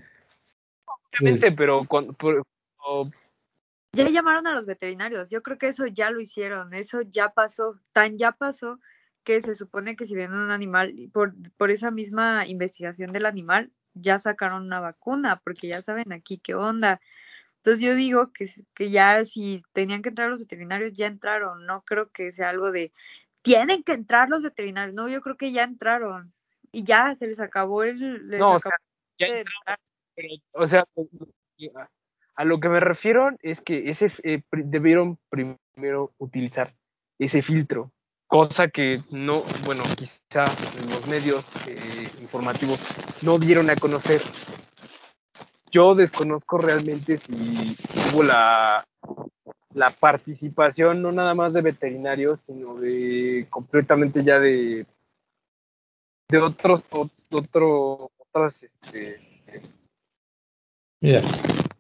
Obviamente, 1.21 1.47
pues 1.47 1.55
pero 1.55 1.85
con, 1.87 2.17
ya 3.95 4.09
llamaron 4.09 4.47
a 4.47 4.55
los 4.55 4.65
veterinarios, 4.65 5.29
yo 5.29 5.43
creo 5.43 5.59
que 5.59 5.69
eso 5.69 5.87
ya 5.87 6.11
lo 6.11 6.21
hicieron, 6.21 6.73
eso 6.73 7.03
ya 7.03 7.29
pasó, 7.29 7.79
tan 7.93 8.17
ya 8.17 8.33
pasó 8.33 8.81
que 9.23 9.41
se 9.41 9.55
supone 9.55 9.97
que 9.97 10.07
si 10.07 10.15
viene 10.15 10.35
un 10.35 10.51
animal, 10.51 11.11
por, 11.13 11.35
por 11.59 11.71
esa 11.71 11.91
misma 11.91 12.47
investigación 12.47 13.13
del 13.13 13.27
animal, 13.27 13.71
ya 13.95 14.19
sacaron 14.19 14.63
una 14.63 14.81
vacuna, 14.81 15.41
porque 15.45 15.69
ya 15.69 15.83
saben 15.83 16.13
aquí 16.13 16.39
qué 16.39 16.55
onda. 16.55 17.01
Entonces 17.63 17.81
yo 17.81 17.95
digo 17.95 18.33
que, 18.33 18.51
que 18.75 18.91
ya 18.91 19.25
si 19.25 19.63
tenían 19.73 20.03
que 20.03 20.09
entrar 20.09 20.29
los 20.29 20.41
veterinarios, 20.41 20.95
ya 20.95 21.07
entraron, 21.07 21.65
no 21.65 21.83
creo 21.83 22.11
que 22.11 22.33
sea 22.33 22.51
algo 22.51 22.73
de, 22.73 22.93
tienen 23.43 23.85
que 23.85 23.93
entrar 23.93 24.29
los 24.29 24.43
veterinarios, 24.43 24.95
no, 24.95 25.09
yo 25.09 25.21
creo 25.21 25.37
que 25.37 25.53
ya 25.53 25.63
entraron 25.63 26.33
y 26.73 26.83
ya 26.85 27.15
se 27.15 27.29
les 27.29 27.39
acabó 27.39 27.85
el... 27.85 28.29
no, 28.39 28.55
o 28.55 28.59
sea, 28.59 28.77
ya 29.17 29.29
o 30.53 30.67
sea, 30.67 30.85
a 32.35 32.45
lo 32.45 32.61
que 32.61 32.69
me 32.69 32.81
refiero 32.81 33.31
es 33.41 33.61
que 33.61 33.89
ese 33.91 34.09
eh, 34.25 34.43
debieron 34.51 35.19
primero 35.31 36.13
utilizar 36.19 36.75
ese 37.19 37.43
filtro 37.43 37.93
cosa 38.33 38.69
que 38.69 39.05
no, 39.11 39.43
bueno, 39.67 39.83
quizá 39.95 40.47
los 40.89 41.07
medios 41.07 41.45
eh, 41.69 42.09
informativos 42.23 42.81
no 43.23 43.39
dieron 43.39 43.69
a 43.69 43.77
conocer. 43.77 44.23
Yo 45.73 45.95
desconozco 45.95 46.59
realmente 46.59 47.17
si 47.17 47.77
hubo 48.13 48.23
la, 48.23 48.85
la 49.75 49.91
participación 49.91 51.03
no 51.03 51.11
nada 51.11 51.35
más 51.35 51.55
de 51.55 51.63
veterinarios, 51.63 52.43
sino 52.43 52.75
de 52.75 53.47
completamente 53.49 54.23
ya 54.23 54.39
de, 54.39 54.87
de 56.29 56.39
otros, 56.39 56.83
otro, 57.31 58.11
otras, 58.19 58.63
este... 58.63 59.19
Mira, 61.01 61.21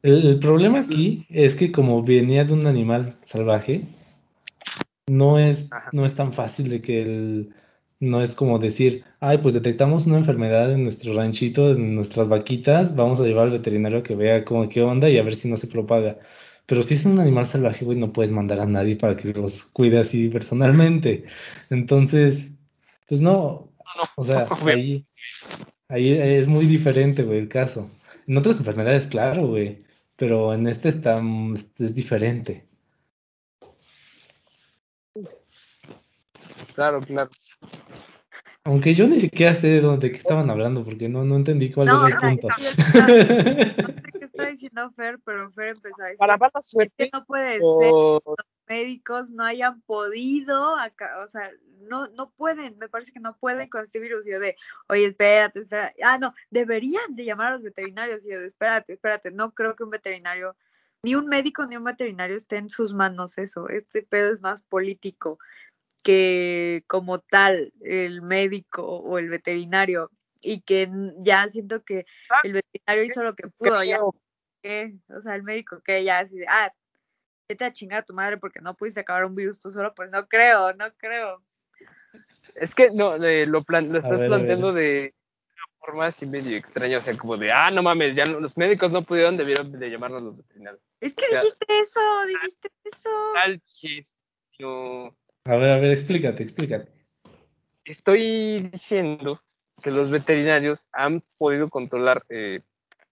el 0.02 0.40
problema 0.40 0.80
aquí 0.80 1.26
es 1.28 1.54
que 1.54 1.70
como 1.70 2.02
venía 2.02 2.44
de 2.44 2.54
un 2.54 2.66
animal 2.66 3.16
salvaje, 3.24 3.86
no 5.06 5.38
es, 5.38 5.68
no 5.92 6.06
es 6.06 6.14
tan 6.14 6.32
fácil 6.32 6.68
de 6.70 6.80
que 6.80 7.02
el, 7.02 7.54
no 8.02 8.20
es 8.20 8.34
como 8.34 8.58
decir, 8.58 9.04
ay, 9.20 9.38
pues 9.38 9.54
detectamos 9.54 10.06
una 10.06 10.16
enfermedad 10.18 10.72
en 10.72 10.82
nuestro 10.82 11.14
ranchito, 11.14 11.70
en 11.70 11.94
nuestras 11.94 12.28
vaquitas, 12.28 12.96
vamos 12.96 13.20
a 13.20 13.24
llevar 13.24 13.44
al 13.44 13.52
veterinario 13.52 14.02
que 14.02 14.16
vea 14.16 14.44
cómo, 14.44 14.68
qué 14.68 14.82
onda 14.82 15.08
y 15.08 15.18
a 15.18 15.22
ver 15.22 15.36
si 15.36 15.48
no 15.48 15.56
se 15.56 15.68
propaga. 15.68 16.18
Pero 16.66 16.82
si 16.82 16.94
es 16.94 17.04
un 17.04 17.20
animal 17.20 17.46
salvaje, 17.46 17.84
güey, 17.84 17.96
no 17.96 18.12
puedes 18.12 18.32
mandar 18.32 18.58
a 18.60 18.66
nadie 18.66 18.96
para 18.96 19.16
que 19.16 19.32
los 19.32 19.62
cuide 19.66 20.00
así 20.00 20.28
personalmente. 20.28 21.26
Entonces, 21.70 22.48
pues 23.08 23.20
no, 23.20 23.72
o 24.16 24.24
sea, 24.24 24.48
ahí, 25.88 26.18
ahí 26.18 26.34
es 26.34 26.48
muy 26.48 26.66
diferente, 26.66 27.22
güey, 27.22 27.38
el 27.38 27.48
caso. 27.48 27.88
En 28.26 28.36
otras 28.36 28.58
enfermedades, 28.58 29.06
claro, 29.06 29.46
güey, 29.46 29.78
pero 30.16 30.54
en 30.54 30.66
este 30.66 30.88
está, 30.88 31.20
es 31.78 31.94
diferente. 31.94 32.66
Claro, 36.74 37.00
claro. 37.00 37.30
Aunque 38.64 38.94
yo 38.94 39.08
ni 39.08 39.18
siquiera 39.18 39.54
sé 39.54 39.66
de 39.66 39.80
dónde 39.80 40.08
estaban 40.08 40.48
hablando, 40.48 40.84
porque 40.84 41.08
no, 41.08 41.24
no 41.24 41.36
entendí 41.36 41.72
cuál 41.72 41.88
era 41.88 42.06
el 42.06 42.38
punto. 42.38 42.48
está 44.22 44.46
diciendo 44.46 44.90
Fer, 44.92 45.18
pero 45.24 45.50
Fer 45.50 45.68
empezó 45.68 46.02
a 46.02 46.06
decir 46.06 46.18
Para 46.18 46.36
mala 46.36 46.52
es 46.58 46.66
suerte, 46.66 47.04
que 47.04 47.10
no 47.12 47.24
puede 47.24 47.54
ser 47.54 47.62
o- 47.62 48.22
los 48.24 48.52
médicos 48.68 49.30
no 49.30 49.44
hayan 49.44 49.80
podido 49.82 50.76
acá, 50.76 51.22
o 51.24 51.28
sea, 51.28 51.50
no, 51.88 52.06
no 52.08 52.30
pueden, 52.30 52.78
me 52.78 52.88
parece 52.88 53.12
que 53.12 53.20
no 53.20 53.36
pueden 53.36 53.68
con 53.68 53.82
este 53.82 53.98
virus. 53.98 54.26
Y 54.26 54.30
yo 54.30 54.40
de, 54.40 54.56
oye, 54.88 55.06
espérate, 55.06 55.60
espérate. 55.60 56.02
Ah, 56.02 56.16
no, 56.16 56.32
deberían 56.50 57.16
de 57.16 57.24
llamar 57.24 57.48
a 57.48 57.52
los 57.54 57.62
veterinarios. 57.62 58.24
Y 58.24 58.30
yo 58.30 58.40
de, 58.40 58.46
espérate, 58.46 58.92
espérate, 58.92 59.30
no 59.32 59.52
creo 59.52 59.74
que 59.74 59.82
un 59.82 59.90
veterinario, 59.90 60.54
ni 61.02 61.16
un 61.16 61.26
médico 61.26 61.66
ni 61.66 61.76
un 61.76 61.82
veterinario 61.84 62.36
esté 62.36 62.56
en 62.58 62.68
sus 62.68 62.94
manos 62.94 63.36
eso. 63.36 63.68
Este 63.68 64.02
pedo 64.02 64.32
es 64.32 64.40
más 64.40 64.62
político 64.62 65.38
que 66.02 66.84
como 66.86 67.20
tal 67.20 67.72
el 67.82 68.22
médico 68.22 68.84
o 68.84 69.18
el 69.18 69.28
veterinario. 69.28 70.10
Y 70.40 70.62
que 70.62 70.88
ya 71.18 71.48
siento 71.48 71.84
que 71.84 72.04
el 72.42 72.52
veterinario 72.54 73.04
hizo 73.04 73.22
lo 73.22 73.34
que 73.34 73.46
pudo, 73.58 73.82
ya 73.84 74.00
o 74.02 75.20
sea, 75.20 75.34
el 75.34 75.42
médico 75.42 75.80
que 75.82 76.02
ya 76.04 76.20
así 76.20 76.36
de, 76.36 76.46
ah, 76.48 76.72
vete 77.48 77.64
a 77.64 77.72
chingar 77.72 78.00
a 78.00 78.04
tu 78.04 78.14
madre 78.14 78.38
porque 78.38 78.60
no 78.60 78.74
pudiste 78.74 79.00
acabar 79.00 79.24
un 79.24 79.34
virus 79.34 79.60
tú 79.60 79.70
solo, 79.70 79.94
pues 79.94 80.10
no 80.10 80.26
creo, 80.28 80.72
no 80.74 80.92
creo. 80.96 81.42
Es 82.54 82.74
que 82.74 82.90
no, 82.90 83.16
eh, 83.24 83.46
lo, 83.46 83.62
plan- 83.62 83.92
lo 83.92 83.98
estás 83.98 84.20
ver, 84.20 84.28
planteando 84.28 84.72
de 84.72 85.14
una 85.54 85.66
forma 85.80 86.06
así 86.06 86.26
medio 86.26 86.56
extraña, 86.56 86.98
o 86.98 87.00
sea, 87.00 87.16
como 87.16 87.36
de, 87.36 87.52
ah, 87.52 87.70
no 87.70 87.82
mames, 87.82 88.16
ya 88.16 88.24
no- 88.24 88.40
los 88.40 88.56
médicos 88.56 88.90
no 88.92 89.02
pudieron, 89.02 89.36
debieron 89.36 89.72
de 89.72 89.90
llamarlos 89.90 90.22
los 90.22 90.36
veterinarios. 90.36 90.82
Es 91.00 91.14
que 91.14 91.26
dijiste 91.28 91.80
eso, 91.80 92.00
dijiste 92.26 92.68
eso. 92.84 93.10
Tal 93.34 93.60
gestión. 93.66 95.16
A 95.44 95.56
ver, 95.56 95.70
a 95.70 95.78
ver, 95.78 95.92
explícate, 95.92 96.42
explícate. 96.42 96.90
Estoy 97.84 98.68
diciendo 98.70 99.40
que 99.82 99.90
los 99.90 100.10
veterinarios 100.10 100.86
han 100.92 101.22
podido 101.38 101.68
controlar 101.68 102.24
eh, 102.28 102.60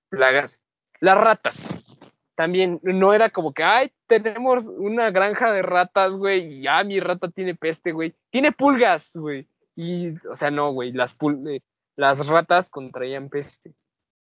plagas. 0.08 0.60
Las 1.00 1.16
ratas. 1.16 1.98
También 2.36 2.80
no 2.82 3.12
era 3.12 3.30
como 3.30 3.52
que, 3.52 3.64
ay, 3.64 3.92
tenemos 4.06 4.66
una 4.68 5.10
granja 5.10 5.52
de 5.52 5.62
ratas, 5.62 6.16
güey, 6.16 6.54
y 6.54 6.62
ya 6.62 6.82
mi 6.84 7.00
rata 7.00 7.28
tiene 7.28 7.54
peste, 7.54 7.92
güey. 7.92 8.14
Tiene 8.30 8.52
pulgas, 8.52 9.14
güey. 9.14 9.46
Y, 9.76 10.10
o 10.28 10.36
sea, 10.36 10.50
no, 10.50 10.72
güey, 10.72 10.92
las, 10.92 11.18
pul- 11.18 11.56
eh, 11.56 11.62
las 11.96 12.26
ratas 12.26 12.70
contraían 12.70 13.28
peste. 13.28 13.74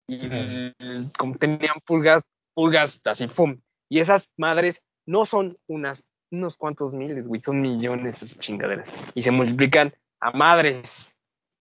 Y 0.08 0.72
como 1.18 1.36
tenían 1.36 1.76
pulgas, 1.86 2.24
pulgas 2.54 3.02
así, 3.04 3.28
¡fum! 3.28 3.60
Y 3.90 4.00
esas 4.00 4.30
madres 4.38 4.82
no 5.06 5.26
son 5.26 5.58
unas, 5.68 6.04
unos 6.32 6.58
cuantos 6.58 6.94
miles, 6.94 7.28
güey, 7.28 7.42
son 7.42 7.62
millones 7.62 8.20
de 8.20 8.28
chingaderas. 8.40 8.92
Y 9.16 9.24
se 9.24 9.32
multiplican 9.32 9.94
a 10.20 10.32
madres. 10.32 11.16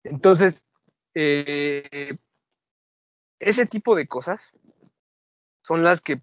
Entonces, 0.03 0.63
eh, 1.13 2.17
ese 3.39 3.65
tipo 3.65 3.95
de 3.95 4.07
cosas 4.07 4.41
son 5.63 5.83
las 5.83 6.01
que, 6.01 6.21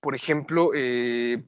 por 0.00 0.14
ejemplo, 0.14 0.72
eh, 0.74 1.42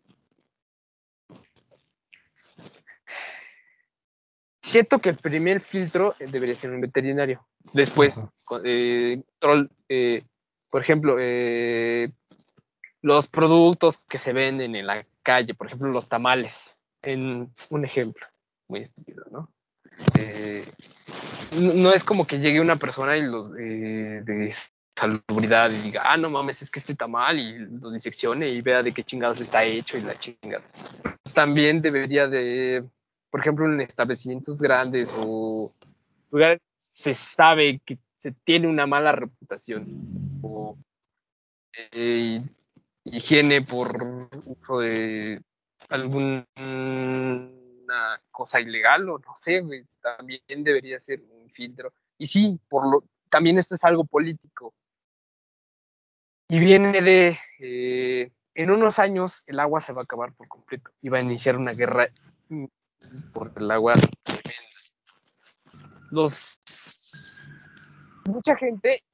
siento 4.62 5.00
que 5.00 5.10
el 5.10 5.16
primer 5.16 5.60
filtro 5.60 6.14
debería 6.30 6.54
ser 6.54 6.70
un 6.70 6.80
veterinario. 6.80 7.46
Después, 7.72 8.22
eh, 8.64 9.22
control, 9.38 9.70
eh, 9.88 10.22
por 10.70 10.82
ejemplo, 10.82 11.16
eh, 11.18 12.12
los 13.02 13.28
productos 13.28 13.98
que 14.08 14.18
se 14.18 14.32
venden 14.32 14.74
en 14.76 14.86
la 14.86 15.06
calle, 15.22 15.54
por 15.54 15.66
ejemplo, 15.66 15.88
los 15.88 16.08
tamales, 16.08 16.76
en 17.02 17.52
un 17.70 17.84
ejemplo 17.84 18.26
muy 18.68 18.80
estúpido, 18.80 19.24
¿no? 19.30 19.48
Eh, 20.18 20.64
no 21.60 21.92
es 21.92 22.04
como 22.04 22.26
que 22.26 22.38
llegue 22.38 22.60
una 22.60 22.76
persona 22.76 23.16
y 23.16 23.22
lo, 23.22 23.56
eh, 23.56 24.22
de 24.24 24.54
salubridad 24.96 25.70
y 25.70 25.80
diga, 25.80 26.02
ah, 26.04 26.16
no 26.16 26.30
mames, 26.30 26.62
es 26.62 26.70
que 26.70 26.78
este 26.78 26.94
tamal 26.94 27.38
y 27.38 27.58
lo 27.80 27.90
diseccione 27.90 28.48
y 28.48 28.60
vea 28.60 28.82
de 28.82 28.92
qué 28.92 29.02
chingados 29.02 29.40
está 29.40 29.64
hecho 29.64 29.98
y 29.98 30.02
la 30.02 30.18
chingada. 30.18 30.64
También 31.32 31.80
debería 31.80 32.28
de, 32.28 32.84
por 33.30 33.40
ejemplo, 33.40 33.66
en 33.66 33.80
establecimientos 33.80 34.60
grandes 34.60 35.10
o 35.16 35.72
lugares 36.30 36.60
se 36.76 37.14
sabe 37.14 37.80
que 37.84 37.98
se 38.16 38.32
tiene 38.32 38.68
una 38.68 38.86
mala 38.86 39.12
reputación 39.12 39.86
o 40.42 40.76
eh, 41.92 42.42
higiene 43.04 43.62
por 43.62 44.30
uso 44.44 44.78
de 44.80 45.42
alguna 45.88 46.46
cosa 48.30 48.60
ilegal 48.60 49.08
o 49.08 49.18
no 49.18 49.34
sé, 49.36 49.62
también 50.00 50.64
debería 50.64 51.00
ser 51.00 51.22
un 51.22 51.50
filtro. 51.50 51.92
Y 52.18 52.26
sí, 52.26 52.58
por 52.68 52.86
lo, 52.90 53.04
también 53.28 53.58
esto 53.58 53.74
es 53.74 53.84
algo 53.84 54.04
político. 54.04 54.74
Y 56.48 56.58
viene 56.58 57.00
de, 57.00 57.38
eh, 57.60 58.32
en 58.54 58.70
unos 58.70 58.98
años 58.98 59.42
el 59.46 59.60
agua 59.60 59.80
se 59.80 59.92
va 59.92 60.02
a 60.02 60.04
acabar 60.04 60.32
por 60.34 60.48
completo 60.48 60.90
y 61.00 61.08
va 61.08 61.18
a 61.18 61.22
iniciar 61.22 61.56
una 61.56 61.72
guerra 61.72 62.08
por 63.32 63.52
el 63.56 63.70
agua 63.70 63.94
tremenda. 64.24 64.80
Los, 66.10 67.46
mucha 68.26 68.56
gente, 68.56 69.04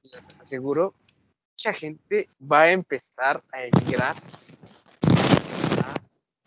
aseguro, 0.41 0.95
mucha 1.57 1.73
gente 1.73 2.29
va 2.39 2.61
a 2.61 2.71
empezar 2.71 3.43
a 3.51 3.63
emigrar 3.63 4.15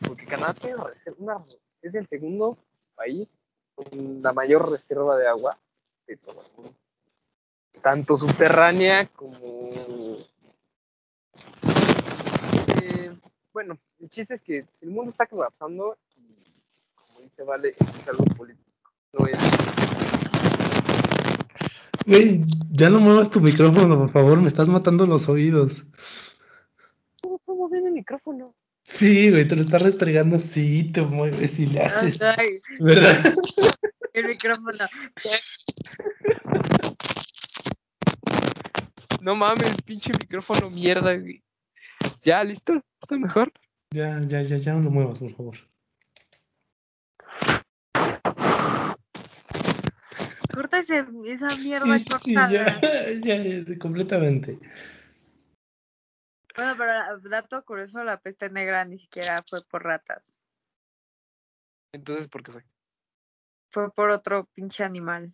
porque 0.06 0.24
Canadá 0.24 0.54
tiene 0.54 0.76
una- 1.18 1.44
es 1.82 1.94
el 1.96 2.06
segundo 2.06 2.56
país 2.94 3.26
con 3.74 4.22
la 4.22 4.32
mayor 4.32 4.70
reserva 4.70 5.16
de 5.16 5.26
agua 5.26 5.58
de 6.06 6.16
todo 6.16 6.42
el 6.42 6.52
mundo. 6.56 6.74
Tanto 7.82 8.16
subterránea 8.18 9.06
como... 9.08 9.70
eh, 12.82 13.11
bueno, 13.52 13.78
el 13.98 14.11
chiste 14.11 14.34
es 14.34 14.42
que 14.42 14.64
el 14.80 14.90
mundo 14.90 15.11
está 15.11 15.26
colapsando 15.26 15.98
y 16.16 16.36
como 16.94 17.20
dice 17.20 17.42
Vale, 17.42 17.74
es 17.80 18.08
algo 18.08 18.24
político. 18.36 18.70
No 19.14 19.26
es... 19.26 19.38
Güey, 22.11 22.40
ya 22.72 22.90
no 22.90 22.98
muevas 22.98 23.30
tu 23.30 23.40
micrófono, 23.40 23.96
por 23.96 24.11
favor, 24.11 24.40
me 24.40 24.48
estás 24.48 24.68
matando 24.68 25.06
los 25.06 25.28
oídos. 25.28 25.84
¿Cómo 27.22 27.36
está 27.36 27.52
moviendo 27.54 27.86
el 27.86 27.94
micrófono? 27.94 28.52
Sí, 28.82 29.30
güey, 29.30 29.46
te 29.46 29.54
lo 29.54 29.62
estás 29.62 29.80
restregando 29.80 30.34
así, 30.34 30.90
te 30.90 31.02
mueves 31.02 31.61
y 31.61 31.66
le 31.66 31.82
haces, 31.82 32.20
Ay, 32.20 32.58
¿verdad? 32.80 33.32
el 34.12 34.26
micrófono. 34.26 34.72
No 39.20 39.36
mames, 39.36 39.80
pinche 39.82 40.11
micrófono 40.20 40.68
mierda, 40.68 41.14
güey. 41.14 41.44
Ya, 42.24 42.42
listo, 42.42 42.82
está 43.00 43.16
mejor. 43.18 43.52
Ya, 43.92 44.20
ya, 44.26 44.42
ya, 44.42 44.56
ya 44.56 44.72
no 44.72 44.80
lo 44.80 44.90
muevas, 44.90 45.20
por 45.20 45.32
favor. 45.36 45.58
Ese, 50.80 51.04
esa 51.26 51.54
mierda, 51.56 51.98
Sí, 51.98 52.04
sí, 52.18 52.34
córtala. 52.34 52.80
ya, 53.22 53.36
ya, 53.36 53.64
ya, 53.64 53.78
completamente. 53.78 54.58
Bueno, 56.56 56.74
pero 56.76 57.18
dato 57.30 57.64
curioso, 57.64 58.02
la 58.04 58.20
peste 58.20 58.50
negra 58.50 58.84
ni 58.84 58.98
siquiera 58.98 59.40
fue 59.48 59.60
por 59.62 59.84
ratas. 59.84 60.34
Entonces, 61.92 62.28
¿por 62.28 62.42
qué 62.42 62.52
fue? 62.52 62.64
Fue 63.70 63.92
por 63.92 64.10
otro 64.10 64.46
pinche 64.52 64.84
animal. 64.84 65.32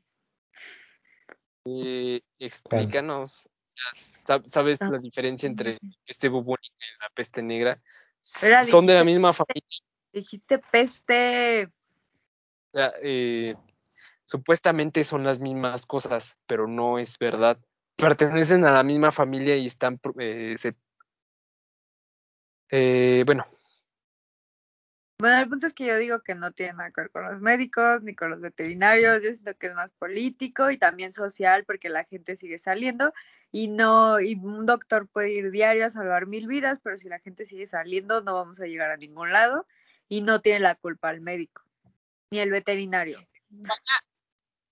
Eh, 1.64 2.20
explícanos. 2.38 3.47
O 3.47 3.68
sea, 3.68 4.36
sab- 4.38 4.49
¿Sabes 4.51 4.80
la 4.80 4.99
diferencia 4.99 5.47
entre 5.47 5.78
peste 6.07 6.28
bubónica 6.28 6.76
y 6.78 7.03
la 7.03 7.09
peste 7.14 7.42
negra? 7.42 7.80
Era 8.42 8.62
Son 8.64 8.86
de 8.86 8.94
la 8.94 9.05
misma 9.05 9.32
familia. 9.32 9.78
Dijiste 10.12 10.59
peste. 10.59 11.66
O 11.66 11.70
sea, 12.72 12.92
eh, 13.03 13.57
supuestamente 14.27 15.03
son 15.05 15.24
las 15.24 15.41
mismas 15.41 15.87
cosas, 15.87 16.37
pero 16.47 16.66
no 16.68 16.99
es 16.99 17.18
verdad. 17.18 17.59
Pertenecen 17.97 18.64
a 18.66 18.72
la 18.72 18.83
misma 18.83 19.11
familia 19.11 19.57
y 19.57 19.64
están, 19.66 19.97
pro- 19.99 20.14
eh, 20.18 20.55
se- 20.59 20.74
eh, 22.70 23.22
bueno, 23.24 23.47
Bueno, 25.18 25.39
el 25.39 25.49
punto 25.49 25.66
es 25.66 25.72
que 25.72 25.87
yo 25.87 25.97
digo 25.97 26.20
que 26.20 26.35
no 26.35 26.53
tiene 26.53 26.74
nada 26.74 26.91
que 26.91 27.01
ver 27.01 27.11
con 27.11 27.24
los 27.24 27.41
médicos 27.41 28.03
ni 28.03 28.14
con 28.14 28.29
los 28.31 28.41
veterinarios. 28.43 29.22
Yo 29.22 29.33
siento 29.33 29.57
que 29.57 29.68
es 29.68 29.74
más 29.74 29.91
político 29.93 30.70
y 30.70 30.77
también 30.77 31.14
social 31.14 31.64
porque 31.64 31.89
la 31.89 32.05
gente 32.05 32.37
sigue 32.37 32.59
saliendo 32.59 33.14
y 33.51 33.68
no, 33.68 34.20
y 34.20 34.35
un 34.35 34.66
doctor 34.66 35.09
puede 35.09 35.31
ir 35.33 35.51
diario 35.51 35.87
a 35.87 35.91
salvar 35.91 36.27
mil 36.27 36.47
vidas, 36.47 36.81
pero 36.83 36.99
si 36.99 37.09
la 37.09 37.18
gente 37.18 37.47
sigue 37.47 37.66
saliendo 37.66 38.20
no 38.20 38.35
vamos 38.35 38.61
a 38.61 38.66
llegar 38.66 38.91
a 38.91 38.99
ningún 38.99 39.33
lado 39.33 39.66
y 40.07 40.20
no 40.20 40.43
tiene 40.43 40.61
la 40.61 40.74
culpa 40.74 41.11
el 41.12 41.22
médico 41.22 41.62
ni 42.31 42.41
el 42.41 42.51
veterinario. 42.51 43.27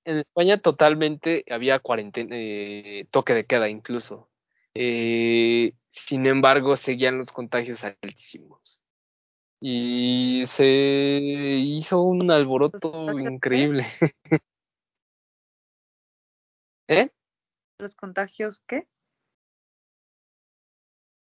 En 0.05 0.19
España 0.19 0.59
totalmente 0.59 1.45
había 1.51 1.79
cuarentena, 1.79 2.35
eh, 2.37 3.07
toque 3.11 3.35
de 3.35 3.47
queda 3.47 3.69
incluso. 3.69 4.29
Eh, 4.75 5.75
sin 5.87 6.27
embargo, 6.27 6.77
seguían 6.77 7.19
los 7.19 7.33
contagios 7.33 7.85
altísimos. 7.85 8.81
Y 9.61 10.43
se 10.47 10.67
hizo 10.67 12.03
un 12.03 12.31
alboroto 12.31 13.19
increíble. 13.19 13.87
¿Eh? 16.89 17.11
¿Los 17.79 17.95
contagios 17.95 18.61
qué? 18.67 18.87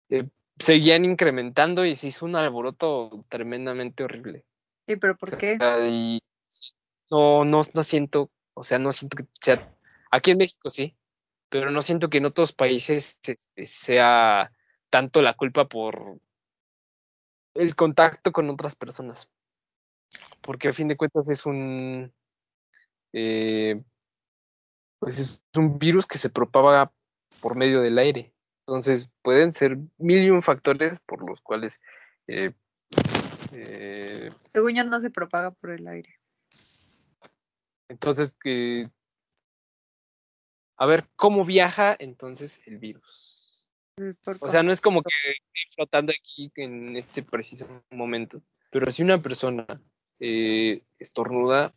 eh, 0.09 0.29
seguían 0.59 1.05
incrementando 1.05 1.85
y 1.85 1.95
se 1.95 2.09
hizo 2.09 2.25
un 2.25 2.37
alboroto 2.37 3.25
tremendamente 3.29 4.05
horrible. 4.05 4.45
¿Y 4.87 4.97
pero 4.97 5.17
por 5.17 5.37
qué? 5.37 5.59
Y 5.91 6.21
no, 7.11 7.45
no, 7.45 7.63
no 7.73 7.83
siento, 7.83 8.31
o 8.57 8.65
sea, 8.65 8.79
no 8.79 8.91
siento 8.91 9.19
que 9.19 9.27
sea, 9.39 9.71
aquí 10.11 10.31
en 10.31 10.39
México 10.39 10.71
sí, 10.71 10.97
pero 11.51 11.71
no 11.71 11.83
siento 11.83 12.09
que 12.09 12.19
en 12.19 12.25
otros 12.25 12.53
países 12.53 13.19
este, 13.23 13.67
sea 13.67 14.51
tanto 14.89 15.21
la 15.21 15.35
culpa 15.35 15.69
por 15.69 16.19
el 17.55 17.77
contacto 17.77 18.33
con 18.33 18.49
otras 18.49 18.75
personas. 18.75 19.29
Porque 20.41 20.69
a 20.69 20.73
fin 20.73 20.89
de 20.89 20.97
cuentas 20.97 21.29
es 21.29 21.45
un, 21.45 22.13
eh, 23.13 23.83
pues 25.01 25.19
es 25.19 25.43
un 25.57 25.79
virus 25.79 26.07
que 26.07 26.19
se 26.19 26.31
propaga 26.31 26.91
por 27.41 27.57
medio 27.57 27.83
del 27.83 27.99
aire. 27.99 28.33
Entonces 28.67 29.11
pueden 29.21 29.53
ser 29.53 29.77
mil 29.99 30.23
y 30.25 30.31
un 30.31 30.41
factores 30.41 30.99
por 31.01 31.29
los 31.29 31.43
cuales... 31.43 31.79
Eh, 32.27 32.55
eh, 33.53 34.31
Según 34.53 34.75
yo 34.75 34.85
no 34.85 34.99
se 34.99 35.11
propaga 35.11 35.51
por 35.51 35.71
el 35.71 35.87
aire. 35.89 36.19
Entonces, 37.89 38.37
que... 38.41 38.91
a 40.77 40.87
ver, 40.87 41.09
¿cómo 41.17 41.45
viaja 41.45 41.97
entonces 41.99 42.61
el 42.67 42.79
virus? 42.79 43.37
O 44.41 44.51
sea, 44.51 44.63
no 44.63 44.73
es 44.73 44.81
como 44.83 45.03
que 45.03 45.11
esté 45.31 45.75
flotando 45.75 46.13
aquí 46.13 46.53
en 46.57 46.97
este 46.97 47.23
preciso 47.23 47.67
momento, 47.91 48.43
pero 48.71 48.93
si 48.93 49.03
una 49.03 49.19
persona 49.19 49.65
eh, 50.21 50.83
estornuda, 50.99 51.73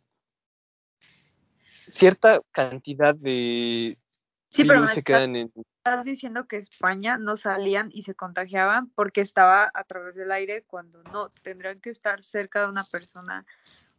cierta 1.80 2.40
cantidad 2.52 3.14
de 3.14 3.96
sí, 4.50 4.64
pero 4.64 4.86
se 4.86 5.02
quedan 5.02 5.36
en... 5.36 5.52
Estás 5.78 6.04
diciendo 6.04 6.46
que 6.46 6.56
España 6.56 7.16
no 7.16 7.36
salían 7.36 7.88
y 7.90 8.02
se 8.02 8.14
contagiaban 8.14 8.90
porque 8.90 9.22
estaba 9.22 9.70
a 9.72 9.84
través 9.84 10.14
del 10.14 10.30
aire 10.30 10.62
cuando 10.66 11.02
no, 11.04 11.30
tendrían 11.42 11.80
que 11.80 11.88
estar 11.88 12.20
cerca 12.20 12.60
de 12.60 12.68
una 12.68 12.84
persona 12.84 13.46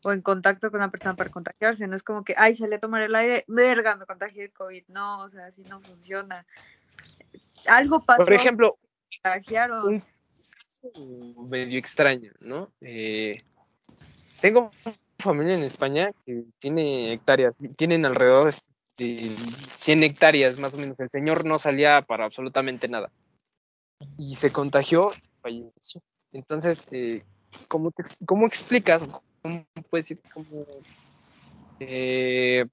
o 0.03 0.11
en 0.11 0.21
contacto 0.21 0.71
con 0.71 0.79
una 0.79 0.91
persona 0.91 1.15
para 1.15 1.29
contagiarse. 1.29 1.87
No 1.87 1.95
es 1.95 2.03
como 2.03 2.23
que, 2.23 2.33
ay, 2.37 2.55
se 2.55 2.67
le 2.67 2.79
tomar 2.79 3.01
el 3.01 3.15
aire, 3.15 3.45
verga, 3.47 3.95
me 3.95 4.05
contagié 4.05 4.43
de 4.43 4.51
COVID. 4.51 4.83
No, 4.87 5.21
o 5.21 5.29
sea, 5.29 5.45
así 5.45 5.63
no 5.63 5.81
funciona. 5.81 6.45
Algo 7.67 8.01
pasó. 8.01 8.23
Por 8.23 8.33
ejemplo, 8.33 8.77
un 9.83 10.03
caso 10.49 11.47
medio 11.47 11.77
extraño, 11.77 12.31
¿no? 12.39 12.71
Eh, 12.81 13.37
tengo 14.39 14.71
familia 15.19 15.53
en 15.53 15.63
España 15.63 16.11
que 16.25 16.43
tiene 16.59 17.13
hectáreas, 17.13 17.55
tienen 17.75 18.05
alrededor 18.05 18.53
de 18.97 19.35
100 19.75 20.03
hectáreas 20.03 20.59
más 20.59 20.73
o 20.73 20.77
menos. 20.77 20.99
El 20.99 21.09
señor 21.09 21.45
no 21.45 21.59
salía 21.59 22.01
para 22.01 22.25
absolutamente 22.25 22.87
nada. 22.87 23.11
Y 24.17 24.35
se 24.35 24.51
contagió, 24.51 25.11
falleció. 25.41 26.01
Entonces, 26.31 26.87
eh, 26.91 27.23
¿cómo, 27.67 27.93
¿cómo 28.25 28.47
explicas? 28.47 29.03
¿Cómo 29.41 29.65
puedes 29.89 30.09
decir? 30.09 30.23
Cómo, 30.33 30.65
eh, 31.79 32.65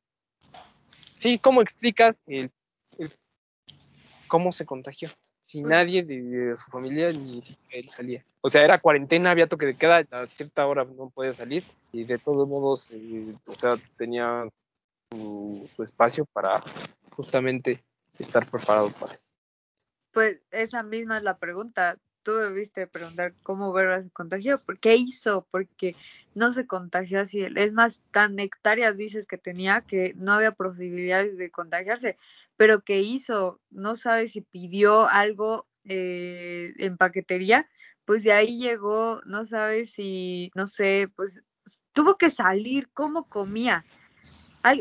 sí, 1.14 1.38
¿cómo 1.38 1.62
explicas 1.62 2.20
el, 2.26 2.50
cómo 4.28 4.52
se 4.52 4.66
contagió? 4.66 5.08
Si 5.42 5.62
nadie 5.62 6.02
de, 6.02 6.54
su 6.58 6.70
familia 6.70 7.10
ni 7.10 7.40
siquiera 7.40 7.78
él 7.78 7.88
salía. 7.88 8.24
O 8.42 8.50
sea, 8.50 8.62
era 8.62 8.78
cuarentena, 8.78 9.30
había 9.30 9.46
toque 9.46 9.64
de 9.64 9.76
queda, 9.76 10.04
a 10.10 10.26
cierta 10.26 10.66
hora 10.66 10.84
no 10.84 11.08
podía 11.08 11.32
salir 11.32 11.64
y 11.90 12.04
de 12.04 12.18
todos 12.18 12.46
modos, 12.46 12.90
eh, 12.92 13.34
o 13.46 13.54
sea, 13.54 13.70
tenía 13.96 14.46
su, 15.10 15.66
espacio 15.78 16.26
para 16.26 16.62
justamente 17.12 17.82
estar 18.18 18.46
preparado 18.46 18.90
para 19.00 19.14
eso. 19.14 19.34
Pues 20.12 20.38
esa 20.50 20.82
misma 20.82 21.16
es 21.16 21.22
la 21.22 21.38
pregunta. 21.38 21.96
Tú 22.28 22.34
debiste 22.34 22.86
preguntar 22.86 23.32
cómo 23.42 23.72
Verba 23.72 24.02
se 24.02 24.10
contagió, 24.10 24.58
¿por 24.58 24.78
qué 24.78 24.96
hizo? 24.96 25.46
Porque 25.50 25.96
no 26.34 26.52
se 26.52 26.66
contagió 26.66 27.22
así. 27.22 27.42
Es 27.56 27.72
más, 27.72 28.02
tan 28.10 28.38
hectáreas 28.38 28.98
dices 28.98 29.26
que 29.26 29.38
tenía 29.38 29.80
que 29.80 30.12
no 30.14 30.34
había 30.34 30.52
posibilidades 30.52 31.38
de 31.38 31.50
contagiarse 31.50 32.18
pero 32.58 32.82
que 32.82 33.00
hizo, 33.00 33.60
no 33.70 33.94
sabe 33.94 34.28
si 34.28 34.42
pidió 34.42 35.08
algo 35.08 35.66
eh, 35.84 36.74
en 36.76 36.98
paquetería, 36.98 37.66
pues 38.04 38.24
de 38.24 38.32
ahí 38.32 38.58
llegó, 38.58 39.22
no 39.24 39.46
sabe 39.46 39.86
si, 39.86 40.50
no 40.54 40.66
sé, 40.66 41.08
pues 41.16 41.40
tuvo 41.94 42.18
que 42.18 42.28
salir, 42.28 42.90
¿cómo 42.92 43.24
comía? 43.24 43.86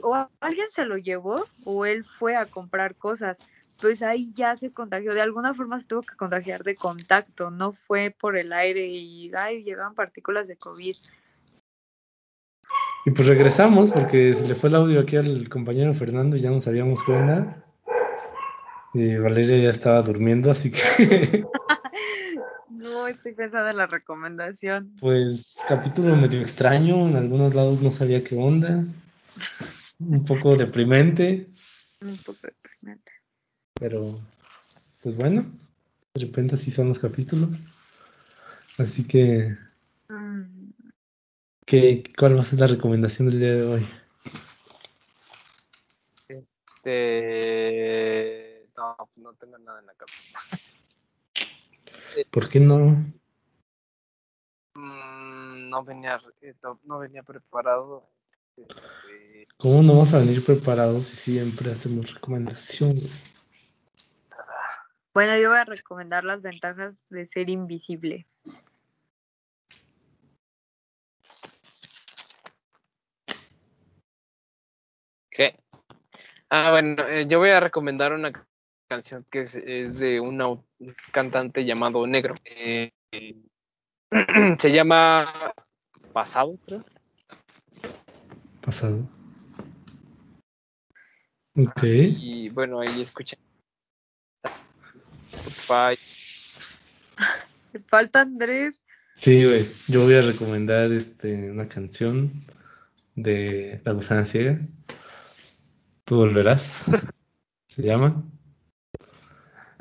o 0.04 0.28
alguien 0.42 0.68
se 0.70 0.86
lo 0.86 0.98
llevó 0.98 1.48
o 1.64 1.86
él 1.86 2.04
fue 2.04 2.36
a 2.36 2.46
comprar 2.46 2.96
cosas, 2.96 3.38
pues 3.80 4.02
ahí 4.02 4.32
ya 4.34 4.56
se 4.56 4.72
contagió, 4.72 5.14
de 5.14 5.22
alguna 5.22 5.54
forma 5.54 5.80
se 5.80 5.88
tuvo 5.88 6.02
que 6.02 6.16
contagiar 6.16 6.64
de 6.64 6.76
contacto, 6.76 7.52
no 7.52 7.74
fue 7.74 8.16
por 8.18 8.38
el 8.38 8.54
aire 8.54 8.88
y 8.88 9.32
ay, 9.36 9.64
llegaban 9.64 9.96
partículas 9.96 10.48
de 10.48 10.58
COVID. 10.58 10.96
Y 13.06 13.12
pues 13.12 13.28
regresamos 13.28 13.92
porque 13.92 14.34
se 14.34 14.48
le 14.48 14.56
fue 14.56 14.70
el 14.70 14.76
audio 14.76 15.00
aquí 15.00 15.16
al 15.16 15.48
compañero 15.48 15.94
Fernando 15.94 16.36
y 16.36 16.42
ya 16.42 16.50
no 16.50 16.60
sabíamos 16.60 17.02
qué 17.04 17.14
onda. 17.14 17.64
Y 18.94 19.16
Valeria 19.16 19.58
ya 19.58 19.70
estaba 19.70 20.02
durmiendo, 20.02 20.52
así 20.52 20.72
que. 20.72 21.46
no, 22.70 23.08
estoy 23.08 23.34
pensando 23.34 23.70
en 23.70 23.78
la 23.78 23.88
recomendación. 23.88 24.94
Pues 25.00 25.56
capítulo 25.68 26.16
medio 26.16 26.42
extraño, 26.42 27.08
en 27.08 27.16
algunos 27.16 27.54
lados 27.54 27.82
no 27.82 27.92
sabía 27.92 28.24
qué 28.24 28.36
onda. 28.36 28.84
Un 30.00 30.26
poco 30.26 30.56
deprimente. 30.56 31.48
Un 32.02 32.18
poco 32.18 32.40
deprimente. 32.44 33.17
Pero, 33.80 34.20
pues 35.02 35.16
bueno, 35.16 35.46
de 36.14 36.26
repente 36.26 36.56
así 36.56 36.72
son 36.72 36.90
los 36.90 37.00
capítulos. 37.00 37.64
Así 38.78 39.08
que. 39.08 39.56
Mm. 40.10 40.72
¿qué, 41.66 42.04
¿Cuál 42.18 42.38
va 42.38 42.42
a 42.42 42.46
ser 42.46 42.60
la 42.60 42.68
recomendación 42.68 43.30
del 43.30 43.40
día 43.40 43.54
de 43.54 43.64
hoy? 43.64 43.88
Este. 46.28 47.48
No, 48.78 48.96
no 49.18 49.34
tengo 49.34 49.58
nada 49.58 49.80
en 49.80 49.88
la 49.88 49.94
cabeza. 49.94 50.40
¿Por 52.32 52.50
qué 52.50 52.60
no? 52.60 53.06
Mm, 54.74 55.70
no 55.70 55.84
venía, 55.84 56.22
eh, 56.42 56.54
no, 56.84 57.00
venía 57.00 57.24
preparado. 57.24 58.10
Este, 58.56 59.48
¿Cómo 59.58 59.82
no 59.84 59.94
vamos 59.94 60.14
a 60.14 60.20
venir 60.20 60.44
preparados 60.46 61.08
si 61.08 61.18
siempre 61.18 61.72
hacemos 61.72 62.14
recomendación? 62.14 63.00
Bueno, 65.18 65.36
yo 65.40 65.50
voy 65.50 65.58
a 65.58 65.66
recomendar 65.66 66.24
las 66.24 66.44
ventajas 66.44 67.04
de 67.10 67.26
ser 67.26 67.50
invisible. 67.50 68.28
¿Qué? 75.32 75.60
Ah, 76.52 76.70
bueno, 76.70 77.08
eh, 77.08 77.26
yo 77.28 77.40
voy 77.40 77.50
a 77.50 77.60
recomendar 77.60 78.14
una 78.14 78.32
canción 78.88 79.26
que 79.32 79.40
es, 79.40 79.54
de 80.00 80.20
un 80.20 80.64
cantante 81.12 81.66
llamado 81.66 82.06
Negro. 82.06 82.36
Eh, 82.46 82.92
se 84.60 84.72
llama 84.72 85.52
Pasado, 86.14 86.60
creo. 86.64 86.86
Pasado. 88.64 89.00
Ok. 91.56 91.82
y 91.82 92.50
bueno, 92.50 92.82
ahí 92.82 93.02
escuchan. 93.02 93.47
Falta 97.88 98.22
Andrés. 98.22 98.82
Sí, 99.14 99.46
güey. 99.46 99.68
Yo 99.88 100.04
voy 100.04 100.16
a 100.16 100.22
recomendar 100.22 100.92
este 100.92 101.52
una 101.52 101.68
canción 101.68 102.46
de 103.16 103.82
La 103.84 103.94
Gusana 103.94 104.26
Ciega. 104.26 104.60
Tú 106.06 106.18
volverás. 106.18 106.84
Se 107.68 107.82
llama. 107.82 108.24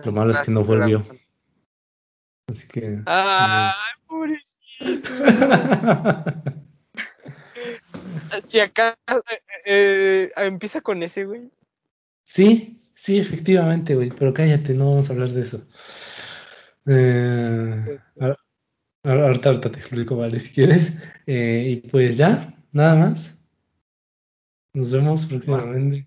Lo 0.05 0.13
malo 0.13 0.33
es 0.33 0.41
que 0.41 0.53
no 0.53 0.65
volvió. 0.65 0.99
Así 2.49 2.69
que. 2.69 3.03
¡Ay, 3.07 3.73
pobrecito! 4.07 4.57
si 8.41 8.61
acá 8.61 8.97
eh, 9.09 9.41
eh, 9.65 10.31
empieza 10.37 10.81
con 10.81 11.03
ese, 11.03 11.25
güey. 11.25 11.51
Sí, 12.25 12.81
sí, 12.97 13.19
efectivamente, 13.19 13.95
güey. 13.95 14.11
Pero 14.11 14.35
cállate, 14.35 14.75
no 14.75 14.91
vamos 14.91 15.09
a 15.09 15.13
hablar 15.13 15.29
de 15.31 15.43
eso. 15.43 15.65
Eh, 16.87 17.99
ahorita, 19.05 19.49
ahorita 19.51 19.71
te 19.71 19.79
explico, 19.79 20.17
vale, 20.17 20.41
si 20.41 20.53
quieres. 20.53 20.93
y 21.27 21.77
pues 21.77 22.17
ya, 22.17 22.53
nada 22.73 22.97
más. 22.97 23.37
Nos 24.75 24.91
vemos 24.91 25.25
próximamente. 25.27 26.07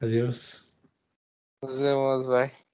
Adiós. 0.00 0.62
Nos 1.62 1.80
vemos, 1.80 2.26
bye. 2.26 2.65